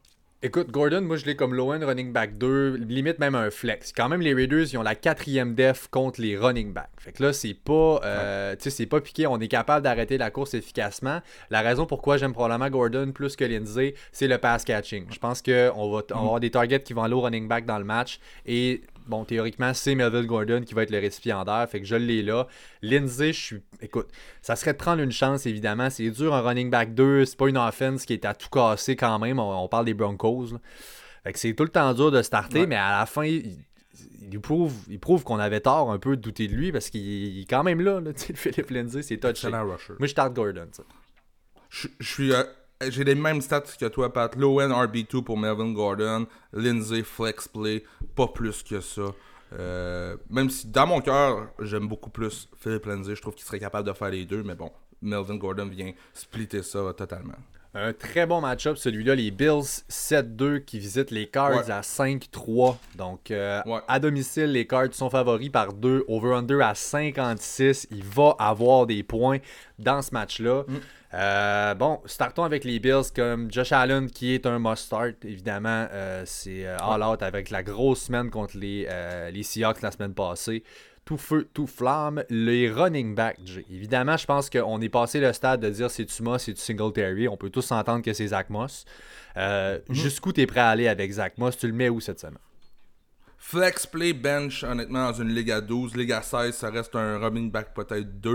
Écoute, 0.45 0.73
Gordon, 0.73 1.03
moi 1.03 1.17
je 1.17 1.25
l'ai 1.25 1.37
comme 1.37 1.55
low-end 1.55 1.87
running 1.87 2.13
back 2.13 2.37
2, 2.37 2.75
limite 2.75 3.21
même 3.21 3.37
un 3.37 3.49
flex. 3.53 3.93
Quand 3.93 4.09
même, 4.09 4.21
les 4.21 4.35
Raiders, 4.35 4.67
ils 4.73 4.77
ont 4.77 4.83
la 4.83 4.97
quatrième 4.97 5.55
def 5.55 5.87
contre 5.87 6.21
les 6.21 6.37
running 6.37 6.73
backs. 6.73 6.91
Fait 6.99 7.13
que 7.13 7.23
là, 7.23 7.33
c'est 7.33 7.55
pas, 7.55 8.01
euh, 8.03 8.57
c'est 8.59 8.87
pas 8.87 9.01
piqué. 9.01 9.29
On 9.29 9.39
est 9.39 9.47
capable 9.47 9.85
d'arrêter 9.85 10.19
la 10.19 10.33
course 10.33 10.55
efficacement. 10.55 11.21
La 11.51 11.61
raison 11.61 11.87
pourquoi 11.87 12.17
j'aime 12.17 12.33
probablement 12.33 12.69
Gordon 12.71 13.13
plus 13.13 13.37
que 13.37 13.45
Lindsay, 13.45 13.95
c'est 14.11 14.27
le 14.27 14.37
pass 14.39 14.65
catching. 14.65 15.07
Je 15.13 15.19
pense 15.21 15.43
qu'on 15.43 15.53
va, 15.53 15.71
on 15.77 15.91
va 15.93 16.01
mm. 16.01 16.19
avoir 16.19 16.41
des 16.41 16.51
targets 16.51 16.83
qui 16.83 16.93
vont 16.93 17.05
aller 17.05 17.15
au 17.15 17.21
running 17.21 17.47
back 17.47 17.65
dans 17.65 17.79
le 17.79 17.85
match. 17.85 18.19
Et 18.45 18.83
bon, 19.07 19.25
théoriquement, 19.25 19.75
c'est 19.75 19.95
Melville 19.95 20.27
Gordon 20.27 20.63
qui 20.63 20.75
va 20.75 20.83
être 20.83 20.91
le 20.91 20.99
récipiendaire. 20.99 21.67
Fait 21.69 21.81
que 21.81 21.87
je 21.87 21.97
l'ai 21.97 22.23
là. 22.23 22.47
Lindsay, 22.83 23.33
je 23.33 23.41
suis. 23.41 23.63
Écoute, 23.81 24.09
ça 24.41 24.57
serait 24.57 24.73
de 24.73 24.79
prendre 24.79 25.03
une 25.03 25.13
chance, 25.13 25.47
évidemment. 25.47 25.91
C'est 25.91 26.11
dur, 26.11 26.35
un 26.35 26.41
running 26.41 26.71
back 26.71 26.95
2. 26.95 27.25
C'est 27.25 27.37
pas 27.37 27.49
une 27.49 27.59
offense 27.59 28.05
qui 28.05 28.13
est 28.13 28.25
à 28.25 28.35
tout 28.35 28.49
casser 28.49 28.97
quand 28.97 29.19
même. 29.19 29.39
On, 29.39 29.69
parle 29.69 29.87
des 29.87 29.95
Broncos. 29.95 30.49
Fait 31.25 31.33
que 31.33 31.39
c'est 31.39 31.55
tout 31.55 31.65
le 31.65 31.71
temps 31.71 31.93
dur 31.95 32.11
de 32.11 32.23
starter, 32.23 32.67
mais 32.67 32.77
à 32.77 32.99
la 32.99 33.07
fin. 33.07 33.25
Il, 33.25 34.41
prouve, 34.41 34.75
il 34.89 34.99
prouve 34.99 35.25
qu'on 35.25 35.39
avait 35.39 35.61
tort 35.61 35.91
un 35.91 35.99
peu 35.99 36.17
de 36.17 36.23
douter 36.23 36.49
de 36.49 36.55
lui 36.55 36.73
parce 36.73 36.89
qu'il 36.89 37.41
est 37.41 37.45
quand 37.45 37.63
même 37.63 37.81
là, 37.81 38.01
là 38.01 38.13
Philippe 38.17 38.71
Lindsay, 38.71 39.03
c'est 39.03 39.19
touché. 39.19 39.51
Moi, 39.51 39.77
je 40.01 40.07
starte 40.07 40.33
Gordon. 40.33 40.69
Je, 41.69 41.89
suis 42.01 42.33
euh, 42.33 42.45
j'ai 42.91 43.05
les 43.05 43.15
mêmes 43.15 43.41
stats 43.41 43.63
que 43.79 43.87
toi, 43.87 44.13
Pat. 44.13 44.35
Low 44.37 44.61
end 44.61 44.71
RB2 44.71 45.23
pour 45.23 45.39
Melvin 45.39 45.73
Gordon. 45.73 46.27
Lindsay 46.53 47.03
Flex 47.03 47.49
Play. 47.49 47.85
Pas 48.15 48.29
plus 48.29 48.63
que 48.63 48.81
ça. 48.81 49.03
Euh, 49.59 50.17
même 50.31 50.49
si 50.51 50.67
dans 50.67 50.87
mon 50.87 51.01
cœur, 51.01 51.49
j'aime 51.61 51.89
beaucoup 51.89 52.11
plus 52.11 52.49
Philip 52.59 52.87
Lindsay. 52.87 53.15
Je 53.15 53.23
trouve 53.23 53.35
qu'il 53.35 53.45
serait 53.45 53.61
capable 53.61 53.87
de 53.89 53.93
faire 53.93 54.11
les 54.11 54.25
deux. 54.25 54.43
Mais 54.43 54.55
bon, 54.55 54.71
Melvin 55.01 55.37
Gordon 55.37 55.67
vient 55.67 55.93
splitter 56.15 56.63
ça 56.63 56.93
totalement. 56.97 57.35
Un 57.75 57.95
très 57.95 58.27
bon 58.27 58.43
match-up, 58.43 58.77
celui-là. 58.77 59.15
Les 59.15 59.31
Bills 59.31 59.63
7-2 59.89 60.59
qui 60.59 60.79
visitent 60.79 61.11
les 61.11 61.27
Cards 61.27 61.71
à 61.71 61.81
5-3. 61.81 62.77
Donc, 62.97 63.31
euh, 63.31 63.63
à 63.89 63.99
domicile, 63.99 64.53
les 64.53 64.67
Cards 64.67 64.93
sont 64.93 65.09
favoris 65.09 65.49
par 65.49 65.73
2. 65.73 66.05
Over-under 66.07 66.61
à 66.61 66.75
56. 66.75 67.89
Il 67.91 68.05
va 68.05 68.37
avoir 68.39 68.87
des 68.87 69.03
points 69.03 69.39
dans 69.79 70.03
ce 70.03 70.13
match-là. 70.13 70.65
Mm. 70.69 70.77
Euh, 71.15 71.75
bon, 71.75 72.01
startons 72.07 72.45
avec 72.45 72.65
les 72.65 72.79
Bills 72.79 73.13
comme 73.15 73.51
Josh 73.53 73.73
Allen 73.73 74.11
qui 74.11 74.35
est 74.35 74.47
un 74.47 74.59
must-start. 74.59 75.25
Évidemment, 75.25 75.87
euh, 75.93 76.23
c'est 76.25 76.67
all-out 76.67 77.23
avec 77.23 77.51
la 77.51 77.63
grosse 77.63 78.05
semaine 78.05 78.31
contre 78.31 78.57
les, 78.57 78.89
les 79.33 79.43
Seahawks 79.43 79.83
la 79.83 79.91
semaine 79.91 80.15
passée 80.15 80.63
tout 81.05 81.17
feu, 81.17 81.49
tout 81.53 81.67
flamme. 81.67 82.25
Les 82.31 82.71
running 82.71 83.15
backs, 83.15 83.39
évidemment, 83.71 84.17
je 84.17 84.27
pense 84.27 84.51
qu'on 84.51 84.81
est 84.81 84.89
passé 84.89 85.21
le 85.21 85.33
stade 85.33 85.61
de 85.61 85.71
dire 85.71 85.91
c'est 85.91 86.07
tu 86.07 86.23
Moss, 86.23 86.45
c'est 86.45 86.55
tu 86.55 86.61
Singletary? 86.61 87.29
On 87.29 87.37
peut 87.37 87.51
tous 87.51 87.63
s'entendre 87.63 88.03
que 88.03 88.13
c'est 88.13 88.29
Zach 88.29 88.51
Moss. 88.51 88.85
Euh, 89.37 89.79
mhm. 89.89 89.95
Jusqu'où 89.95 90.33
tu 90.33 90.41
es 90.41 90.47
prêt 90.47 90.61
à 90.61 90.69
aller 90.69 90.89
avec 90.89 91.11
Zach 91.11 91.39
Moss? 91.39 91.57
Tu 91.57 91.67
le 91.67 91.73
mets 91.73 91.89
où 91.89 92.01
cette 92.01 92.21
semaine? 92.21 92.39
Flex 93.45 93.87
play 93.87 94.13
bench, 94.13 94.63
honnêtement, 94.63 95.11
dans 95.11 95.21
une 95.21 95.35
Ligue 95.35 95.51
à 95.51 95.61
12. 95.61 95.97
Ligue 95.97 96.13
à 96.13 96.23
16, 96.23 96.55
ça 96.55 96.71
reste 96.71 96.95
un 96.95 97.19
running 97.19 97.51
back 97.51 97.75
peut-être 97.75 98.21
2. 98.21 98.31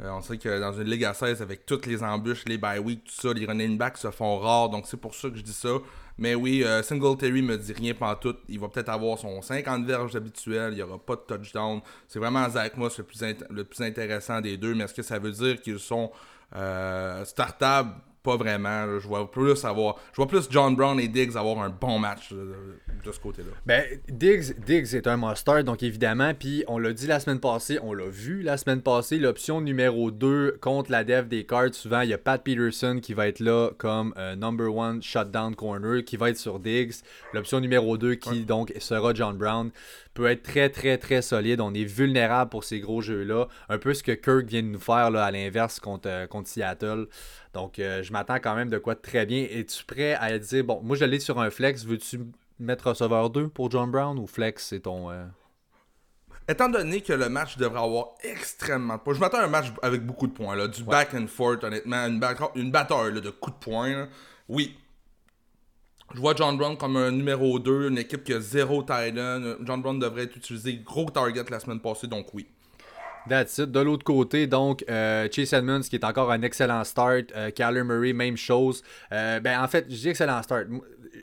Euh, 0.00 0.10
on 0.10 0.22
sait 0.22 0.38
que 0.38 0.58
dans 0.58 0.72
une 0.72 0.88
Ligue 0.88 1.04
à 1.04 1.12
16, 1.12 1.42
avec 1.42 1.66
toutes 1.66 1.84
les 1.84 2.02
embûches, 2.02 2.46
les 2.46 2.56
bye 2.56 2.78
week, 2.78 3.04
tout 3.04 3.12
ça, 3.12 3.34
les 3.34 3.44
running 3.44 3.76
backs 3.76 3.98
se 3.98 4.10
font 4.10 4.38
rares. 4.38 4.70
Donc 4.70 4.86
c'est 4.86 4.96
pour 4.96 5.14
ça 5.14 5.28
que 5.28 5.36
je 5.36 5.42
dis 5.42 5.52
ça. 5.52 5.68
Mais 6.16 6.34
oui, 6.34 6.64
euh, 6.64 6.82
Singletary 6.82 7.42
me 7.42 7.58
dit 7.58 7.74
rien 7.74 7.92
tout. 8.18 8.34
Il 8.48 8.58
va 8.58 8.68
peut-être 8.68 8.88
avoir 8.88 9.18
son 9.18 9.42
50 9.42 9.84
verges 9.84 10.16
habituel. 10.16 10.72
Il 10.72 10.76
n'y 10.76 10.82
aura 10.82 10.98
pas 10.98 11.16
de 11.16 11.36
touchdown. 11.36 11.82
C'est 12.08 12.18
vraiment 12.18 12.48
Zach 12.48 12.78
Moss 12.78 12.96
le 12.96 13.04
plus, 13.04 13.20
le 13.50 13.62
plus 13.62 13.84
intéressant 13.84 14.40
des 14.40 14.56
deux. 14.56 14.74
Mais 14.74 14.84
est-ce 14.84 14.94
que 14.94 15.02
ça 15.02 15.18
veut 15.18 15.32
dire 15.32 15.60
qu'ils 15.60 15.78
sont 15.78 16.10
euh, 16.56 17.26
startables? 17.26 17.92
Pas 18.26 18.36
vraiment. 18.36 18.86
là. 18.86 18.98
Je 18.98 19.06
vois 19.06 19.30
plus 19.30 19.64
avoir. 19.64 19.96
Je 20.12 20.16
vois 20.16 20.26
plus 20.26 20.48
John 20.50 20.74
Brown 20.74 20.98
et 20.98 21.08
Diggs 21.08 21.36
avoir 21.36 21.60
un 21.60 21.70
bon 21.70 21.98
match 21.98 22.32
de, 22.32 22.54
de 23.04 23.12
ce 23.12 23.20
côté-là. 23.20 23.52
Ben, 23.64 23.84
Diggs, 24.08 24.58
Diggs 24.66 24.94
est 24.94 25.06
un 25.06 25.16
monster, 25.16 25.62
donc 25.62 25.82
évidemment, 25.82 26.34
puis 26.34 26.64
on 26.66 26.78
l'a 26.78 26.92
dit 26.92 27.06
la 27.06 27.20
semaine 27.20 27.38
passée, 27.38 27.78
on 27.82 27.94
l'a 27.94 28.08
vu 28.08 28.42
la 28.42 28.56
semaine 28.56 28.82
passée, 28.82 29.18
l'option 29.18 29.60
numéro 29.60 30.10
2 30.10 30.58
contre 30.60 30.90
la 30.90 31.04
dev 31.04 31.28
des 31.28 31.46
cards, 31.46 31.72
souvent, 31.74 32.00
il 32.00 32.10
y 32.10 32.14
a 32.14 32.18
Pat 32.18 32.42
Peterson 32.42 32.98
qui 33.00 33.14
va 33.14 33.28
être 33.28 33.40
là 33.40 33.70
comme 33.78 34.12
euh, 34.18 34.34
number 34.34 34.74
one 34.74 35.02
shutdown 35.02 35.54
corner, 35.54 36.04
qui 36.04 36.16
va 36.16 36.30
être 36.30 36.36
sur 36.36 36.58
Diggs. 36.58 36.94
L'option 37.32 37.60
numéro 37.60 37.96
2 37.96 38.16
qui, 38.16 38.44
donc, 38.44 38.72
sera 38.80 39.14
John 39.14 39.36
Brown, 39.36 39.70
peut 40.16 40.26
être 40.26 40.42
très, 40.42 40.70
très, 40.70 40.98
très 40.98 41.22
solide. 41.22 41.60
On 41.60 41.74
est 41.74 41.84
vulnérable 41.84 42.50
pour 42.50 42.64
ces 42.64 42.80
gros 42.80 43.02
jeux-là. 43.02 43.46
Un 43.68 43.78
peu 43.78 43.94
ce 43.94 44.02
que 44.02 44.12
Kirk 44.12 44.46
vient 44.46 44.62
de 44.62 44.68
nous 44.68 44.80
faire, 44.80 45.10
là, 45.10 45.24
à 45.24 45.30
l'inverse, 45.30 45.78
contre, 45.78 46.08
euh, 46.08 46.26
contre 46.26 46.48
Seattle. 46.48 47.06
Donc, 47.56 47.78
euh, 47.78 48.02
je 48.02 48.12
m'attends 48.12 48.34
quand 48.36 48.54
même 48.54 48.68
de 48.68 48.76
quoi 48.76 48.94
de 48.94 49.00
très 49.00 49.24
bien. 49.24 49.46
Es-tu 49.50 49.82
prêt 49.86 50.12
à 50.14 50.38
dire, 50.38 50.62
bon, 50.62 50.82
moi, 50.82 50.94
je 50.94 51.06
l'ai 51.06 51.18
sur 51.18 51.40
un 51.40 51.48
flex, 51.48 51.86
veux-tu 51.86 52.20
mettre 52.60 52.88
receveur 52.90 53.30
2 53.30 53.48
pour 53.48 53.70
John 53.70 53.90
Brown 53.90 54.18
ou 54.18 54.26
flex, 54.26 54.66
c'est 54.66 54.80
ton... 54.80 55.10
euh, 55.10 55.24
Étant 56.48 56.68
donné 56.68 57.00
que 57.00 57.14
le 57.14 57.30
match 57.30 57.56
devrait 57.56 57.80
avoir 57.82 58.08
extrêmement 58.22 58.96
de 58.96 59.00
points, 59.00 59.14
je 59.14 59.20
m'attends 59.20 59.38
à 59.38 59.44
un 59.44 59.48
match 59.48 59.66
avec 59.80 60.04
beaucoup 60.04 60.26
de 60.26 60.32
points, 60.34 60.54
là, 60.54 60.68
du 60.68 60.84
back 60.84 61.14
and 61.14 61.28
forth, 61.28 61.64
honnêtement, 61.64 62.06
une, 62.06 62.20
back- 62.20 62.54
une 62.56 62.70
bataille 62.70 63.14
là, 63.14 63.20
de 63.20 63.30
coups 63.30 63.56
de 63.58 63.64
poing. 63.64 63.88
là. 63.88 64.08
Oui. 64.50 64.76
Je 66.14 66.20
vois 66.20 66.34
John 66.36 66.56
Brown 66.58 66.76
comme 66.76 66.98
un 66.98 67.10
numéro 67.10 67.58
2, 67.58 67.88
une 67.88 67.96
équipe 67.98 68.22
qui 68.22 68.34
a 68.34 68.40
zéro 68.40 68.82
tight 68.82 69.18
end. 69.18 69.56
John 69.64 69.80
Brown 69.80 69.98
devrait 69.98 70.24
être 70.24 70.36
utilisé 70.36 70.76
gros 70.76 71.08
target 71.10 71.42
la 71.50 71.58
semaine 71.58 71.80
passée, 71.80 72.06
donc 72.06 72.32
oui. 72.34 72.46
That's. 73.28 73.60
De 73.60 73.80
l'autre 73.80 74.04
côté, 74.04 74.46
donc, 74.46 74.84
euh, 74.88 75.28
Chase 75.30 75.52
Edmonds, 75.52 75.80
qui 75.80 75.96
est 75.96 76.04
encore 76.04 76.30
un 76.30 76.42
excellent 76.42 76.84
start. 76.84 77.26
Euh, 77.34 77.50
Kyler 77.50 77.82
Murray, 77.82 78.12
même 78.12 78.36
chose. 78.36 78.82
Euh, 79.12 79.40
ben, 79.40 79.60
en 79.60 79.68
fait, 79.68 79.86
je 79.88 79.94
dis 79.96 80.08
excellent 80.08 80.42
start. 80.42 80.66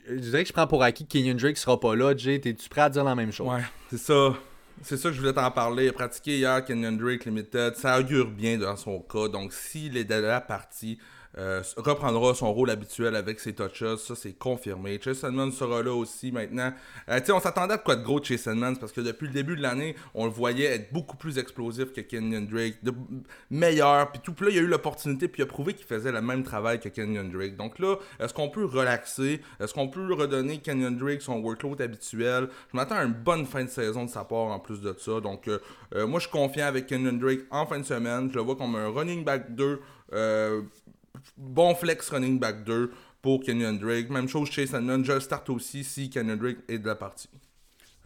Je 0.08 0.14
dirais 0.16 0.42
que 0.42 0.48
je 0.48 0.52
prends 0.52 0.66
pour 0.66 0.82
acquis 0.82 1.06
que 1.06 1.12
Kenyon 1.12 1.36
Drake 1.36 1.56
sera 1.56 1.78
pas 1.78 1.94
là. 1.94 2.14
Jay, 2.16 2.40
es-tu 2.44 2.68
prêt 2.68 2.82
à 2.82 2.90
dire 2.90 3.04
la 3.04 3.14
même 3.14 3.32
chose? 3.32 3.48
Ouais, 3.48 3.62
c'est 3.90 3.98
ça. 3.98 4.34
C'est 4.82 4.96
ça 4.96 5.08
que 5.08 5.14
je 5.14 5.20
voulais 5.20 5.32
t'en 5.32 5.50
parler. 5.50 5.92
Pratiqué 5.92 6.38
hier 6.38 6.64
Kenyon 6.64 6.92
Drake 6.92 7.24
Limited. 7.24 7.76
Ça 7.76 7.98
augure 7.98 8.26
bien 8.26 8.58
dans 8.58 8.76
son 8.76 9.00
cas. 9.00 9.28
Donc, 9.28 9.52
s'il 9.52 9.96
est 9.96 10.04
de 10.04 10.14
la 10.14 10.40
partie, 10.40 10.98
euh, 11.36 11.62
reprendra 11.76 12.34
son 12.34 12.52
rôle 12.52 12.70
habituel 12.70 13.16
avec 13.16 13.40
ses 13.40 13.54
touches. 13.54 13.96
Ça, 13.96 14.14
c'est 14.14 14.34
confirmé. 14.38 15.00
Chase 15.02 15.24
Edmonds 15.24 15.50
sera 15.50 15.82
là 15.82 15.92
aussi 15.92 16.30
maintenant. 16.30 16.72
Euh, 17.08 17.20
on 17.30 17.40
s'attendait 17.40 17.74
à 17.74 17.78
quoi 17.78 17.96
de 17.96 18.04
gros 18.04 18.20
de 18.20 18.24
Chase 18.24 18.46
Edmonds 18.46 18.76
parce 18.76 18.92
que 18.92 19.00
depuis 19.00 19.26
le 19.26 19.32
début 19.32 19.56
de 19.56 19.62
l'année, 19.62 19.96
on 20.14 20.26
le 20.26 20.30
voyait 20.30 20.66
être 20.66 20.92
beaucoup 20.92 21.16
plus 21.16 21.38
explosif 21.38 21.92
que 21.92 22.00
Kenyon 22.00 22.46
Drake. 22.50 22.76
Meilleur. 23.50 24.12
Puis 24.12 24.20
tout. 24.22 24.32
Puis 24.32 24.46
là, 24.46 24.52
il 24.52 24.58
a 24.58 24.62
eu 24.62 24.66
l'opportunité. 24.66 25.26
Puis 25.26 25.42
il 25.42 25.44
a 25.44 25.46
prouvé 25.46 25.74
qu'il 25.74 25.86
faisait 25.86 26.12
le 26.12 26.22
même 26.22 26.44
travail 26.44 26.78
que 26.78 26.88
Kenyon 26.88 27.30
Drake. 27.32 27.56
Donc 27.56 27.78
là, 27.78 27.96
est-ce 28.20 28.32
qu'on 28.32 28.48
peut 28.48 28.64
relaxer? 28.64 29.40
Est-ce 29.58 29.74
qu'on 29.74 29.88
peut 29.88 30.12
redonner 30.14 30.58
Kenyon 30.58 30.92
Drake 30.92 31.22
son 31.22 31.40
workload 31.40 31.80
habituel? 31.80 32.48
Je 32.70 32.76
m'attends 32.76 32.96
à 32.96 33.04
une 33.04 33.12
bonne 33.12 33.46
fin 33.46 33.64
de 33.64 33.70
saison 33.70 34.04
de 34.04 34.10
sa 34.10 34.24
part 34.24 34.46
en 34.46 34.60
plus 34.60 34.80
de 34.80 34.94
ça. 34.98 35.20
Donc, 35.20 35.48
euh, 35.48 35.58
euh, 35.94 36.06
moi, 36.06 36.20
je 36.20 36.28
suis 36.28 36.32
confiant 36.32 36.66
avec 36.66 36.86
Kenyon 36.86 37.14
Drake 37.14 37.40
en 37.50 37.66
fin 37.66 37.78
de 37.78 37.84
semaine. 37.84 38.30
Je 38.30 38.36
le 38.36 38.42
vois 38.42 38.54
comme 38.54 38.76
un 38.76 38.88
running 38.88 39.24
back 39.24 39.54
2. 39.54 39.80
Euh, 41.16 41.18
bon 41.36 41.74
flex 41.74 42.10
running 42.10 42.38
back 42.38 42.64
2 42.64 42.90
pour 43.22 43.40
Kenyon 43.42 43.74
Drake. 43.74 44.10
Même 44.10 44.28
chose 44.28 44.50
Chase 44.50 44.74
Edmonds. 44.74 45.04
Je 45.04 45.12
le 45.12 45.20
starte 45.20 45.48
aussi 45.50 45.84
si 45.84 46.10
Kenyon 46.10 46.36
Drake 46.36 46.58
est 46.68 46.78
de 46.78 46.86
la 46.86 46.94
partie. 46.94 47.28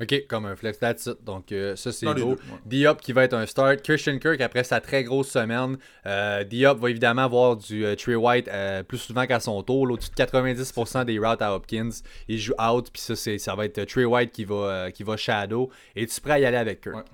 OK, 0.01 0.27
comme 0.29 0.47
un 0.47 0.55
flex, 0.55 0.79
that's 0.79 1.07
it. 1.07 1.25
Donc, 1.25 1.51
euh, 1.51 1.75
ça, 1.75 1.91
c'est 1.91 2.07
beau. 2.07 2.37
Diop 2.65 3.01
qui 3.01 3.13
va 3.13 3.25
être 3.25 3.35
un 3.35 3.47
start. 3.47 3.83
Christian 3.83 4.21
Kirk, 4.21 4.41
après 4.41 4.63
sa 4.63 4.81
très 4.81 5.03
grosse 5.03 5.29
semaine. 5.29 5.77
Euh, 6.07 6.45
Diop 6.45 6.79
va 6.79 6.91
évidemment 6.91 7.23
avoir 7.23 7.57
du 7.57 7.85
euh, 7.85 7.97
Trey 7.97 8.15
White 8.15 8.47
euh, 8.47 8.85
plus 8.85 8.99
souvent 8.99 9.27
qu'à 9.27 9.41
son 9.41 9.61
tour. 9.65 9.89
là, 9.89 9.95
Au-dessus 9.95 10.11
de 10.11 10.15
90% 10.15 11.05
des 11.05 11.19
routes 11.19 11.43
à 11.43 11.53
Hopkins. 11.53 11.91
Il 12.29 12.39
joue 12.39 12.55
out, 12.63 12.91
puis 12.93 13.03
ça, 13.03 13.17
c'est, 13.17 13.39
ça 13.39 13.57
va 13.57 13.65
être 13.65 13.79
euh, 13.79 13.87
Trey 13.87 14.05
White 14.05 14.31
qui 14.31 14.45
va, 14.45 14.55
euh, 14.55 14.91
qui 14.91 15.03
va 15.03 15.17
shadow. 15.17 15.69
Es-tu 15.97 16.21
prêt 16.21 16.35
à 16.35 16.39
y 16.39 16.45
aller 16.45 16.59
avec 16.59 16.81
Kirk? 16.81 17.05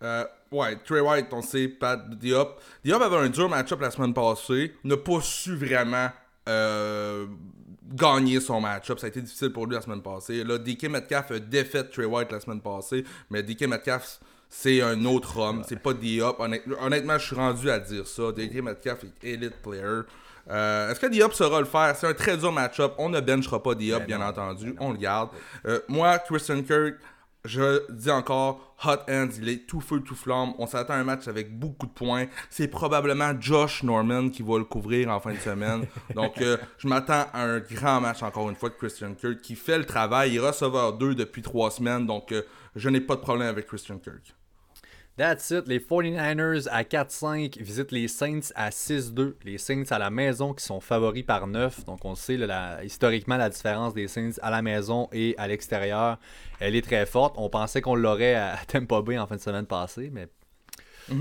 Ouais. 0.00 0.24
Ouais, 0.52 0.76
Trey 0.84 1.00
White, 1.00 1.28
on 1.32 1.42
sait, 1.42 1.68
Pat 1.68 2.08
Diop. 2.18 2.60
Diop 2.84 3.00
avait 3.02 3.16
un 3.16 3.28
dur 3.28 3.48
match-up 3.48 3.80
la 3.80 3.90
semaine 3.90 4.12
passée. 4.14 4.74
N'a 4.84 4.96
pas 4.96 5.20
su 5.22 5.56
vraiment 5.56 6.10
euh, 6.48 7.26
gagner 7.94 8.40
son 8.40 8.60
match-up. 8.60 8.98
Ça 8.98 9.06
a 9.06 9.08
été 9.08 9.20
difficile 9.22 9.52
pour 9.52 9.66
lui 9.66 9.74
la 9.74 9.80
semaine 9.80 10.02
passée. 10.02 10.44
Là, 10.44 10.58
DK 10.58 10.84
Metcalf 10.90 11.30
a 11.30 11.38
défait 11.38 11.84
Trey 11.84 12.04
White 12.04 12.30
la 12.32 12.40
semaine 12.40 12.60
passée. 12.60 13.04
Mais 13.30 13.42
DK 13.42 13.62
Metcalf, 13.68 14.20
c'est 14.48 14.82
un 14.82 15.04
autre 15.04 15.38
homme. 15.38 15.62
C'est 15.66 15.80
pas 15.82 15.94
Diop. 15.94 16.38
Honnêt- 16.40 16.62
honnêtement, 16.80 17.18
je 17.18 17.26
suis 17.26 17.36
rendu 17.36 17.70
à 17.70 17.78
dire 17.78 18.06
ça. 18.06 18.30
DK 18.32 18.62
Metcalf 18.62 19.04
est 19.04 19.28
elite 19.28 19.56
player. 19.62 20.00
Euh, 20.50 20.90
Est-ce 20.90 20.98
que 20.98 21.06
Diop 21.06 21.32
saura 21.34 21.60
le 21.60 21.66
faire? 21.66 21.94
C'est 21.96 22.06
un 22.08 22.14
très 22.14 22.36
dur 22.36 22.50
match-up. 22.50 22.94
On 22.98 23.08
ne 23.08 23.20
benchera 23.20 23.62
pas 23.62 23.74
Diop, 23.76 24.00
Ben 24.00 24.06
bien 24.06 24.18
non, 24.18 24.24
entendu. 24.26 24.74
On 24.80 24.90
le 24.92 24.98
garde. 24.98 25.30
Euh, 25.66 25.78
moi, 25.88 26.18
Christian 26.18 26.62
Kirk, 26.62 26.96
je 27.44 27.90
dis 27.90 28.10
encore, 28.10 28.74
Hot 28.84 29.10
Hands, 29.10 29.30
il 29.36 29.48
est 29.48 29.66
tout 29.66 29.80
feu, 29.80 30.00
tout 30.00 30.14
flamme. 30.14 30.52
On 30.58 30.66
s'attend 30.66 30.94
à 30.94 30.96
un 30.96 31.04
match 31.04 31.26
avec 31.26 31.58
beaucoup 31.58 31.86
de 31.86 31.92
points. 31.92 32.26
C'est 32.50 32.68
probablement 32.68 33.32
Josh 33.40 33.82
Norman 33.82 34.30
qui 34.30 34.42
va 34.42 34.58
le 34.58 34.64
couvrir 34.64 35.10
en 35.10 35.18
fin 35.18 35.32
de 35.32 35.38
semaine. 35.38 35.86
Donc, 36.14 36.40
euh, 36.40 36.56
je 36.78 36.86
m'attends 36.86 37.26
à 37.32 37.42
un 37.42 37.58
grand 37.58 38.00
match, 38.00 38.22
encore 38.22 38.48
une 38.48 38.56
fois, 38.56 38.68
de 38.68 38.74
Christian 38.74 39.14
Kirk, 39.14 39.40
qui 39.40 39.56
fait 39.56 39.78
le 39.78 39.84
travail. 39.84 40.32
Il 40.32 40.36
est 40.36 40.40
receveur 40.40 40.92
2 40.92 41.14
depuis 41.14 41.42
3 41.42 41.72
semaines. 41.72 42.06
Donc, 42.06 42.30
euh, 42.30 42.42
je 42.76 42.88
n'ai 42.88 43.00
pas 43.00 43.16
de 43.16 43.20
problème 43.20 43.48
avec 43.48 43.66
Christian 43.66 43.98
Kirk. 43.98 44.34
That's 45.18 45.50
it. 45.50 45.68
Les 45.68 45.78
49ers 45.78 46.68
à 46.70 46.82
4-5 46.84 47.58
visitent 47.60 47.92
les 47.92 48.08
Saints 48.08 48.40
à 48.54 48.70
6-2. 48.70 49.34
Les 49.44 49.58
Saints 49.58 49.84
à 49.90 49.98
la 49.98 50.08
maison 50.10 50.54
qui 50.54 50.64
sont 50.64 50.80
favoris 50.80 51.22
par 51.24 51.46
9. 51.46 51.84
Donc 51.84 52.04
on 52.04 52.14
sait 52.14 52.36
là, 52.38 52.46
la- 52.46 52.84
historiquement 52.84 53.36
la 53.36 53.50
différence 53.50 53.92
des 53.92 54.08
Saints 54.08 54.32
à 54.40 54.50
la 54.50 54.62
maison 54.62 55.08
et 55.12 55.34
à 55.36 55.46
l'extérieur. 55.48 56.18
Elle 56.60 56.74
est 56.76 56.82
très 56.86 57.04
forte. 57.04 57.34
On 57.36 57.50
pensait 57.50 57.82
qu'on 57.82 57.94
l'aurait 57.94 58.34
à 58.34 58.56
Tampa 58.66 59.02
Bay 59.02 59.18
en 59.18 59.26
fin 59.26 59.36
de 59.36 59.40
semaine 59.42 59.66
passée, 59.66 60.10
mais 60.12 60.28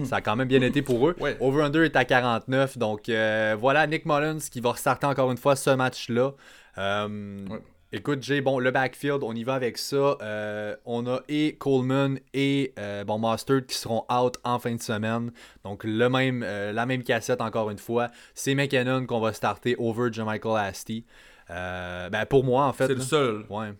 ça 0.05 0.17
a 0.17 0.21
quand 0.21 0.35
même 0.37 0.47
bien 0.47 0.61
été 0.61 0.81
pour 0.81 1.09
eux. 1.09 1.15
Ouais. 1.19 1.35
Over-under 1.41 1.83
est 1.83 1.95
à 1.97 2.05
49. 2.05 2.77
Donc 2.77 3.09
euh, 3.09 3.57
voilà 3.59 3.87
Nick 3.87 4.05
Mullins 4.05 4.37
qui 4.39 4.61
va 4.61 4.71
restarter 4.71 5.05
encore 5.05 5.31
une 5.31 5.37
fois 5.37 5.55
ce 5.57 5.69
match-là. 5.71 6.31
Euh, 6.77 7.45
Ouais. 7.49 7.59
Écoute, 7.93 8.23
Jay, 8.23 8.39
bon, 8.39 8.57
le 8.57 8.71
backfield, 8.71 9.19
on 9.21 9.33
y 9.33 9.43
va 9.43 9.53
avec 9.53 9.77
ça. 9.77 10.17
Euh, 10.21 10.77
on 10.85 11.05
a 11.07 11.19
et 11.27 11.57
Coleman 11.57 12.19
et 12.33 12.73
euh, 12.79 13.03
bon, 13.03 13.19
Mustard 13.19 13.65
qui 13.67 13.75
seront 13.75 14.05
out 14.09 14.37
en 14.45 14.59
fin 14.59 14.75
de 14.75 14.81
semaine. 14.81 15.31
Donc, 15.65 15.83
le 15.83 16.07
même, 16.07 16.41
euh, 16.41 16.71
la 16.71 16.85
même 16.85 17.03
cassette 17.03 17.41
encore 17.41 17.69
une 17.69 17.77
fois. 17.77 18.07
C'est 18.33 18.55
McKinnon 18.55 19.05
qu'on 19.05 19.19
va 19.19 19.33
starter 19.33 19.75
over 19.77 20.09
Michael 20.23 20.57
Asti. 20.57 21.05
Ben, 21.49 22.25
pour 22.29 22.45
moi, 22.45 22.65
en 22.65 22.71
fait. 22.71 22.87
C'est 22.87 22.95
le 22.95 23.01
seul. 23.01 23.45
Ouais. 23.49 23.73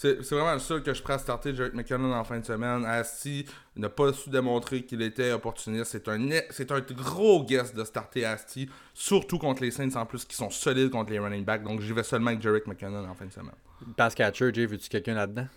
C'est 0.00 0.30
vraiment 0.30 0.54
le 0.54 0.60
seul 0.60 0.82
que 0.82 0.94
je 0.94 1.02
prends 1.02 1.12
à 1.12 1.18
starter 1.18 1.54
Jarek 1.54 1.74
McKinnon 1.74 2.14
en 2.14 2.24
fin 2.24 2.38
de 2.38 2.44
semaine. 2.46 2.86
Asti 2.86 3.44
n'a 3.76 3.90
pas 3.90 4.14
su 4.14 4.30
démontrer 4.30 4.82
qu'il 4.82 5.02
était 5.02 5.30
opportuniste. 5.32 5.90
C'est 5.90 6.08
un, 6.08 6.18
c'est 6.48 6.72
un 6.72 6.80
gros 6.80 7.44
guess 7.44 7.74
de 7.74 7.84
starter 7.84 8.24
Asti, 8.24 8.66
surtout 8.94 9.36
contre 9.36 9.62
les 9.62 9.70
Saints 9.70 9.94
en 9.96 10.06
plus 10.06 10.24
qui 10.24 10.34
sont 10.34 10.48
solides 10.48 10.88
contre 10.88 11.10
les 11.10 11.18
running 11.18 11.44
backs. 11.44 11.64
Donc 11.64 11.82
j'y 11.82 11.92
vais 11.92 12.02
seulement 12.02 12.28
avec 12.28 12.40
Jarek 12.40 12.66
McKinnon 12.66 13.06
en 13.06 13.14
fin 13.14 13.26
de 13.26 13.32
semaine. 13.32 13.52
Pass 13.94 14.14
catcher, 14.14 14.50
Jay, 14.54 14.64
veux-tu 14.64 14.88
quelqu'un 14.88 15.12
là-dedans? 15.12 15.48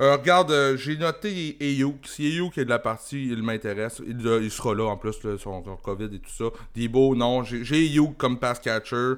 Euh, 0.00 0.16
regarde, 0.16 0.50
euh, 0.50 0.76
j'ai 0.76 0.96
noté 0.96 1.56
Ayuk. 1.60 2.04
Si 2.08 2.26
Ayuk 2.26 2.58
est 2.58 2.64
de 2.64 2.70
la 2.70 2.80
partie, 2.80 3.28
il 3.28 3.44
m'intéresse. 3.44 4.02
Il, 4.04 4.26
euh, 4.26 4.42
il 4.42 4.50
sera 4.50 4.74
là 4.74 4.86
en 4.86 4.96
plus, 4.96 5.22
là, 5.22 5.38
son, 5.38 5.62
son 5.62 5.76
COVID 5.76 6.06
et 6.06 6.18
tout 6.18 6.30
ça. 6.30 6.46
Debo, 6.74 7.14
non. 7.14 7.44
J'ai 7.44 7.62
j'ai 7.62 7.76
Ayuk 7.76 8.16
comme 8.16 8.40
pass 8.40 8.58
catcher. 8.58 9.14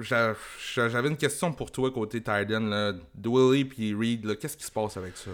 J'a- 0.00 0.34
j'a- 0.74 0.88
J'avais 0.88 1.08
une 1.08 1.16
question 1.16 1.52
pour 1.52 1.70
toi 1.70 1.90
côté 1.90 2.18
Titan. 2.20 2.60
là. 2.60 2.92
Puis 3.64 3.94
Reed, 3.94 4.38
qu'est-ce 4.38 4.56
qui 4.56 4.64
se 4.64 4.70
passe 4.70 4.96
avec 4.96 5.16
ça? 5.16 5.30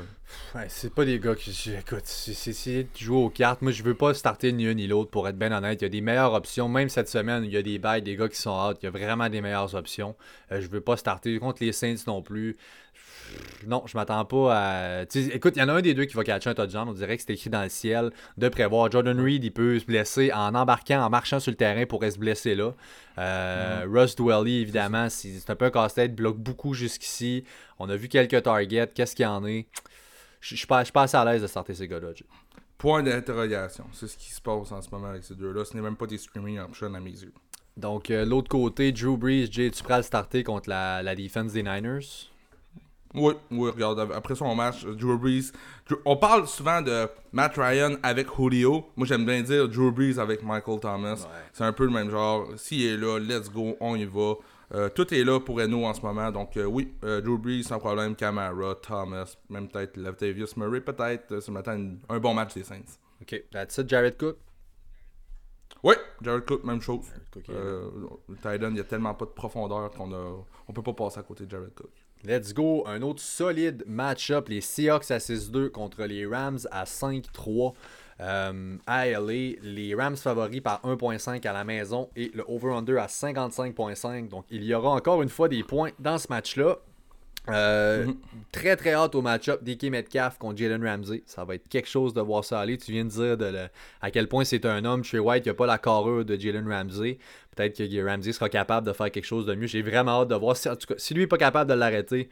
Ouais, 0.55 0.67
c'est 0.69 0.95
pas 0.95 1.05
des 1.05 1.19
gars 1.19 1.35
je- 1.37 1.73
écoute, 1.73 2.03
c'est 2.05 2.83
de 2.83 2.89
jouer 2.99 3.17
aux 3.17 3.29
cartes. 3.31 3.61
Moi, 3.63 3.73
je 3.73 3.83
veux 3.83 3.95
pas 3.95 4.15
starter 4.15 4.53
ni 4.53 4.67
un 4.67 4.75
ni 4.75 4.87
l'autre 4.87 5.11
pour 5.11 5.29
être 5.29 5.37
bien 5.39 5.53
honnête. 5.53 5.81
Il 5.81 5.85
y 5.85 5.87
a 5.87 5.91
des 5.91 6.01
meilleures 6.01 6.33
options. 6.33 6.69
Même 6.69 6.89
cette 6.89 7.09
semaine, 7.09 7.45
il 7.45 7.51
y 7.53 7.57
a 7.57 7.63
des 7.63 7.79
bails, 7.79 8.03
des 8.03 8.17
gars 8.17 8.29
qui 8.29 8.37
sont 8.37 8.51
out. 8.51 8.79
Il 8.83 8.87
y 8.87 8.89
a 8.89 8.91
vraiment 8.91 9.29
des 9.29 9.41
meilleures 9.41 9.75
options. 9.75 10.17
Euh, 10.51 10.61
je 10.61 10.69
veux 10.69 10.81
pas 10.81 10.97
starter 10.97 11.39
contre 11.39 11.63
les 11.63 11.73
Saints 11.73 11.95
non 12.07 12.23
plus. 12.23 12.57
Non, 13.67 13.83
je 13.87 13.97
m'attends 13.97 14.25
pas 14.25 14.55
à. 14.55 15.03
Écoute, 15.03 15.55
il 15.57 15.61
y 15.61 15.63
en 15.63 15.69
a 15.69 15.73
un 15.73 15.81
des 15.81 15.95
deux 15.95 16.05
qui 16.05 16.15
va 16.15 16.25
catcher 16.25 16.51
un 16.51 16.55
touchdown. 16.55 16.89
On 16.89 16.93
dirait 16.93 17.17
que 17.17 17.23
c'est 17.27 17.33
écrit 17.33 17.51
dans 17.51 17.63
le 17.63 17.69
ciel 17.69 18.11
de 18.37 18.49
prévoir. 18.49 18.91
Jordan 18.91 19.21
Reed, 19.21 19.45
il 19.45 19.53
peut 19.53 19.79
se 19.79 19.85
blesser 19.85 20.33
en 20.33 20.55
embarquant, 20.55 21.01
en 21.01 21.11
marchant 21.11 21.39
sur 21.41 21.51
le 21.51 21.57
terrain 21.57 21.87
pour 21.87 22.03
se 22.03 22.19
blesser 22.19 22.55
là. 22.55 22.73
Euh, 23.19 23.87
Russ 23.89 24.17
Dwelly, 24.17 24.61
évidemment, 24.61 25.09
c'est 25.09 25.49
un 25.49 25.55
peu 25.55 25.67
un 25.67 25.71
casse-tête, 25.71 26.15
bloque 26.15 26.39
beaucoup 26.39 26.75
jusqu'ici. 26.75 27.45
On 27.79 27.89
a 27.89 27.97
vu 27.97 28.09
quelques 28.09 28.43
targets. 28.43 28.91
Qu'est-ce 28.95 29.15
qu'il 29.15 29.25
y 29.25 29.27
en 29.27 29.45
est? 29.47 29.67
Je 30.41 30.57
suis 30.57 30.67
pas, 30.67 30.81
assez 30.81 31.17
à 31.17 31.25
l'aise 31.25 31.43
de 31.43 31.47
starter 31.47 31.75
ces 31.75 31.87
gars-là. 31.87 32.09
Point 32.79 33.05
d'interrogation. 33.05 33.85
C'est 33.93 34.09
ce 34.09 34.17
qui 34.17 34.33
se 34.33 34.41
passe 34.41 34.73
en 34.73 34.83
ce 34.83 34.91
moment 34.91 35.09
avec 35.09 35.23
ces 35.23 35.37
deux-là. 35.37 35.65
Ce 35.65 35.75
n'est 35.75 35.83
même 35.83 35.97
pas 35.97 36.07
des 36.07 36.19
screaming 36.19 36.59
options 36.59 36.93
à 36.93 37.01
mes 37.01 37.11
yeux. 37.11 37.33
Donc, 37.77 38.11
euh, 38.11 38.25
l'autre 38.25 38.49
côté, 38.49 38.91
Drew 38.93 39.17
Brees, 39.17 39.49
Jay, 39.51 39.71
tu 39.71 39.83
prêt 39.83 39.95
à 39.95 39.99
le 39.99 40.03
starter 40.03 40.43
contre 40.43 40.69
la, 40.69 41.03
la 41.03 41.15
defense 41.15 41.53
des 41.53 41.63
Niners? 41.63 42.32
Oui, 43.15 43.35
oui, 43.51 43.71
regarde, 43.71 44.11
après 44.15 44.35
son 44.35 44.55
match, 44.55 44.85
Drew 44.85 45.19
Brees. 45.19 45.53
on 46.05 46.17
parle 46.17 46.47
souvent 46.47 46.81
de 46.81 47.07
Matt 47.33 47.57
Ryan 47.57 47.97
avec 48.03 48.29
Julio. 48.35 48.87
Moi, 48.97 49.07
j'aime 49.07 49.27
bien 49.27 49.43
dire 49.43 49.69
Drew 49.69 49.93
Brees 49.93 50.19
avec 50.19 50.43
Michael 50.43 50.81
Thomas. 50.81 51.27
C'est 51.53 51.65
un 51.65 51.73
peu 51.73 51.85
le 51.85 51.91
même 51.91 52.11
genre. 52.11 52.49
S'il 52.57 52.87
est 52.87 52.97
là, 52.97 53.19
let's 53.19 53.51
go, 53.51 53.77
on 53.81 53.97
y 53.97 54.07
va. 54.07 54.35
Euh, 54.75 54.89
tout 54.89 55.13
est 55.13 55.23
là 55.25 55.39
pour 55.39 55.61
Eno 55.61 55.85
en 55.85 55.93
ce 55.93 56.01
moment. 56.01 56.31
Donc, 56.31 56.57
euh, 56.57 56.65
oui, 56.65 56.95
euh, 57.05 57.21
Drew 57.21 57.37
Brees 57.37 57.65
sans 57.65 57.79
problème, 57.79 58.17
Camara, 58.17 58.75
Thomas, 58.77 59.37
même 59.51 59.69
peut-être 59.69 59.99
Latavius 59.99 60.57
Murray, 60.57 60.81
peut-être 60.81 61.41
ce 61.41 61.51
matin, 61.51 61.97
un 62.09 62.19
bon 62.19 62.33
match 62.33 62.55
des 62.55 62.65
Saints. 62.65 62.99
Ok, 63.21 63.45
that's 63.51 63.77
it, 63.77 63.89
Jared 63.89 64.17
Cook? 64.17 64.37
Oui, 65.83 65.95
Jared 66.23 66.47
Cook, 66.47 66.65
même 66.65 66.81
chose. 66.81 67.05
le 67.47 68.37
Titan, 68.37 68.69
il 68.69 68.75
n'y 68.75 68.81
a 68.81 68.85
tellement 68.85 69.15
pas 69.15 69.27
de 69.27 69.31
profondeur 69.31 69.91
qu'on 69.91 70.13
a, 70.13 70.45
on 70.69 70.73
peut 70.73 70.83
pas 70.83 70.95
passer 70.95 71.21
à 71.21 71.23
côté 71.23 71.45
de 71.45 71.51
Jared 71.51 71.75
Cook. 71.75 71.91
Let's 72.25 72.53
go. 72.55 72.85
Un 72.87 73.03
autre 73.03 73.21
solide 73.21 73.83
match-up. 73.87 74.49
Les 74.49 74.61
Seahawks 74.61 75.11
à 75.11 75.19
6-2 75.19 75.71
contre 75.71 76.05
les 76.05 76.25
Rams 76.25 76.61
à 76.71 76.85
5-3. 76.85 77.75
Euh, 78.21 78.77
à 78.87 79.07
LA, 79.07 79.57
les 79.63 79.95
Rams 79.97 80.17
favoris 80.17 80.61
par 80.61 80.81
1.5 80.85 81.45
à 81.45 81.53
la 81.53 81.65
maison 81.65 82.11
et 82.15 82.31
le 82.33 82.45
over-under 82.47 82.99
à 82.99 83.07
55.5. 83.07 84.29
Donc 84.29 84.45
il 84.51 84.63
y 84.63 84.73
aura 84.73 84.91
encore 84.91 85.23
une 85.23 85.29
fois 85.29 85.49
des 85.49 85.65
points 85.65 85.91
dans 85.99 86.19
ce 86.19 86.29
match-là. 86.29 86.79
Euh, 87.49 88.07
mhm. 88.07 88.17
Très 88.53 88.77
très 88.77 88.93
hâte 88.93 89.15
au 89.15 89.23
match-up 89.23 89.65
DK 89.65 89.85
Metcalf 89.85 90.39
contre 90.39 90.59
Jalen 90.59 90.85
Ramsey. 90.85 91.23
Ça 91.27 91.45
va 91.45 91.57
être 91.57 91.69
quelque 91.69 91.89
chose 91.89 92.15
de 92.15 92.21
voir 92.21 92.45
ça 92.45 92.61
aller. 92.61 92.79
Tu 92.79 92.93
viens 92.93 93.05
de 93.05 93.11
dire 93.11 93.37
de 93.37 93.53
à 94.01 94.11
quel 94.11 94.29
point 94.29 94.45
c'est 94.45 94.65
un 94.65 94.85
homme 94.85 95.03
chez 95.03 95.19
White. 95.19 95.45
Il 95.45 95.49
n'y 95.49 95.51
a 95.51 95.55
pas 95.55 95.67
la 95.67 95.79
carrure 95.79 96.25
de 96.25 96.39
Jalen 96.39 96.69
Ramsey. 96.69 97.19
Peut-être 97.57 97.77
que 97.77 98.07
Ramsey 98.07 98.33
sera 98.33 98.49
capable 98.49 98.87
de 98.87 98.93
faire 98.93 99.11
quelque 99.11 99.25
chose 99.25 99.47
de 99.47 99.55
mieux. 99.55 99.67
J'ai 99.67 99.83
vraiment 99.83 100.23
hâte 100.23 100.29
de 100.29 100.35
voir. 100.37 100.57
Si, 100.57 100.69
en 100.69 100.77
tout 100.77 100.87
cas, 100.87 100.95
si 100.99 101.15
lui 101.15 101.23
n'est 101.23 101.27
pas 101.27 101.39
capable 101.39 101.69
de 101.71 101.75
l'arrêter, 101.75 102.29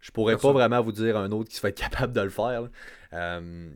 je 0.00 0.10
pourrais 0.10 0.36
pas 0.36 0.52
vraiment 0.52 0.80
vous 0.80 0.92
dire 0.92 1.16
un 1.16 1.30
autre 1.30 1.50
qui 1.50 1.60
va 1.60 1.68
être 1.68 1.80
capable 1.90 2.12
de 2.12 2.20
le 2.22 2.30
faire. 2.30 2.68
Euh, 3.14 3.68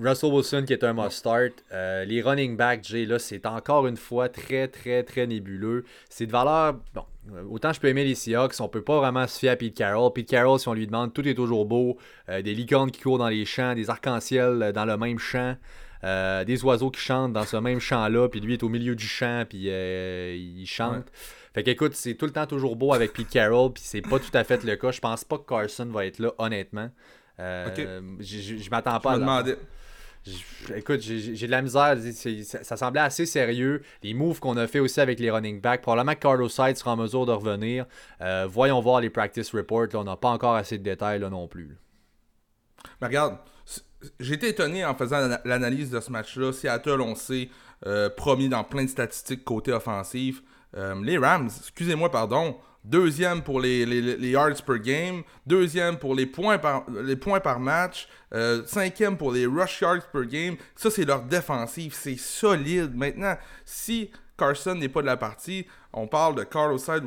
Russell 0.00 0.32
Wilson 0.32 0.64
qui 0.66 0.72
est 0.72 0.84
un 0.84 0.92
must-start. 0.92 1.52
Euh, 1.72 2.04
les 2.04 2.22
running 2.22 2.56
backs, 2.56 2.84
Jay, 2.84 3.04
là, 3.04 3.18
c'est 3.18 3.44
encore 3.46 3.86
une 3.86 3.96
fois 3.96 4.28
très, 4.28 4.68
très, 4.68 5.02
très 5.02 5.26
nébuleux. 5.26 5.84
C'est 6.08 6.26
de 6.26 6.32
valeur. 6.32 6.76
Bon, 6.94 7.04
euh, 7.32 7.42
autant 7.50 7.72
je 7.72 7.80
peux 7.80 7.88
aimer 7.88 8.04
les 8.04 8.14
Seahawks, 8.14 8.54
on 8.60 8.68
peut 8.68 8.82
pas 8.82 8.98
vraiment 8.98 9.26
se 9.26 9.38
fier 9.38 9.50
à 9.50 9.56
Pete 9.56 9.76
Carroll. 9.76 10.12
Pete 10.12 10.28
Carroll, 10.28 10.58
si 10.58 10.68
on 10.68 10.74
lui 10.74 10.86
demande, 10.86 11.12
tout 11.12 11.26
est 11.26 11.34
toujours 11.34 11.66
beau. 11.66 11.98
des 12.28 12.54
licornes 12.54 12.90
qui 12.90 13.02
courent 13.02 13.18
dans 13.18 13.28
les 13.28 13.44
champs, 13.44 13.74
des 13.74 13.90
arcs-en-ciel 13.90 14.72
dans 14.74 14.84
le 14.84 14.96
même 14.96 15.18
champ. 15.18 15.56
des 16.02 16.64
oiseaux 16.64 16.90
qui 16.90 17.00
chantent 17.00 17.32
dans 17.32 17.44
ce 17.44 17.56
même 17.56 17.80
champ-là, 17.80 18.28
puis 18.28 18.40
lui 18.40 18.54
est 18.54 18.62
au 18.62 18.68
milieu 18.68 18.94
du 18.94 19.06
champ, 19.06 19.44
puis 19.48 19.68
il 19.68 20.66
chante. 20.66 21.06
Fait 21.54 21.62
qu'écoute, 21.62 21.94
c'est 21.94 22.14
tout 22.14 22.26
le 22.26 22.32
temps 22.32 22.46
toujours 22.46 22.76
beau 22.76 22.92
avec 22.92 23.12
Pete 23.12 23.28
Carroll, 23.28 23.72
puis 23.72 23.82
c'est 23.84 24.02
pas 24.02 24.18
tout 24.18 24.30
à 24.32 24.44
fait 24.44 24.62
le 24.64 24.76
cas. 24.76 24.92
Je 24.92 25.00
pense 25.00 25.24
pas 25.24 25.38
que 25.38 25.46
Carson 25.46 25.86
va 25.86 26.06
être 26.06 26.18
là, 26.18 26.32
honnêtement. 26.38 26.90
Euh, 27.40 27.96
je 28.20 28.70
m'attends 28.70 29.00
pas 29.00 29.14
à. 29.14 29.44
Écoute, 30.74 31.00
j'ai 31.00 31.46
de 31.46 31.50
la 31.50 31.62
misère. 31.62 31.96
Ça, 32.62 32.76
semblait 32.76 33.00
assez 33.00 33.24
sérieux. 33.24 33.82
Les 34.02 34.14
moves 34.14 34.40
qu'on 34.40 34.56
a 34.56 34.66
fait 34.66 34.80
aussi 34.80 35.00
avec 35.00 35.20
les 35.20 35.30
running 35.30 35.60
backs. 35.60 35.80
Probablement 35.82 36.14
que 36.14 36.20
Carlos 36.20 36.48
Side 36.48 36.76
sera 36.76 36.92
en 36.92 36.96
mesure 36.96 37.24
de 37.24 37.32
revenir. 37.32 37.86
Euh, 38.20 38.46
voyons 38.50 38.80
voir 38.80 39.00
les 39.00 39.10
practice 39.10 39.54
reports. 39.54 39.86
on 39.94 40.04
n'a 40.04 40.16
pas 40.16 40.30
encore 40.30 40.54
assez 40.54 40.76
de 40.76 40.82
détails 40.82 41.20
là, 41.20 41.30
non 41.30 41.48
plus. 41.48 41.76
Mais 43.00 43.06
regarde, 43.06 43.38
j'ai 44.20 44.34
été 44.34 44.48
étonné 44.48 44.84
en 44.84 44.94
faisant 44.94 45.38
l'analyse 45.44 45.90
de 45.90 46.00
ce 46.00 46.10
match-là. 46.10 46.52
Seattle, 46.52 47.00
on 47.00 47.14
sait, 47.14 47.48
euh, 47.86 48.10
promis 48.10 48.48
dans 48.48 48.64
plein 48.64 48.84
de 48.84 48.90
statistiques 48.90 49.44
côté 49.44 49.72
offensif. 49.72 50.42
les 50.74 51.16
Rams, 51.16 51.48
excusez-moi, 51.60 52.10
pardon, 52.10 52.58
Deuxième 52.84 53.42
pour 53.42 53.60
les, 53.60 53.84
yards 54.30 54.62
per 54.64 54.78
game. 54.78 55.22
Deuxième 55.46 55.98
pour 55.98 56.14
les 56.14 56.26
points 56.26 56.58
par, 56.58 56.84
les 56.90 57.16
points 57.16 57.40
par 57.40 57.60
match. 57.60 58.08
Euh, 58.34 58.62
cinquième 58.66 59.16
pour 59.16 59.32
les 59.32 59.46
rush 59.46 59.80
yards 59.80 60.10
per 60.12 60.26
game. 60.26 60.56
Ça, 60.74 60.90
c'est 60.90 61.04
leur 61.04 61.22
défensive. 61.22 61.94
C'est 61.94 62.16
solide. 62.16 62.94
Maintenant, 62.94 63.36
si 63.64 64.10
Carson 64.38 64.76
n'est 64.76 64.88
pas 64.88 65.02
de 65.02 65.06
la 65.06 65.16
partie, 65.16 65.66
on 65.92 66.06
parle 66.06 66.36
de 66.36 66.44
Carlos 66.44 66.78
Side. 66.78 67.04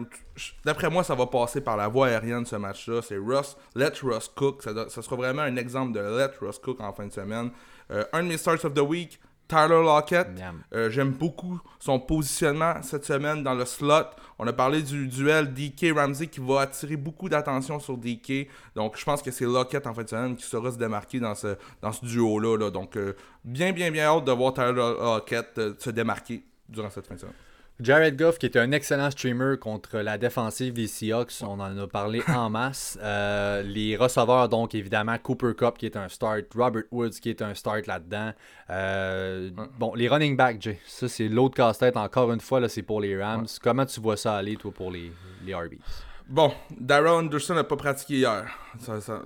D'après 0.65 0.89
moi, 0.89 1.03
ça 1.03 1.15
va 1.15 1.25
passer 1.27 1.61
par 1.61 1.77
la 1.77 1.87
voie 1.87 2.07
aérienne 2.07 2.45
ce 2.45 2.57
match-là. 2.57 3.01
C'est 3.01 3.17
Russ, 3.17 3.55
let 3.75 3.93
Russ 4.03 4.29
cook. 4.35 4.61
Ça, 4.61 5.01
sera 5.01 5.15
vraiment 5.15 5.43
un 5.43 5.55
exemple 5.55 5.93
de 5.93 5.99
let 5.99 6.31
Russ 6.41 6.59
cook 6.59 6.81
en 6.81 6.91
fin 6.93 7.07
de 7.07 7.13
semaine. 7.13 7.51
Euh, 7.91 8.03
un 8.13 8.23
de 8.23 8.27
mes 8.27 8.37
starts 8.37 8.65
of 8.65 8.73
the 8.73 8.79
week, 8.79 9.19
Tyler 9.51 9.83
Lockett. 9.83 10.29
Euh, 10.73 10.89
j'aime 10.89 11.11
beaucoup 11.11 11.59
son 11.77 11.99
positionnement 11.99 12.81
cette 12.83 13.03
semaine 13.03 13.43
dans 13.43 13.53
le 13.53 13.65
slot. 13.65 14.05
On 14.39 14.47
a 14.47 14.53
parlé 14.53 14.81
du 14.81 15.07
duel 15.07 15.53
DK 15.53 15.93
Ramsey 15.93 16.27
qui 16.27 16.39
va 16.39 16.61
attirer 16.61 16.95
beaucoup 16.95 17.27
d'attention 17.27 17.77
sur 17.77 17.97
DK. 17.97 18.47
Donc 18.75 18.97
je 18.97 19.03
pense 19.03 19.21
que 19.21 19.29
c'est 19.29 19.43
Lockett 19.43 19.85
en 19.87 19.93
fin 19.93 20.03
de 20.03 20.09
semaine 20.09 20.35
qui 20.37 20.43
saura 20.43 20.71
se 20.71 20.77
démarquer 20.77 21.19
dans 21.19 21.35
ce, 21.35 21.57
dans 21.81 21.91
ce 21.91 22.05
duo-là. 22.05 22.69
Donc 22.71 22.95
euh, 22.95 23.13
bien, 23.43 23.73
bien, 23.73 23.91
bien 23.91 24.05
hâte 24.05 24.23
de 24.23 24.31
voir 24.31 24.53
Tyler 24.53 24.71
Lockett 24.71 25.57
euh, 25.57 25.73
se 25.77 25.89
démarquer 25.89 26.45
durant 26.69 26.89
cette 26.89 27.07
fin 27.07 27.15
de 27.15 27.19
semaine. 27.19 27.35
Jared 27.81 28.15
Goff, 28.15 28.37
qui 28.37 28.45
est 28.45 28.57
un 28.57 28.71
excellent 28.71 29.09
streamer 29.09 29.57
contre 29.57 29.97
la 29.99 30.17
défensive 30.17 30.73
des 30.73 30.87
Seahawks, 30.87 31.33
on 31.41 31.59
en 31.59 31.77
a 31.77 31.87
parlé 31.87 32.21
en 32.27 32.49
masse. 32.51 32.99
Euh, 33.01 33.63
les 33.63 33.97
receveurs, 33.97 34.49
donc 34.49 34.75
évidemment, 34.75 35.17
Cooper 35.17 35.53
Cup, 35.57 35.77
qui 35.77 35.87
est 35.87 35.97
un 35.97 36.07
start, 36.07 36.45
Robert 36.55 36.83
Woods, 36.91 37.19
qui 37.21 37.29
est 37.29 37.41
un 37.41 37.55
start 37.55 37.87
là-dedans. 37.87 38.33
Euh, 38.69 39.49
bon, 39.79 39.95
les 39.95 40.07
running 40.07 40.37
backs, 40.37 40.61
Jay, 40.61 40.79
ça 40.85 41.07
c'est 41.07 41.27
l'autre 41.27 41.55
casse-tête, 41.55 41.97
encore 41.97 42.31
une 42.31 42.41
fois, 42.41 42.59
là, 42.59 42.69
c'est 42.69 42.83
pour 42.83 43.01
les 43.01 43.21
Rams. 43.21 43.47
Comment 43.63 43.85
tu 43.85 43.99
vois 43.99 44.17
ça 44.17 44.35
aller, 44.35 44.55
toi, 44.57 44.71
pour 44.71 44.91
les, 44.91 45.11
les 45.45 45.55
RBs? 45.55 46.10
Bon, 46.31 46.49
Daryl 46.79 47.09
Anderson 47.09 47.55
n'a 47.55 47.65
pas 47.65 47.75
pratiqué 47.75 48.19
hier. 48.19 48.49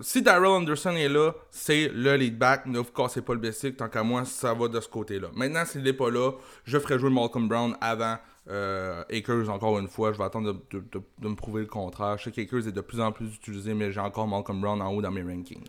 Si 0.01 0.23
Daryl 0.23 0.47
Anderson 0.47 0.95
est 0.95 1.07
là, 1.07 1.33
c'est 1.51 1.91
le 1.93 2.15
lead 2.15 2.35
back. 2.35 2.65
Ne 2.65 2.79
vous 2.79 2.91
cassez 2.91 3.21
pas 3.21 3.35
le 3.35 3.39
basic. 3.39 3.77
Tant 3.77 3.89
qu'à 3.89 4.01
moi, 4.01 4.25
ça 4.25 4.55
va 4.55 4.67
de 4.67 4.79
ce 4.79 4.89
côté-là. 4.89 5.27
Maintenant, 5.35 5.65
s'il 5.65 5.83
n'est 5.83 5.93
pas 5.93 6.09
là, 6.09 6.31
je 6.63 6.79
ferai 6.79 6.97
jouer 6.97 7.11
Malcolm 7.11 7.47
Brown 7.47 7.77
avant 7.79 8.17
euh, 8.49 9.03
Akers, 9.11 9.51
encore 9.51 9.77
une 9.77 9.87
fois, 9.87 10.13
je 10.13 10.17
vais 10.17 10.23
attendre 10.23 10.59
de, 10.71 11.29
me 11.29 11.35
prouver 11.35 11.61
le 11.61 11.67
contraire. 11.67 12.17
Je 12.17 12.23
sais 12.23 12.31
qu'Akers 12.31 12.67
est 12.67 12.71
de 12.71 12.81
plus 12.81 12.99
en 12.99 13.11
plus 13.11 13.35
utilisé, 13.35 13.75
mais 13.75 13.91
j'ai 13.91 13.99
encore 13.99 14.27
Malcolm 14.27 14.59
Brown 14.59 14.81
en 14.81 14.91
haut 14.91 15.01
dans 15.03 15.11
mes 15.11 15.21
rankings. 15.21 15.61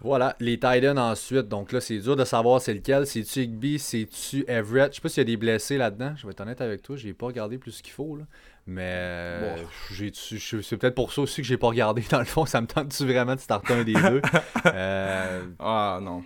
Voilà, 0.00 0.34
les 0.40 0.58
Titans 0.58 0.98
ensuite. 0.98 1.48
Donc 1.48 1.70
là, 1.70 1.80
c'est 1.80 1.98
dur 1.98 2.16
de 2.16 2.24
savoir 2.24 2.60
c'est 2.60 2.74
lequel. 2.74 3.06
C'est-tu 3.06 3.42
Higby, 3.42 3.78
c'est-tu 3.78 4.44
Everett? 4.48 4.92
Je 4.92 4.96
sais 4.96 5.00
pas 5.00 5.08
s'il 5.08 5.20
y 5.20 5.22
a 5.22 5.24
des 5.24 5.36
blessés 5.36 5.78
là-dedans. 5.78 6.12
Je 6.16 6.26
vais 6.26 6.32
être 6.32 6.40
honnête 6.40 6.60
avec 6.60 6.82
toi, 6.82 6.96
j'ai 6.96 7.14
pas 7.14 7.26
regardé 7.26 7.56
plus 7.56 7.80
qu'il 7.80 7.92
faut. 7.92 8.16
Là. 8.16 8.24
Mais 8.66 9.56
c'est 9.80 10.76
peut-être 10.76 10.94
pour 10.94 11.12
ça 11.12 11.22
aussi 11.22 11.40
que 11.40 11.46
j'ai 11.46 11.56
pas 11.56 11.68
regardé. 11.68 12.02
Dans 12.10 12.18
le 12.18 12.24
fond, 12.24 12.46
ça 12.46 12.60
me 12.60 12.66
tente-tu 12.66 13.04
vraiment 13.04 13.34
de 13.34 13.40
starter 13.40 13.74
un 13.74 13.84
des 13.84 13.94
deux? 13.94 14.22
Euh, 14.66 15.42
Ah 15.58 16.00
non. 16.02 16.24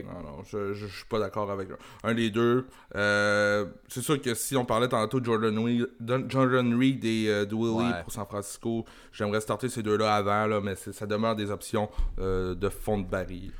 Non, 0.00 0.42
je, 0.44 0.72
je, 0.72 0.86
suis 0.86 1.04
pas 1.04 1.18
d'accord 1.18 1.50
avec 1.50 1.68
un 2.02 2.14
des 2.14 2.30
deux. 2.30 2.66
Euh, 2.94 3.66
c'est 3.88 4.00
sûr 4.00 4.20
que 4.20 4.34
si 4.34 4.56
on 4.56 4.64
parlait 4.64 4.88
tantôt 4.88 5.20
de 5.20 5.26
Jordan 5.26 5.58
Reed, 5.58 5.88
Jordan 6.28 6.78
Reed 6.78 7.04
et 7.04 7.26
euh, 7.28 7.44
de 7.44 7.54
Willie 7.54 7.92
pour 8.02 8.12
San 8.12 8.24
Francisco, 8.24 8.86
j'aimerais 9.12 9.42
starter 9.42 9.68
ces 9.68 9.82
deux-là 9.82 10.14
avant, 10.14 10.46
là, 10.46 10.60
mais 10.62 10.76
ça 10.76 11.06
demeure 11.06 11.36
des 11.36 11.50
options 11.50 11.90
euh, 12.18 12.54
de 12.54 12.68
fond 12.70 12.98
de 12.98 13.06
baril. 13.06 13.52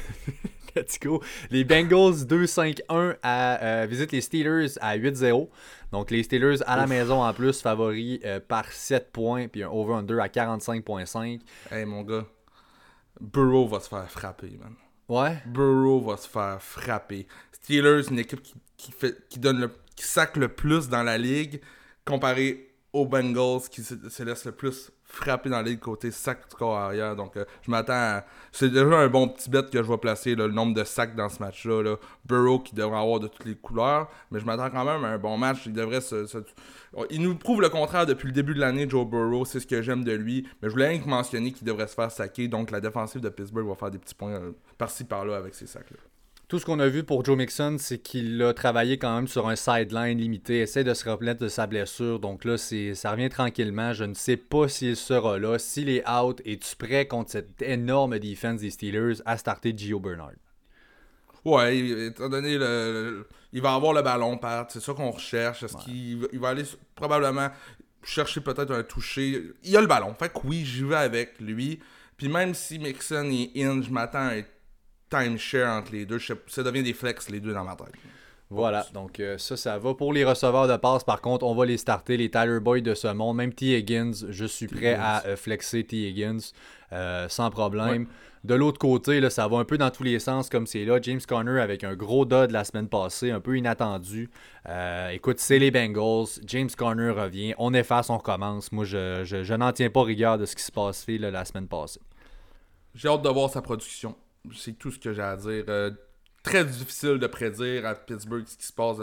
Let's 0.76 0.98
go. 1.00 1.22
Les 1.50 1.64
Bengals 1.64 2.26
2-5-1 2.26 3.16
à 3.22 3.86
visitent 3.86 4.12
les 4.12 4.20
Steelers 4.20 4.78
à 4.80 4.96
8-0. 4.96 5.48
Donc 5.90 6.10
les 6.10 6.22
Steelers 6.22 6.62
à 6.66 6.76
la 6.76 6.86
maison 6.86 7.22
en 7.22 7.32
plus 7.32 7.60
favoris 7.60 8.20
par 8.46 8.70
7 8.70 9.10
points 9.10 9.48
puis 9.48 9.62
un 9.62 9.70
over-under 9.70 10.20
à 10.20 10.28
45.5. 10.28 11.40
Hey 11.70 11.84
mon 11.84 12.02
gars, 12.02 12.26
Burrow 13.20 13.66
va 13.66 13.80
se 13.80 13.88
faire 13.88 14.10
frapper, 14.10 14.58
man. 14.60 14.74
Ouais? 15.08 15.38
Burrow 15.46 16.00
va 16.00 16.16
se 16.16 16.28
faire 16.28 16.60
frapper. 16.60 17.26
Steelers, 17.52 18.08
une 18.10 18.18
équipe 18.18 18.40
qui, 18.76 18.92
fait, 18.92 19.16
qui 19.28 19.38
donne 19.38 19.60
le, 19.60 19.70
qui 19.94 20.04
sac 20.04 20.36
le 20.36 20.48
plus 20.48 20.88
dans 20.88 21.02
la 21.02 21.16
ligue, 21.18 21.60
comparé 22.04 22.74
aux 22.92 23.06
Bengals 23.06 23.68
qui 23.70 23.82
se, 23.82 24.22
laissent 24.22 24.44
le 24.44 24.52
plus 24.52 24.90
frapper 25.16 25.48
dans 25.48 25.56
la 25.56 25.62
ligue 25.62 25.80
côté 25.80 26.10
sac 26.10 26.48
du 26.48 26.56
corps 26.56 26.76
arrière. 26.76 27.16
Donc, 27.16 27.36
euh, 27.36 27.44
je 27.62 27.70
m'attends 27.70 27.92
à. 27.92 28.24
C'est 28.52 28.70
déjà 28.70 28.98
un 28.98 29.08
bon 29.08 29.28
petit 29.28 29.50
bet 29.50 29.64
que 29.64 29.82
je 29.82 29.88
vais 29.88 29.98
placer, 29.98 30.34
le 30.34 30.48
nombre 30.48 30.74
de 30.74 30.84
sacs 30.84 31.14
dans 31.14 31.28
ce 31.28 31.40
match-là. 31.40 31.96
Burrow 32.24 32.60
qui 32.60 32.74
devrait 32.74 32.98
avoir 32.98 33.20
de 33.20 33.28
toutes 33.28 33.46
les 33.46 33.54
couleurs, 33.54 34.08
mais 34.30 34.40
je 34.40 34.44
m'attends 34.44 34.70
quand 34.70 34.84
même 34.84 35.04
à 35.04 35.08
un 35.08 35.18
bon 35.18 35.36
match. 35.36 35.66
Il 35.66 35.72
devrait 35.72 36.00
se 36.00 36.26
il 37.10 37.20
nous 37.20 37.34
prouve 37.34 37.60
le 37.60 37.68
contraire 37.68 38.06
depuis 38.06 38.26
le 38.26 38.32
début 38.32 38.54
de 38.54 38.60
l'année, 38.60 38.88
Joe 38.88 39.06
Burrow. 39.06 39.44
C'est 39.44 39.60
ce 39.60 39.66
que 39.66 39.82
j'aime 39.82 40.04
de 40.04 40.12
lui. 40.12 40.46
Mais 40.62 40.68
je 40.68 40.72
voulais 40.72 40.88
rien 40.88 40.98
que 40.98 41.08
mentionner 41.08 41.52
qu'il 41.52 41.66
devrait 41.66 41.88
se 41.88 41.94
faire 41.94 42.10
saquer. 42.10 42.48
Donc 42.48 42.70
la 42.70 42.80
défensive 42.80 43.20
de 43.20 43.28
Pittsburgh 43.28 43.68
va 43.68 43.74
faire 43.74 43.90
des 43.90 43.98
petits 43.98 44.14
points 44.14 44.32
euh, 44.32 44.52
par-ci 44.78 45.04
par-là 45.04 45.36
avec 45.36 45.54
ces 45.54 45.66
sacs-là. 45.66 45.98
Tout 46.48 46.60
ce 46.60 46.64
qu'on 46.64 46.78
a 46.78 46.86
vu 46.86 47.02
pour 47.02 47.24
Joe 47.24 47.36
Mixon, 47.36 47.76
c'est 47.76 47.98
qu'il 47.98 48.40
a 48.40 48.54
travaillé 48.54 48.98
quand 48.98 49.12
même 49.16 49.26
sur 49.26 49.48
un 49.48 49.56
sideline 49.56 50.16
limité, 50.16 50.60
essaie 50.60 50.84
de 50.84 50.94
se 50.94 51.08
replaire 51.08 51.34
de 51.34 51.48
sa 51.48 51.66
blessure. 51.66 52.20
Donc 52.20 52.44
là, 52.44 52.56
ça 52.56 53.10
revient 53.10 53.28
tranquillement. 53.28 53.92
Je 53.92 54.04
ne 54.04 54.14
sais 54.14 54.36
pas 54.36 54.68
s'il 54.68 54.94
sera 54.94 55.40
là. 55.40 55.58
S'il 55.58 55.88
est 55.88 56.08
out, 56.08 56.40
es-tu 56.44 56.76
prêt 56.76 57.08
contre 57.08 57.32
cette 57.32 57.60
énorme 57.62 58.20
défense 58.20 58.60
des 58.60 58.70
Steelers 58.70 59.14
à 59.24 59.36
starter 59.38 59.76
Gio 59.76 59.98
Bernard? 59.98 60.34
Ouais, 61.44 61.78
étant 61.78 62.28
donné 62.28 62.58
le, 62.58 63.26
il 63.52 63.60
va 63.60 63.74
avoir 63.74 63.92
le 63.92 64.02
ballon, 64.02 64.38
Pat. 64.38 64.70
C'est 64.70 64.80
ça 64.80 64.94
qu'on 64.94 65.10
recherche. 65.10 65.64
Est-ce 65.64 65.76
qu'il 65.78 66.28
il 66.32 66.38
va 66.38 66.50
aller 66.50 66.64
probablement 66.94 67.48
chercher 68.04 68.40
peut-être 68.40 68.72
un 68.72 68.84
toucher? 68.84 69.50
Il 69.64 69.76
a 69.76 69.80
le 69.80 69.88
ballon. 69.88 70.14
Fait 70.14 70.28
que 70.28 70.38
oui, 70.44 70.64
j'y 70.64 70.84
vais 70.84 70.94
avec 70.94 71.40
lui. 71.40 71.80
Puis 72.16 72.28
même 72.28 72.54
si 72.54 72.78
Mixon 72.78 73.30
et 73.32 73.64
In, 73.64 73.82
je 73.82 73.90
m'attends 73.90 74.18
à 74.18 74.34
un 74.36 74.42
timeshare 75.10 75.78
entre 75.78 75.92
les 75.92 76.06
deux. 76.06 76.18
ça 76.18 76.62
devient 76.62 76.82
des 76.82 76.94
flex 76.94 77.28
les 77.30 77.40
deux 77.40 77.52
dans 77.52 77.64
ma 77.64 77.76
tête. 77.76 77.94
Voilà, 78.48 78.86
donc 78.94 79.18
euh, 79.18 79.38
ça, 79.38 79.56
ça 79.56 79.76
va. 79.78 79.94
Pour 79.94 80.12
les 80.12 80.24
receveurs 80.24 80.68
de 80.68 80.76
passe, 80.76 81.02
par 81.02 81.20
contre, 81.20 81.44
on 81.44 81.54
va 81.54 81.66
les 81.66 81.78
starter, 81.78 82.16
les 82.16 82.30
Tyler 82.30 82.60
Boyd 82.60 82.84
de 82.84 82.94
ce 82.94 83.08
monde. 83.08 83.36
Même 83.36 83.52
T. 83.52 83.76
Higgins, 83.76 84.12
je 84.28 84.44
suis 84.44 84.68
prêt 84.68 84.94
à 84.94 85.24
euh, 85.26 85.36
flexer 85.36 85.82
T. 85.82 86.08
Higgins 86.08 86.52
euh, 86.92 87.28
sans 87.28 87.50
problème. 87.50 88.06
De 88.44 88.54
l'autre 88.54 88.78
côté, 88.78 89.18
là, 89.18 89.30
ça 89.30 89.48
va 89.48 89.56
un 89.56 89.64
peu 89.64 89.76
dans 89.76 89.90
tous 89.90 90.04
les 90.04 90.20
sens 90.20 90.48
comme 90.48 90.68
c'est 90.68 90.84
là. 90.84 91.00
James 91.02 91.20
Conner 91.26 91.60
avec 91.60 91.82
un 91.82 91.96
gros 91.96 92.24
dod 92.24 92.52
la 92.52 92.62
semaine 92.62 92.86
passée, 92.86 93.32
un 93.32 93.40
peu 93.40 93.58
inattendu. 93.58 94.30
écoute, 95.10 95.40
c'est 95.40 95.58
les 95.58 95.72
Bengals. 95.72 96.28
James 96.46 96.70
Conner 96.78 97.10
revient. 97.10 97.54
On 97.58 97.74
efface, 97.74 98.08
on 98.10 98.18
recommence. 98.18 98.70
Moi, 98.70 98.84
je, 98.84 99.24
je, 99.24 99.54
n'en 99.54 99.72
tiens 99.72 99.90
pas 99.90 100.04
rigueur 100.04 100.38
de 100.38 100.46
ce 100.46 100.54
qui 100.54 100.62
se 100.62 100.70
passe 100.70 101.04
là, 101.08 101.32
la 101.32 101.44
semaine 101.44 101.66
passée. 101.66 101.98
J'ai 102.94 103.08
hâte 103.08 103.22
de 103.22 103.28
voir 103.28 103.50
sa 103.50 103.60
production. 103.60 104.14
C'est 104.54 104.78
tout 104.78 104.90
ce 104.90 104.98
que 104.98 105.12
j'ai 105.12 105.22
à 105.22 105.36
dire 105.36 105.64
très 106.46 106.64
difficile 106.64 107.18
de 107.18 107.26
prédire 107.26 107.84
à 107.86 107.94
Pittsburgh 107.94 108.44
ce 108.46 108.56
qui 108.56 108.66
se 108.66 108.72
passe 108.72 108.98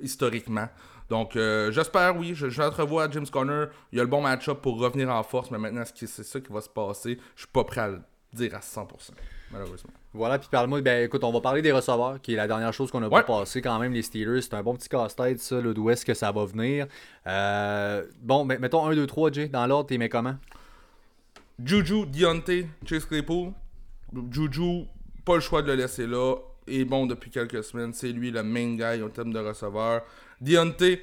historiquement. 0.00 0.68
Donc, 1.10 1.36
euh, 1.36 1.70
j'espère, 1.70 2.16
oui, 2.16 2.34
je, 2.34 2.46
à 2.46 3.10
James 3.10 3.26
Conner. 3.30 3.66
Il 3.92 3.98
y 3.98 4.00
a 4.00 4.04
le 4.04 4.08
bon 4.08 4.22
match-up 4.22 4.60
pour 4.60 4.78
revenir 4.78 5.10
en 5.10 5.22
force, 5.22 5.50
mais 5.50 5.58
maintenant, 5.58 5.84
c'est 5.84 6.06
ça 6.06 6.40
qui 6.40 6.52
va 6.52 6.60
se 6.60 6.68
passer. 6.68 7.18
Je 7.36 7.42
suis 7.42 7.52
pas 7.52 7.64
prêt 7.64 7.82
à 7.82 7.88
le 7.88 8.00
dire 8.32 8.54
à 8.54 8.60
100%, 8.60 8.88
malheureusement. 9.52 9.90
Voilà, 10.14 10.38
puis 10.38 10.48
parle-moi, 10.50 10.80
ben 10.80 11.04
écoute, 11.04 11.22
on 11.22 11.32
va 11.32 11.40
parler 11.40 11.62
des 11.62 11.70
receveurs, 11.70 12.20
qui 12.20 12.32
est 12.32 12.36
la 12.36 12.48
dernière 12.48 12.72
chose 12.72 12.90
qu'on 12.90 13.02
a 13.02 13.10
pas 13.10 13.22
passé 13.22 13.60
quand 13.60 13.78
même, 13.78 13.92
les 13.92 14.02
Steelers. 14.02 14.40
C'est 14.40 14.54
un 14.54 14.62
bon 14.62 14.74
petit 14.74 14.88
casse-tête, 14.88 15.38
ça, 15.38 15.60
d'où 15.60 15.90
est-ce 15.90 16.04
que 16.04 16.14
ça 16.14 16.32
va 16.32 16.44
venir. 16.46 16.86
Euh, 17.26 18.04
bon, 18.22 18.46
ben, 18.46 18.58
mettons 18.58 18.86
1, 18.86 18.94
2, 18.96 19.06
3, 19.06 19.32
Jay, 19.32 19.48
dans 19.48 19.66
l'ordre, 19.66 19.88
t'es 19.88 19.98
mais 19.98 20.08
comment? 20.08 20.36
Juju, 21.62 22.06
Deontay, 22.06 22.66
Chase 22.86 23.04
Claypool. 23.04 23.52
Juju, 24.30 24.84
pas 25.24 25.34
le 25.34 25.40
choix 25.40 25.62
de 25.62 25.68
le 25.68 25.74
laisser 25.74 26.06
là 26.06 26.36
est 26.66 26.84
bon 26.84 27.06
depuis 27.06 27.30
quelques 27.30 27.62
semaines. 27.64 27.92
C'est 27.92 28.08
lui 28.08 28.30
le 28.30 28.42
main 28.42 28.74
guy 28.74 29.02
au 29.02 29.08
terme 29.08 29.32
de 29.32 29.38
receveur. 29.38 30.02
Deontay, 30.40 31.00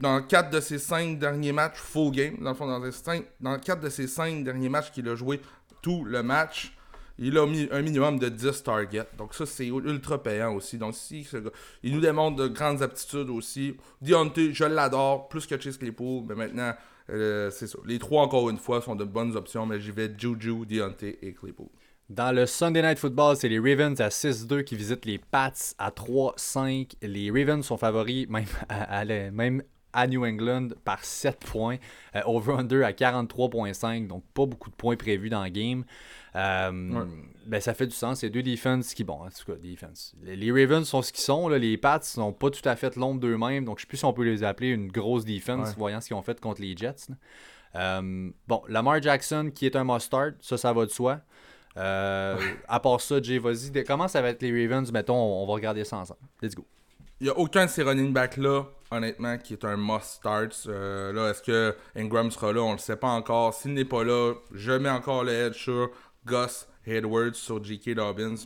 dans 0.00 0.22
4 0.22 0.50
de 0.50 0.60
ses 0.60 0.78
5 0.78 1.18
derniers 1.18 1.52
matchs, 1.52 1.78
full 1.78 2.12
game, 2.12 2.36
dans 2.40 2.50
le 2.50 2.56
fond, 2.56 2.66
dans, 2.66 2.90
5, 2.90 3.24
dans 3.40 3.58
4 3.58 3.80
de 3.80 3.88
ses 3.88 4.06
5 4.06 4.44
derniers 4.44 4.68
matchs 4.68 4.90
qu'il 4.90 5.08
a 5.08 5.14
joué 5.14 5.40
tout 5.82 6.04
le 6.04 6.22
match, 6.22 6.76
il 7.18 7.36
a 7.36 7.46
mis 7.46 7.68
un 7.70 7.82
minimum 7.82 8.18
de 8.18 8.28
10 8.28 8.62
targets. 8.62 9.08
Donc 9.18 9.34
ça, 9.34 9.44
c'est 9.44 9.66
ultra 9.66 10.22
payant 10.22 10.54
aussi. 10.54 10.78
Donc 10.78 10.94
si 10.94 11.26
il 11.82 11.94
nous 11.94 12.00
démontre 12.00 12.36
de 12.36 12.48
grandes 12.48 12.82
aptitudes 12.82 13.28
aussi. 13.28 13.76
Deontay, 14.00 14.54
je 14.54 14.64
l'adore, 14.64 15.28
plus 15.28 15.46
que 15.46 15.60
Chase 15.60 15.76
Claypool, 15.76 16.24
mais 16.28 16.34
maintenant, 16.34 16.72
euh, 17.10 17.50
c'est 17.50 17.66
ça. 17.66 17.78
Les 17.84 17.98
trois, 17.98 18.22
encore 18.22 18.48
une 18.48 18.58
fois, 18.58 18.80
sont 18.80 18.94
de 18.94 19.04
bonnes 19.04 19.36
options, 19.36 19.66
mais 19.66 19.80
j'y 19.80 19.90
vais 19.90 20.10
Juju, 20.16 20.64
Deontay 20.64 21.18
et 21.20 21.34
Claypool. 21.34 21.68
Dans 22.10 22.34
le 22.34 22.44
Sunday 22.44 22.82
Night 22.82 22.98
Football, 22.98 23.36
c'est 23.36 23.48
les 23.48 23.60
Ravens 23.60 24.00
à 24.00 24.08
6-2 24.08 24.64
qui 24.64 24.74
visitent 24.74 25.04
les 25.04 25.18
Pats 25.18 25.52
à 25.78 25.90
3-5. 25.90 26.94
Les 27.02 27.30
Ravens 27.30 27.64
sont 27.64 27.76
favoris 27.76 28.28
même 28.28 28.46
à, 28.68 29.04
même 29.04 29.62
à 29.92 30.08
New 30.08 30.26
England 30.26 30.70
par 30.84 31.04
7 31.04 31.38
points. 31.38 31.76
Euh, 32.16 32.22
over-under 32.26 32.84
à 32.84 32.90
43.5, 32.90 34.08
donc 34.08 34.24
pas 34.34 34.44
beaucoup 34.44 34.70
de 34.70 34.74
points 34.74 34.96
prévus 34.96 35.30
dans 35.30 35.44
le 35.44 35.50
game. 35.50 35.84
Euh, 36.34 37.04
ben, 37.46 37.60
ça 37.60 37.74
fait 37.74 37.86
du 37.86 37.94
sens. 37.94 38.18
C'est 38.18 38.30
deux 38.30 38.42
defense 38.42 38.92
qui, 38.92 39.04
bon, 39.04 39.24
en 39.24 39.28
tout 39.28 39.52
cas, 39.52 39.56
defense. 39.62 40.12
Les, 40.24 40.50
Ravens 40.50 40.88
sont 40.88 41.02
ce 41.02 41.12
qu'ils 41.12 41.22
sont. 41.22 41.48
Les 41.48 41.76
Pats 41.76 42.02
sont 42.02 42.32
pas 42.32 42.50
tout 42.50 42.68
à 42.68 42.74
fait 42.74 42.96
l'ombre 42.96 43.20
d'eux-mêmes, 43.20 43.64
donc 43.64 43.78
je 43.78 43.82
sais 43.82 43.88
plus 43.88 43.98
si 43.98 44.04
on 44.04 44.12
peut 44.12 44.24
les 44.24 44.42
appeler 44.42 44.70
une 44.70 44.90
grosse 44.90 45.24
defense, 45.24 45.76
voyant 45.76 46.00
ce 46.00 46.08
qu'ils 46.08 46.16
ont 46.16 46.22
fait 46.22 46.40
contre 46.40 46.60
les 46.60 46.76
Jets. 46.76 47.06
Euh, 47.76 48.30
bon, 48.48 48.62
Lamar 48.68 49.00
Jackson 49.00 49.52
qui 49.54 49.64
est 49.64 49.76
un 49.76 49.84
must-start, 49.84 50.34
ça, 50.40 50.56
ça 50.58 50.72
va 50.72 50.86
de 50.86 50.90
soi. 50.90 51.20
Euh, 51.76 52.36
à 52.68 52.80
part 52.80 53.00
ça, 53.00 53.20
Jay, 53.22 53.38
vas-y. 53.38 53.84
Comment 53.84 54.08
ça 54.08 54.20
va 54.22 54.30
être 54.30 54.42
les 54.42 54.66
Ravens? 54.66 54.90
Mettons, 54.92 55.14
on, 55.14 55.46
va 55.46 55.52
regarder 55.52 55.84
ça 55.84 55.98
ensemble. 55.98 56.20
Let's 56.42 56.54
go. 56.54 56.66
Il 57.20 57.24
n'y 57.24 57.30
a 57.30 57.38
aucun 57.38 57.66
de 57.66 57.70
ces 57.70 57.82
running 57.82 58.12
backs 58.12 58.38
là, 58.38 58.64
honnêtement, 58.90 59.36
qui 59.36 59.52
est 59.52 59.64
un 59.64 59.76
must-start. 59.76 60.66
Euh, 60.66 61.12
là, 61.12 61.30
est-ce 61.30 61.42
que 61.42 61.76
Ingram 61.94 62.30
sera 62.30 62.52
là? 62.52 62.62
On 62.62 62.70
ne 62.70 62.74
le 62.74 62.78
sait 62.78 62.96
pas 62.96 63.08
encore. 63.08 63.52
S'il 63.54 63.74
n'est 63.74 63.84
pas 63.84 64.04
là, 64.04 64.34
je 64.52 64.72
mets 64.72 64.90
encore 64.90 65.24
le 65.24 65.32
head 65.32 65.52
sur 65.52 65.90
Gus 66.24 66.66
Edwards 66.86 67.34
sur 67.34 67.62
J.K. 67.62 67.94
Dobbins. 67.94 68.36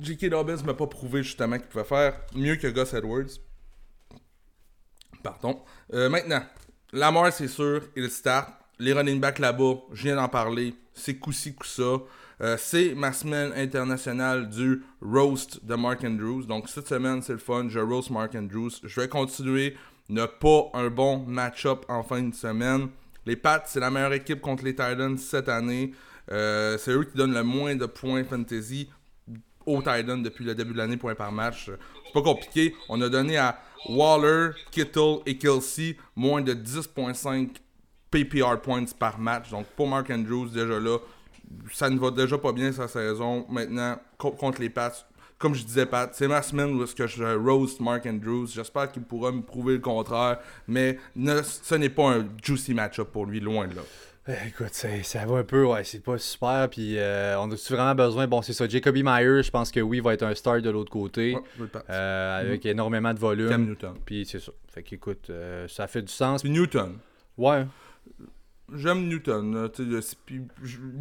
J.K. 0.00 0.30
Dobbins 0.30 0.62
m'a 0.64 0.74
pas 0.74 0.86
prouvé 0.86 1.22
justement 1.22 1.58
qu'il 1.58 1.68
pouvait 1.68 1.84
faire 1.84 2.18
mieux 2.34 2.56
que 2.56 2.66
Gus 2.66 2.94
Edwards. 2.94 3.38
Pardon. 5.22 5.62
Euh, 5.92 6.08
maintenant, 6.08 6.42
Lamar, 6.92 7.32
c'est 7.32 7.48
sûr, 7.48 7.82
il 7.94 8.10
start. 8.10 8.63
Les 8.78 8.92
running 8.92 9.20
backs 9.20 9.38
là-bas, 9.38 9.74
je 9.92 10.02
viens 10.04 10.16
d'en 10.16 10.28
parler 10.28 10.74
c'est 10.94 11.16
coup-ça. 11.16 12.00
Euh, 12.40 12.56
c'est 12.58 12.94
ma 12.94 13.12
semaine 13.12 13.52
internationale 13.56 14.48
du 14.48 14.82
roast 15.02 15.64
de 15.64 15.74
Mark 15.74 16.02
Andrews. 16.04 16.44
Donc 16.46 16.68
cette 16.68 16.88
semaine, 16.88 17.20
c'est 17.22 17.32
le 17.32 17.38
fun. 17.38 17.66
Je 17.68 17.78
roast 17.78 18.10
Mark 18.10 18.34
Andrews. 18.34 18.70
Je 18.82 19.00
vais 19.00 19.08
continuer. 19.08 19.76
Ne 20.08 20.26
pas 20.26 20.70
un 20.74 20.88
bon 20.88 21.24
match-up 21.26 21.84
en 21.88 22.02
fin 22.02 22.22
de 22.22 22.34
semaine. 22.34 22.88
Les 23.26 23.36
Pats, 23.36 23.62
c'est 23.66 23.80
la 23.80 23.90
meilleure 23.90 24.12
équipe 24.12 24.40
contre 24.40 24.64
les 24.64 24.72
Titans 24.72 25.16
cette 25.16 25.48
année. 25.48 25.92
Euh, 26.30 26.76
c'est 26.78 26.90
eux 26.92 27.04
qui 27.04 27.16
donnent 27.16 27.34
le 27.34 27.42
moins 27.42 27.74
de 27.74 27.86
points 27.86 28.24
fantasy 28.24 28.90
aux 29.64 29.78
Titans 29.78 30.22
depuis 30.22 30.44
le 30.44 30.54
début 30.54 30.72
de 30.72 30.78
l'année, 30.78 30.98
points 30.98 31.14
par 31.14 31.32
match. 31.32 31.70
C'est 32.06 32.12
pas 32.12 32.22
compliqué. 32.22 32.74
On 32.88 33.00
a 33.00 33.08
donné 33.08 33.38
à 33.38 33.58
Waller, 33.88 34.50
Kittle 34.70 35.20
et 35.24 35.38
Kelsey 35.38 35.96
moins 36.16 36.42
de 36.42 36.52
10.5 36.52 37.48
PPR 38.14 38.60
points 38.60 38.84
par 38.98 39.18
match. 39.18 39.50
Donc 39.50 39.66
pour 39.76 39.88
Mark 39.88 40.08
Andrews, 40.10 40.48
déjà 40.48 40.78
là, 40.78 40.98
ça 41.72 41.90
ne 41.90 41.98
va 41.98 42.10
déjà 42.10 42.38
pas 42.38 42.52
bien 42.52 42.72
sa 42.72 42.86
saison. 42.86 43.46
Maintenant, 43.50 43.98
contre 44.16 44.60
les 44.60 44.70
Pats, 44.70 44.92
comme 45.38 45.54
je 45.54 45.64
disais, 45.64 45.84
Pat, 45.84 46.14
c'est 46.14 46.28
ma 46.28 46.40
semaine 46.42 46.74
où 46.74 46.84
est-ce 46.84 46.94
que 46.94 47.06
je 47.06 47.36
roast 47.36 47.80
Mark 47.80 48.06
Andrews. 48.06 48.46
J'espère 48.46 48.90
qu'il 48.92 49.02
pourra 49.02 49.32
me 49.32 49.42
prouver 49.42 49.74
le 49.74 49.80
contraire, 49.80 50.38
mais 50.68 50.98
ce 51.16 51.74
n'est 51.74 51.88
pas 51.88 52.14
un 52.14 52.28
juicy 52.42 52.72
match-up 52.72 53.08
pour 53.12 53.26
lui, 53.26 53.40
loin 53.40 53.66
de 53.66 53.74
là. 53.74 53.82
Eh, 54.26 54.48
écoute, 54.48 54.72
ça 54.72 55.26
va 55.26 55.36
un 55.36 55.44
peu, 55.44 55.66
ouais, 55.66 55.84
c'est 55.84 56.02
pas 56.02 56.16
super. 56.16 56.70
Puis 56.70 56.96
euh, 56.96 57.38
on 57.38 57.50
a-tu 57.50 57.74
vraiment 57.74 57.94
besoin? 57.94 58.26
Bon, 58.26 58.40
c'est 58.40 58.54
ça. 58.54 58.66
Jacoby 58.66 59.02
Meyer, 59.02 59.42
je 59.42 59.50
pense 59.50 59.70
que 59.70 59.80
oui, 59.80 60.00
va 60.00 60.14
être 60.14 60.22
un 60.22 60.34
star 60.34 60.62
de 60.62 60.70
l'autre 60.70 60.90
côté. 60.90 61.36
Euh, 61.90 62.40
avec 62.40 62.64
mm-hmm. 62.64 62.70
énormément 62.70 63.12
de 63.12 63.18
volume. 63.18 63.50
Cam 63.50 63.66
Newton. 63.66 63.94
Puis 64.06 64.24
c'est 64.24 64.40
ça. 64.40 64.52
Fait 64.68 64.82
qu'écoute, 64.82 65.26
euh, 65.28 65.68
ça 65.68 65.86
fait 65.88 66.00
du 66.00 66.12
sens. 66.12 66.40
Puis 66.40 66.50
Newton. 66.50 66.96
Ouais. 67.36 67.66
J'aime 68.72 69.06
Newton. 69.08 69.70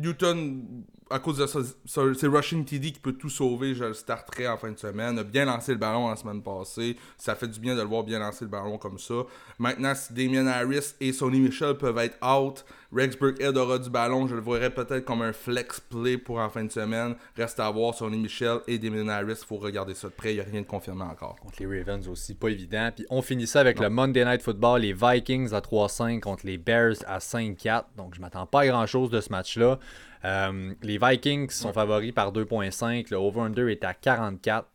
Newton, 0.01 0.83
à 1.09 1.19
cause 1.19 1.37
de 1.37 1.45
c'est 1.85 2.27
Rushing 2.27 2.65
TD 2.65 2.91
qui 2.91 2.99
peut 2.99 3.13
tout 3.13 3.29
sauver. 3.29 3.73
Je 3.73 3.85
le 3.85 3.93
starterai 3.93 4.47
en 4.49 4.57
fin 4.57 4.71
de 4.71 4.77
semaine. 4.77 5.17
A 5.17 5.23
bien 5.23 5.45
lancé 5.45 5.71
le 5.71 5.77
ballon 5.77 6.09
la 6.09 6.17
semaine 6.17 6.43
passée. 6.43 6.97
Ça 7.17 7.35
fait 7.35 7.47
du 7.47 7.59
bien 7.59 7.73
de 7.75 7.81
le 7.81 7.87
voir 7.87 8.03
bien 8.03 8.19
lancer 8.19 8.43
le 8.43 8.51
ballon 8.51 8.77
comme 8.77 8.99
ça. 8.99 9.23
Maintenant, 9.59 9.95
si 9.95 10.13
Damien 10.13 10.45
Harris 10.47 10.93
et 10.99 11.13
Sonny 11.13 11.39
Michel 11.39 11.77
peuvent 11.77 11.97
être 11.99 12.17
out, 12.21 12.65
Rex 12.95 13.17
Burkhead 13.17 13.57
aura 13.57 13.79
du 13.79 13.89
ballon. 13.89 14.27
Je 14.27 14.35
le 14.35 14.41
verrais 14.41 14.69
peut-être 14.69 15.03
comme 15.03 15.21
un 15.23 15.33
flex 15.33 15.79
play 15.79 16.17
pour 16.17 16.37
en 16.37 16.49
fin 16.49 16.63
de 16.63 16.71
semaine. 16.71 17.15
Reste 17.35 17.59
à 17.59 17.69
voir 17.71 17.95
Sonny 17.95 18.17
Michel 18.17 18.59
et 18.67 18.77
Damien 18.77 19.07
Harris. 19.07 19.39
Il 19.41 19.45
faut 19.47 19.57
regarder 19.57 19.95
ça 19.95 20.09
de 20.09 20.13
près. 20.13 20.33
Il 20.33 20.35
n'y 20.35 20.41
a 20.41 20.43
rien 20.43 20.61
de 20.61 20.67
confirmé 20.67 21.03
encore. 21.03 21.35
Contre 21.37 21.63
les 21.63 21.79
Ravens 21.79 22.07
aussi, 22.07 22.35
pas 22.35 22.49
évident. 22.49 22.91
Puis 22.95 23.05
on 23.09 23.21
finit 23.21 23.47
ça 23.47 23.61
avec 23.61 23.79
le 23.79 23.89
Monday 23.89 24.23
Night 24.23 24.41
Football. 24.41 24.81
Les 24.81 24.93
Vikings 24.93 25.53
à 25.53 25.59
3-5 25.59 26.19
contre 26.19 26.45
les 26.45 26.57
Bears 26.57 26.95
à 27.07 27.17
5-4. 27.17 27.85
Donc 27.97 28.13
je 28.15 28.21
m'attends 28.21 28.45
pas 28.45 28.61
à 28.61 28.67
grand-chose 28.67 29.09
de 29.09 29.21
ce 29.21 29.31
match-là. 29.31 29.79
Euh, 30.25 30.73
les 30.83 30.99
Vikings 30.99 31.49
sont 31.49 31.73
favoris 31.73 32.13
par 32.13 32.31
2.5. 32.31 33.07
Le 33.09 33.17
over-under 33.17 33.69
est 33.69 33.83
à 33.83 33.93
44. 33.93 34.67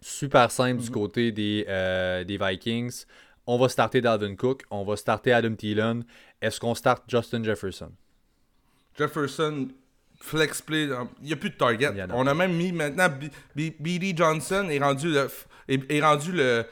Super 0.00 0.50
simple 0.50 0.80
du 0.80 0.88
mhm. 0.88 0.94
côté 0.94 1.32
des, 1.32 1.64
euh, 1.68 2.24
des 2.24 2.38
Vikings. 2.38 3.04
On 3.50 3.56
va 3.56 3.70
starter 3.70 4.02
Dalvin 4.02 4.36
Cook. 4.36 4.64
On 4.70 4.84
va 4.84 4.94
starter 4.96 5.32
Adam 5.32 5.54
Thielen. 5.54 6.04
Est-ce 6.42 6.60
qu'on 6.60 6.74
start 6.74 7.04
Justin 7.08 7.42
Jefferson? 7.42 7.90
Jefferson, 8.98 9.68
flex 10.20 10.60
play, 10.60 10.90
il 11.22 11.26
n'y 11.26 11.32
a 11.32 11.36
plus 11.36 11.48
de 11.48 11.54
target. 11.54 11.90
On 12.12 12.26
a 12.26 12.34
même 12.34 12.54
mis 12.54 12.72
maintenant 12.72 13.08
B.D. 13.56 14.12
Johnson 14.14 14.68
est 14.68 14.78
rendu 14.78 15.10
le, 15.10 15.30
est 15.66 16.00
rendu 16.02 16.32
le, 16.32 16.66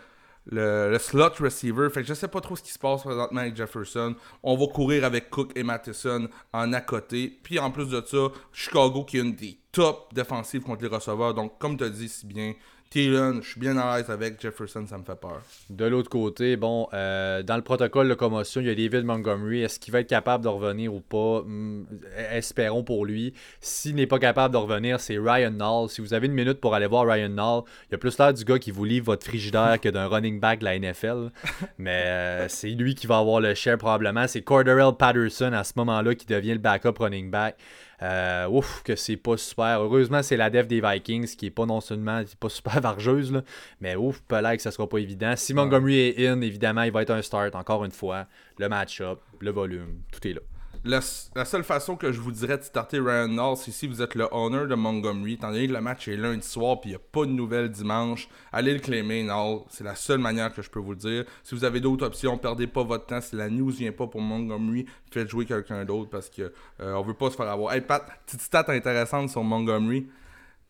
le, 0.50 0.98
slot 0.98 1.30
receiver. 1.40 1.88
Fait 1.88 2.02
que 2.02 2.08
je 2.08 2.12
sais 2.12 2.28
pas 2.28 2.42
trop 2.42 2.56
ce 2.56 2.62
qui 2.62 2.72
se 2.72 2.78
passe 2.78 3.00
présentement 3.00 3.40
avec 3.40 3.56
Jefferson. 3.56 4.14
On 4.42 4.54
va 4.54 4.66
courir 4.66 5.04
avec 5.04 5.30
Cook 5.30 5.52
et 5.56 5.62
Matheson 5.62 6.28
en 6.52 6.74
à 6.74 6.80
côté. 6.82 7.38
Puis 7.42 7.58
en 7.58 7.70
plus 7.70 7.88
de 7.88 8.02
ça, 8.04 8.28
Chicago 8.52 9.04
qui 9.04 9.16
est 9.16 9.22
une 9.22 9.34
des 9.34 9.56
top 9.72 10.12
défensives 10.12 10.60
contre 10.60 10.82
les 10.82 10.88
receveurs. 10.88 11.32
Donc, 11.32 11.58
comme 11.58 11.78
tu 11.78 11.84
as 11.84 11.88
dit 11.88 12.08
si 12.10 12.26
bien, 12.26 12.52
Thielen, 12.90 13.42
je 13.42 13.48
suis 13.50 13.60
bien 13.60 13.76
à 13.76 13.96
l'aise 13.96 14.08
avec 14.10 14.40
Jefferson, 14.40 14.86
ça 14.88 14.96
me 14.96 15.02
fait 15.04 15.16
peur. 15.16 15.42
De 15.70 15.84
l'autre 15.84 16.08
côté, 16.08 16.56
bon, 16.56 16.88
euh, 16.94 17.42
dans 17.42 17.56
le 17.56 17.62
protocole 17.62 18.08
de 18.08 18.14
commotion, 18.14 18.60
il 18.60 18.68
y 18.68 18.70
a 18.70 18.74
David 18.74 19.04
Montgomery. 19.04 19.62
Est-ce 19.62 19.80
qu'il 19.80 19.92
va 19.92 20.00
être 20.00 20.08
capable 20.08 20.44
de 20.44 20.48
revenir 20.48 20.94
ou 20.94 21.00
pas? 21.00 21.42
Hmm, 21.44 21.84
Espérons 22.32 22.84
pour 22.84 23.04
lui. 23.04 23.34
S'il 23.60 23.96
n'est 23.96 24.06
pas 24.06 24.18
capable 24.18 24.54
de 24.54 24.58
revenir, 24.58 25.00
c'est 25.00 25.18
Ryan 25.18 25.50
Nall. 25.50 25.90
Si 25.90 26.00
vous 26.00 26.14
avez 26.14 26.26
une 26.26 26.32
minute 26.32 26.60
pour 26.60 26.74
aller 26.74 26.86
voir 26.86 27.06
Ryan 27.06 27.28
Nall, 27.28 27.62
il 27.88 27.92
y 27.92 27.94
a 27.96 27.98
plus 27.98 28.16
l'air 28.18 28.32
du 28.32 28.44
gars 28.44 28.58
qui 28.58 28.70
vous 28.70 28.84
livre 28.84 29.06
votre 29.06 29.26
frigidaire 29.26 29.78
que 29.80 29.88
d'un 29.88 30.06
running 30.06 30.38
back 30.40 30.60
de 30.60 30.64
la 30.64 30.78
NFL. 30.78 31.30
Mais 31.78 32.04
euh, 32.06 32.48
c'est 32.48 32.70
lui 32.70 32.94
qui 32.94 33.06
va 33.06 33.18
avoir 33.18 33.40
le 33.40 33.54
share 33.54 33.78
probablement. 33.78 34.26
C'est 34.28 34.42
Corderell 34.42 34.92
Patterson 34.98 35.52
à 35.52 35.64
ce 35.64 35.72
moment-là 35.76 36.14
qui 36.14 36.26
devient 36.26 36.52
le 36.52 36.58
backup 36.58 36.94
running 36.98 37.30
back. 37.30 37.56
Euh, 38.02 38.46
ouf, 38.48 38.82
que 38.82 38.94
c'est 38.94 39.16
pas 39.16 39.36
super. 39.36 39.80
Heureusement, 39.80 40.22
c'est 40.22 40.36
la 40.36 40.50
def 40.50 40.66
des 40.66 40.80
Vikings 40.80 41.34
qui 41.36 41.46
est 41.46 41.50
pas 41.50 41.66
non 41.66 41.80
seulement 41.80 42.22
pas 42.38 42.48
super 42.48 42.80
vargeuse, 42.80 43.32
là, 43.32 43.42
mais 43.80 43.96
ouf, 43.96 44.20
peut-être 44.22 44.56
que 44.56 44.62
ça 44.62 44.70
sera 44.70 44.88
pas 44.88 44.98
évident. 44.98 45.34
Si 45.36 45.54
Montgomery 45.54 45.98
est 46.00 46.26
in, 46.26 46.40
évidemment, 46.42 46.82
il 46.82 46.92
va 46.92 47.02
être 47.02 47.10
un 47.10 47.22
start 47.22 47.54
encore 47.54 47.84
une 47.84 47.92
fois. 47.92 48.26
Le 48.58 48.68
match-up, 48.68 49.20
le 49.40 49.50
volume, 49.50 50.02
tout 50.12 50.26
est 50.28 50.34
là. 50.34 50.40
La, 50.86 51.00
seule 51.44 51.64
façon 51.64 51.96
que 51.96 52.12
je 52.12 52.20
vous 52.20 52.30
dirais 52.30 52.58
de 52.58 52.62
starter 52.62 53.00
Ryan 53.00 53.26
Nall, 53.26 53.56
c'est 53.56 53.72
si 53.72 53.88
vous 53.88 54.02
êtes 54.02 54.14
le 54.14 54.28
owner 54.30 54.68
de 54.68 54.76
Montgomery, 54.76 55.32
étant 55.32 55.50
donné 55.50 55.66
que 55.66 55.72
le 55.72 55.80
match 55.80 56.06
est 56.06 56.16
lundi 56.16 56.46
soir 56.46 56.80
puis 56.80 56.90
il 56.90 56.92
n'y 56.92 56.96
a 56.96 57.00
pas 57.00 57.24
de 57.24 57.32
nouvelles 57.32 57.70
dimanche, 57.70 58.28
allez 58.52 58.72
le 58.72 58.78
claimer, 58.78 59.24
Nall. 59.24 59.62
C'est 59.68 59.82
la 59.82 59.96
seule 59.96 60.20
manière 60.20 60.54
que 60.54 60.62
je 60.62 60.70
peux 60.70 60.78
vous 60.78 60.94
dire. 60.94 61.24
Si 61.42 61.56
vous 61.56 61.64
avez 61.64 61.80
d'autres 61.80 62.06
options, 62.06 62.38
perdez 62.38 62.68
pas 62.68 62.84
votre 62.84 63.06
temps. 63.06 63.20
Si 63.20 63.34
la 63.34 63.50
news 63.50 63.70
vient 63.70 63.90
pas 63.90 64.06
pour 64.06 64.20
Montgomery, 64.20 64.86
faites 65.10 65.28
jouer 65.28 65.44
quelqu'un 65.44 65.84
d'autre 65.84 66.08
parce 66.08 66.30
que 66.30 66.52
euh, 66.80 67.02
veut 67.02 67.14
pas 67.14 67.30
se 67.30 67.36
faire 67.36 67.48
avoir. 67.48 67.74
Hey 67.74 67.80
Pat, 67.80 68.06
petite 68.24 68.42
stat 68.42 68.66
intéressante 68.68 69.30
sur 69.30 69.42
Montgomery. 69.42 70.06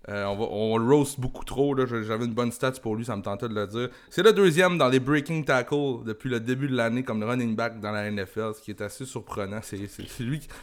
Euh, 0.09 0.25
on, 0.27 0.37
va, 0.37 0.45
on 0.51 0.77
le 0.79 0.95
roast 0.95 1.19
beaucoup 1.19 1.45
trop. 1.45 1.77
J'avais 1.87 2.25
une 2.25 2.35
bonne 2.35 2.53
stat 2.53 2.73
pour 2.83 2.95
lui, 2.97 3.05
ça 3.05 3.17
me 3.17 3.23
tentait 3.23 3.49
de 3.49 3.55
le 3.55 3.67
dire. 3.67 3.89
C'est 4.09 4.23
le 4.23 4.33
deuxième 4.33 4.79
dans 4.79 4.89
les 4.89 5.01
breaking 5.01 5.45
tackles 5.45 6.05
depuis 6.05 6.31
le 6.31 6.41
début 6.41 6.69
de 6.69 6.77
l'année 6.77 7.03
comme 7.03 7.23
running 7.23 7.57
back 7.57 7.81
dans 7.81 7.91
la 7.91 8.11
NFL, 8.11 8.53
ce 8.57 8.63
qui 8.63 8.71
est 8.71 8.81
assez 8.81 9.05
surprenant. 9.05 9.61
C'est 9.63 9.77
lui, 9.77 9.89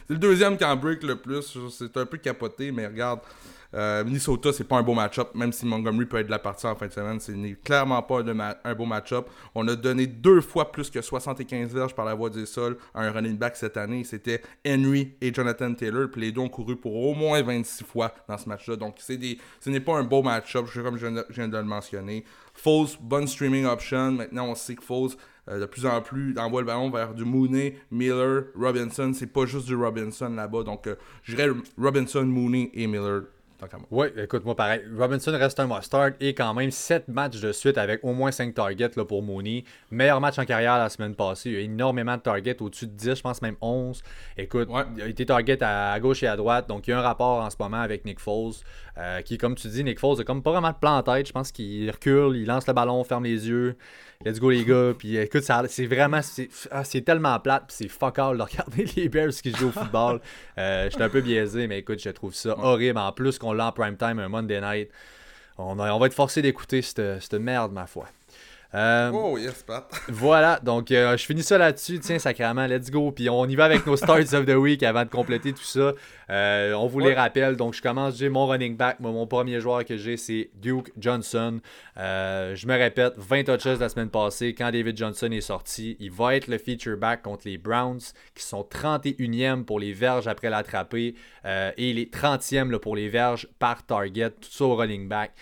c'est 0.06 0.14
le 0.14 0.18
deuxième 0.18 0.56
qui 0.56 0.64
en 0.64 0.76
break 0.76 1.02
le 1.02 1.16
plus. 1.16 1.56
C'est 1.70 1.96
un 1.96 2.06
peu 2.06 2.16
capoté, 2.16 2.72
mais 2.72 2.86
regarde, 2.86 3.20
euh, 3.74 4.04
Minnesota, 4.04 4.52
c'est 4.52 4.64
pas 4.64 4.76
un 4.76 4.82
beau 4.82 4.94
match-up, 4.94 5.30
même 5.34 5.52
si 5.52 5.66
Montgomery 5.66 6.06
peut 6.06 6.18
être 6.18 6.26
de 6.26 6.30
la 6.30 6.38
partie 6.38 6.66
en 6.66 6.76
fin 6.76 6.86
de 6.86 6.92
semaine. 6.92 7.18
C'est 7.18 7.34
clairement 7.64 8.00
pas 8.02 8.20
un, 8.20 8.74
beau 8.74 8.84
match-up. 8.84 9.26
On 9.54 9.66
a 9.66 9.74
donné 9.74 10.06
deux 10.06 10.40
fois 10.40 10.70
plus 10.70 10.90
que 10.90 11.02
75 11.02 11.74
verges 11.74 11.94
par 11.94 12.04
la 12.04 12.14
voie 12.14 12.30
du 12.30 12.46
sol 12.46 12.76
à 12.94 13.02
un 13.02 13.10
running 13.10 13.36
back 13.36 13.56
cette 13.56 13.76
année. 13.76 14.04
C'était 14.04 14.42
Henry 14.66 15.14
et 15.20 15.34
Jonathan 15.34 15.74
Taylor. 15.74 16.08
Puis 16.10 16.20
les 16.20 16.32
deux 16.32 16.40
ont 16.40 16.48
couru 16.48 16.76
pour 16.76 16.94
au 16.94 17.14
moins 17.14 17.42
26 17.42 17.84
fois 17.84 18.14
dans 18.28 18.38
ce 18.38 18.48
match-là. 18.48 18.76
Donc 18.76 18.96
ce 18.98 19.70
n'est 19.70 19.80
pas 19.80 19.96
un 19.96 20.04
beau 20.04 20.22
match-up, 20.22 20.66
comme 20.72 20.96
je 20.96 21.06
viens 21.30 21.48
de 21.48 21.56
le 21.56 21.64
mentionner. 21.64 22.24
Foles, 22.54 22.96
bonne 23.00 23.26
streaming 23.26 23.66
option. 23.66 24.12
Maintenant, 24.12 24.46
on 24.46 24.54
sait 24.54 24.76
que 24.76 24.84
Foles, 24.84 25.10
euh, 25.48 25.60
de 25.60 25.66
plus 25.66 25.84
en 25.84 26.00
plus, 26.00 26.38
envoie 26.38 26.60
le 26.60 26.66
ballon 26.66 26.90
vers 26.90 27.12
du 27.12 27.24
Mooney, 27.24 27.76
Miller, 27.90 28.44
Robinson. 28.54 29.12
C'est 29.12 29.32
pas 29.32 29.44
juste 29.44 29.66
du 29.66 29.74
Robinson 29.74 30.28
là-bas. 30.28 30.62
Donc, 30.62 30.86
euh, 30.86 30.94
je 31.24 31.34
dirais 31.34 31.50
Robinson, 31.76 32.22
Mooney 32.22 32.70
et 32.74 32.86
Miller 32.86 33.24
oui, 33.90 34.06
écoute, 34.16 34.44
moi 34.44 34.54
pareil. 34.54 34.82
Robinson 34.96 35.32
reste 35.32 35.60
un 35.60 35.66
must-start 35.66 36.14
et 36.20 36.34
quand 36.34 36.54
même 36.54 36.70
7 36.70 37.08
matchs 37.08 37.40
de 37.40 37.52
suite 37.52 37.78
avec 37.78 38.02
au 38.02 38.12
moins 38.12 38.30
5 38.30 38.54
targets 38.54 38.90
là, 38.96 39.04
pour 39.04 39.22
Mooney. 39.22 39.64
Meilleur 39.90 40.20
match 40.20 40.38
en 40.38 40.44
carrière 40.44 40.78
la 40.78 40.88
semaine 40.88 41.14
passée. 41.14 41.50
Il 41.50 41.54
y 41.54 41.58
a 41.58 41.60
énormément 41.60 42.16
de 42.16 42.22
targets, 42.22 42.60
au-dessus 42.60 42.86
de 42.86 42.92
10, 42.92 43.16
je 43.16 43.22
pense 43.22 43.42
même 43.42 43.56
11. 43.60 44.02
Écoute, 44.36 44.68
il 44.96 45.02
a 45.02 45.06
été 45.06 45.26
target 45.26 45.62
à, 45.62 45.98
gauche 46.00 46.22
et 46.22 46.26
à 46.26 46.36
droite. 46.36 46.68
Donc 46.68 46.86
il 46.86 46.90
y 46.90 46.92
a 46.94 46.98
un 46.98 47.02
rapport 47.02 47.42
en 47.42 47.50
ce 47.50 47.56
moment 47.58 47.80
avec 47.80 48.04
Nick 48.04 48.20
Foles. 48.20 48.54
Euh, 48.96 49.22
qui, 49.22 49.38
comme 49.38 49.56
tu 49.56 49.66
dis, 49.66 49.82
Nick 49.82 49.98
Foles 49.98 50.20
a 50.20 50.24
comme 50.24 50.42
pas 50.42 50.52
vraiment 50.52 50.70
de 50.70 50.76
plan 50.76 50.96
en 50.96 51.02
tête. 51.02 51.26
Je 51.26 51.32
pense 51.32 51.50
qu'il 51.50 51.90
recule, 51.90 52.36
il 52.36 52.46
lance 52.46 52.66
le 52.66 52.72
ballon, 52.72 53.02
ferme 53.02 53.24
les 53.24 53.48
yeux. 53.48 53.76
Let's 54.24 54.38
go 54.38 54.50
les 54.50 54.64
gars. 54.64 54.92
Puis 54.96 55.16
écoute, 55.16 55.42
c'est 55.68 55.86
vraiment. 55.86 56.20
Ah, 56.70 56.84
c'est 56.84 57.00
tellement 57.02 57.38
plate. 57.40 57.64
Puis 57.66 57.76
c'est 57.78 57.88
fuck 57.88 58.18
all 58.18 58.38
de 58.38 58.42
regarder 58.42 58.84
les 58.96 59.08
Bears 59.08 59.32
qui 59.32 59.50
jouent 59.52 59.68
au 59.68 59.72
football. 59.72 60.20
Euh, 60.58 60.88
J'étais 60.90 61.02
un 61.02 61.08
peu 61.08 61.20
biaisé, 61.20 61.66
mais 61.66 61.80
écoute, 61.80 62.00
je 62.00 62.10
trouve 62.10 62.34
ça 62.34 62.56
horrible. 62.58 62.98
En 62.98 63.12
plus 63.12 63.38
qu'on 63.38 63.52
l'a 63.54 63.68
en 63.68 63.72
prime 63.72 63.96
time 63.96 64.18
un 64.18 64.28
Monday 64.28 64.60
night. 64.60 64.90
On, 65.58 65.78
on 65.78 65.98
va 65.98 66.06
être 66.06 66.14
forcé 66.14 66.42
d'écouter 66.42 66.82
cette 66.82 67.34
merde, 67.34 67.72
ma 67.72 67.86
foi. 67.86 68.06
Euh, 68.74 69.12
oh, 69.14 69.38
yes, 69.38 69.62
Pat. 69.62 69.88
voilà, 70.08 70.58
donc 70.60 70.90
euh, 70.90 71.16
je 71.16 71.24
finis 71.24 71.44
ça 71.44 71.58
là-dessus. 71.58 72.00
Tiens, 72.00 72.18
sacrément, 72.18 72.66
let's 72.66 72.90
go. 72.90 73.12
Puis 73.12 73.30
on 73.30 73.46
y 73.46 73.54
va 73.54 73.66
avec 73.66 73.86
nos 73.86 73.96
starts 73.96 74.34
of 74.34 74.46
the 74.46 74.56
week 74.56 74.82
avant 74.82 75.04
de 75.04 75.10
compléter 75.10 75.52
tout 75.52 75.62
ça. 75.62 75.92
Euh, 76.30 76.72
on 76.72 76.88
vous 76.88 76.98
les 76.98 77.14
rappelle. 77.14 77.56
Donc 77.56 77.74
je 77.74 77.82
commence, 77.82 78.16
j'ai 78.16 78.28
mon 78.28 78.46
running 78.46 78.76
back. 78.76 78.98
mon 78.98 79.26
premier 79.28 79.60
joueur 79.60 79.84
que 79.84 79.96
j'ai, 79.96 80.16
c'est 80.16 80.50
Duke 80.54 80.92
Johnson. 80.98 81.60
je 81.96 82.66
me 82.66 82.76
répète, 82.76 83.14
20 83.16 83.44
touches 83.44 83.78
la 83.78 83.88
semaine 83.88 84.10
passée. 84.10 84.54
Quand 84.54 84.72
David 84.72 84.96
Johnson 84.96 85.30
est 85.30 85.40
sorti, 85.40 85.96
il 86.00 86.10
va 86.10 86.34
être 86.34 86.48
le 86.48 86.58
feature 86.58 86.96
back 86.96 87.22
contre 87.22 87.46
les 87.46 87.58
Browns, 87.58 88.00
qui 88.34 88.42
sont 88.42 88.66
31e 88.68 89.64
pour 89.64 89.78
les 89.78 89.92
verges 89.92 90.26
après 90.26 90.50
l'attraper 90.50 91.14
et 91.44 91.92
les 91.92 92.06
30e 92.06 92.76
pour 92.78 92.96
les 92.96 93.08
verges 93.08 93.46
par 93.60 93.86
target. 93.86 94.30
Tout 94.30 94.50
ça 94.50 94.64
au 94.64 94.74
running 94.74 95.06
back 95.06 95.32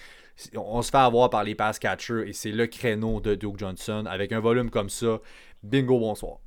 on 0.56 0.82
se 0.82 0.90
fait 0.90 0.96
avoir 0.98 1.30
par 1.30 1.44
les 1.44 1.54
pass 1.54 1.78
catchers 1.78 2.28
et 2.28 2.32
c'est 2.32 2.52
le 2.52 2.66
créneau 2.66 3.20
de 3.20 3.34
Duke 3.34 3.58
Johnson. 3.58 4.04
Avec 4.06 4.32
un 4.32 4.40
volume 4.40 4.70
comme 4.70 4.90
ça, 4.90 5.20
bingo, 5.62 5.98
bonsoir. 5.98 6.38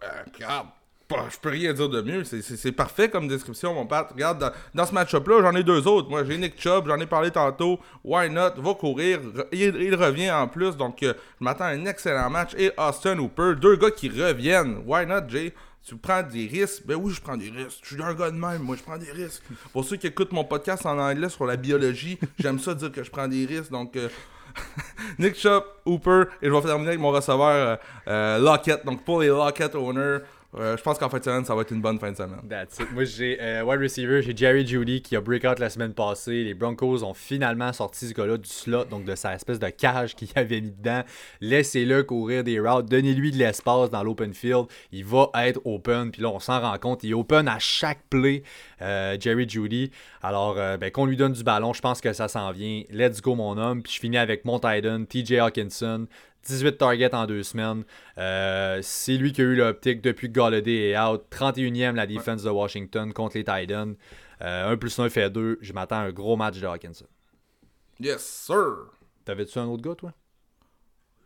Ben, 0.00 0.24
je 1.30 1.38
peux 1.38 1.48
rien 1.48 1.72
dire 1.72 1.88
de 1.88 2.02
mieux. 2.02 2.22
C'est 2.24 2.72
parfait 2.72 3.08
comme 3.08 3.28
description, 3.28 3.72
mon 3.72 3.86
père. 3.86 4.08
Regarde, 4.12 4.52
dans, 4.74 4.86
ce 4.86 4.92
match-up-là, 4.92 5.40
j'en 5.40 5.54
ai 5.54 5.64
deux 5.64 5.86
autres. 5.86 6.10
Moi, 6.10 6.22
j'ai 6.24 6.36
Nick 6.36 6.60
Chubb, 6.60 6.86
j'en 6.86 6.98
ai 6.98 7.06
parlé 7.06 7.30
tantôt. 7.30 7.80
Why 8.04 8.28
not? 8.28 8.50
Va 8.58 8.74
courir. 8.74 9.20
Il, 9.52 9.94
revient 9.94 10.30
en 10.30 10.48
plus. 10.48 10.76
Donc, 10.76 11.02
euh, 11.02 11.14
je 11.40 11.44
m'attends 11.44 11.64
à 11.64 11.68
un 11.68 11.86
excellent 11.86 12.28
match. 12.28 12.52
Et 12.58 12.72
Austin 12.76 13.18
Hooper, 13.18 13.54
deux 13.58 13.76
gars 13.76 13.90
qui 13.90 14.10
reviennent. 14.10 14.82
Why 14.86 15.06
not, 15.06 15.28
Jay? 15.28 15.54
Tu 15.88 15.96
prends 15.96 16.22
des 16.22 16.46
risques? 16.46 16.82
Ben 16.84 16.96
oui, 16.96 17.14
je 17.14 17.20
prends 17.22 17.38
des 17.38 17.48
risques. 17.48 17.78
Je 17.82 17.94
suis 17.94 18.02
un 18.02 18.12
gars 18.12 18.30
de 18.30 18.36
même, 18.36 18.60
moi, 18.60 18.76
je 18.76 18.82
prends 18.82 18.98
des 18.98 19.10
risques. 19.10 19.42
Pour 19.72 19.86
ceux 19.86 19.96
qui 19.96 20.06
écoutent 20.06 20.32
mon 20.32 20.44
podcast 20.44 20.84
en 20.84 20.98
anglais 20.98 21.30
sur 21.30 21.46
la 21.46 21.56
biologie, 21.56 22.18
j'aime 22.38 22.58
ça 22.58 22.74
dire 22.74 22.92
que 22.92 23.02
je 23.02 23.10
prends 23.10 23.26
des 23.26 23.46
risques. 23.46 23.70
Donc, 23.70 23.96
euh, 23.96 24.10
Nick 25.18 25.36
Chop, 25.36 25.80
Hooper, 25.86 26.24
et 26.42 26.48
je 26.48 26.52
vais 26.52 26.60
terminer 26.60 26.88
avec 26.88 27.00
mon 27.00 27.10
receveur 27.10 27.40
euh, 27.48 27.76
euh, 28.06 28.38
Lockett. 28.38 28.84
Donc, 28.84 29.02
pour 29.02 29.22
les 29.22 29.28
Lockett 29.28 29.74
owners, 29.76 30.18
je 30.56 30.82
pense 30.82 30.98
qu'en 30.98 31.08
fin 31.10 31.18
de 31.18 31.24
semaine, 31.24 31.44
ça 31.44 31.54
va 31.54 31.60
être 31.62 31.72
une 31.72 31.82
bonne 31.82 31.98
fin 31.98 32.10
de 32.10 32.16
semaine. 32.16 32.40
Moi, 32.92 33.04
j'ai 33.04 33.38
euh, 33.40 33.62
wide 33.64 33.80
receiver, 33.80 34.22
j'ai 34.22 34.34
Jerry 34.34 34.66
Judy 34.66 35.02
qui 35.02 35.14
a 35.14 35.20
breakout 35.20 35.58
la 35.58 35.68
semaine 35.68 35.92
passée. 35.92 36.42
Les 36.42 36.54
Broncos 36.54 37.02
ont 37.04 37.12
finalement 37.12 37.72
sorti 37.72 38.08
ce 38.08 38.14
gars-là 38.14 38.38
du 38.38 38.48
slot, 38.48 38.84
donc 38.84 39.04
de 39.04 39.14
sa 39.14 39.34
espèce 39.34 39.58
de 39.58 39.68
cage 39.68 40.14
qu'il 40.14 40.30
avait 40.36 40.60
mis 40.60 40.70
dedans. 40.70 41.02
Laissez-le 41.40 42.02
courir 42.02 42.44
des 42.44 42.60
routes. 42.60 42.86
Donnez-lui 42.86 43.32
de 43.32 43.36
l'espace 43.36 43.90
dans 43.90 44.02
l'open 44.02 44.32
field. 44.32 44.66
Il 44.90 45.04
va 45.04 45.30
être 45.34 45.60
open. 45.66 46.10
Puis 46.10 46.22
là, 46.22 46.30
on 46.30 46.40
s'en 46.40 46.60
rend 46.60 46.78
compte. 46.78 47.04
Il 47.04 47.10
est 47.10 47.14
open 47.14 47.46
à 47.46 47.58
chaque 47.58 48.00
play, 48.08 48.42
euh, 48.80 49.16
Jerry 49.20 49.46
Judy. 49.46 49.90
Alors, 50.22 50.56
euh, 50.58 50.76
ben, 50.78 50.90
qu'on 50.90 51.06
lui 51.06 51.16
donne 51.16 51.32
du 51.32 51.44
ballon, 51.44 51.72
je 51.72 51.80
pense 51.80 52.00
que 52.00 52.12
ça 52.12 52.26
s'en 52.26 52.50
vient. 52.52 52.82
Let's 52.90 53.20
go, 53.20 53.34
mon 53.34 53.58
homme. 53.58 53.82
Puis 53.82 53.92
je 53.94 54.00
finis 54.00 54.18
avec 54.18 54.44
mon 54.44 54.58
Titan, 54.58 55.04
TJ 55.04 55.34
Hawkinson. 55.34 56.06
18 56.44 56.78
targets 56.78 57.14
en 57.14 57.26
deux 57.26 57.42
semaines. 57.42 57.84
Euh, 58.16 58.80
c'est 58.82 59.16
lui 59.16 59.32
qui 59.32 59.40
a 59.40 59.44
eu 59.44 59.54
l'optique 59.56 60.00
depuis 60.00 60.28
que 60.28 60.38
Galladay 60.38 60.90
est 60.90 60.98
out. 60.98 61.24
31e 61.30 61.94
la 61.94 62.06
défense 62.06 62.42
de 62.42 62.50
Washington 62.50 63.12
contre 63.12 63.36
les 63.36 63.44
Titans. 63.44 63.96
1 64.40 64.46
euh, 64.46 64.76
plus 64.76 64.98
1 64.98 65.08
fait 65.08 65.30
2. 65.30 65.58
Je 65.60 65.72
m'attends 65.72 65.96
à 65.96 66.00
un 66.00 66.12
gros 66.12 66.36
match 66.36 66.58
de 66.58 66.66
Hawkinson. 66.66 67.06
Yes, 68.00 68.22
sir. 68.22 68.92
T'avais-tu 69.24 69.58
un 69.58 69.66
autre 69.66 69.82
gars, 69.82 69.94
toi? 69.94 70.12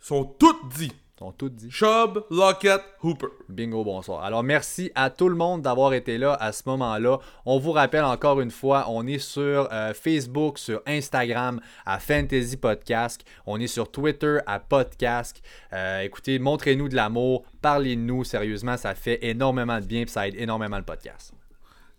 Ils 0.00 0.06
sont 0.06 0.24
tous 0.24 0.56
dits 0.76 0.92
tout 1.30 1.48
dit. 1.48 1.70
Chubb, 1.70 2.24
Lockett, 2.30 2.80
Hooper. 3.04 3.28
Bingo, 3.48 3.84
bonsoir. 3.84 4.24
Alors, 4.24 4.42
merci 4.42 4.90
à 4.96 5.10
tout 5.10 5.28
le 5.28 5.36
monde 5.36 5.62
d'avoir 5.62 5.94
été 5.94 6.18
là 6.18 6.34
à 6.40 6.50
ce 6.50 6.62
moment-là. 6.66 7.18
On 7.46 7.58
vous 7.58 7.72
rappelle 7.72 8.04
encore 8.04 8.40
une 8.40 8.50
fois, 8.50 8.86
on 8.88 9.06
est 9.06 9.18
sur 9.20 9.68
euh, 9.72 9.94
Facebook, 9.94 10.58
sur 10.58 10.82
Instagram 10.86 11.60
à 11.86 12.00
Fantasy 12.00 12.56
Podcast. 12.56 13.24
On 13.46 13.60
est 13.60 13.68
sur 13.68 13.90
Twitter 13.90 14.38
à 14.46 14.58
Podcast. 14.58 15.40
Euh, 15.72 16.00
écoutez, 16.00 16.40
montrez-nous 16.40 16.88
de 16.88 16.96
l'amour, 16.96 17.44
parlez-nous. 17.60 18.24
Sérieusement, 18.24 18.76
ça 18.76 18.94
fait 18.94 19.18
énormément 19.22 19.78
de 19.78 19.86
bien 19.86 20.00
et 20.00 20.06
ça 20.06 20.26
aide 20.26 20.34
énormément 20.36 20.78
le 20.78 20.84
podcast. 20.84 21.32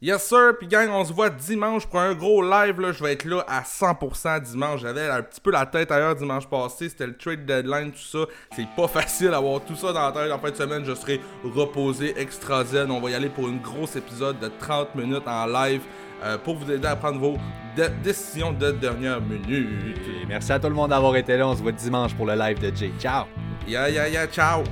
Yes 0.06 0.28
sir, 0.28 0.58
puis 0.60 0.68
gang, 0.68 0.90
on 0.90 1.06
se 1.06 1.14
voit 1.14 1.30
dimanche 1.30 1.86
pour 1.86 1.98
un 1.98 2.14
gros 2.14 2.42
live, 2.42 2.82
là, 2.82 2.92
je 2.92 3.02
vais 3.02 3.14
être 3.14 3.24
là 3.24 3.42
à 3.48 3.62
100% 3.62 4.42
dimanche, 4.42 4.82
j'avais 4.82 5.08
un 5.08 5.22
petit 5.22 5.40
peu 5.40 5.50
la 5.50 5.66
tête 5.66 5.92
ailleurs 5.94 6.14
dimanche 6.14 6.46
passé, 6.46 6.90
c'était 6.90 7.08
le 7.08 7.16
trade 7.16 7.46
deadline, 7.46 7.94
tout 7.94 8.00
ça, 8.00 8.26
c'est 8.54 8.68
pas 8.76 8.88
facile 8.90 9.30
d'avoir 9.30 9.62
tout 9.62 9.78
ça 9.78 9.94
dans 9.94 10.02
la 10.02 10.12
tête, 10.12 10.30
en 10.30 10.40
fin 10.40 10.52
de 10.52 10.58
semaine. 10.58 10.84
Je 10.84 10.94
serai 10.94 11.22
reposé, 11.46 12.20
extra 12.20 12.66
zen, 12.66 12.92
on 12.92 13.00
va 13.00 13.12
y 13.12 13.16
aller 13.16 13.30
pour 13.30 13.48
une 13.48 13.62
grosse 13.62 13.96
épisode 13.96 14.38
de 14.40 14.52
30 14.60 14.94
minutes 14.96 15.26
en 15.26 15.46
live, 15.46 15.84
euh, 16.22 16.38
pour 16.38 16.58
vous 16.58 16.70
aider 16.70 16.86
à 16.86 16.98
prendre 16.98 17.20
vos 17.22 17.38
décisions 18.04 18.52
de 18.52 18.72
dernière 18.72 19.22
minute. 19.22 20.02
merci 20.28 20.52
à 20.52 20.60
tout 20.60 20.68
le 20.68 20.76
monde 20.76 20.90
d'avoir 20.90 21.16
été 21.16 21.38
là, 21.38 21.48
on 21.48 21.56
se 21.56 21.62
voit 21.62 21.72
dimanche 21.72 22.14
pour 22.14 22.26
le 22.26 22.36
live 22.36 22.60
de 22.60 22.76
Jay, 22.76 22.92
ciao! 23.00 23.24
Ya 23.66 23.88
ya 23.88 24.10
ya, 24.10 24.28
ciao! 24.28 24.66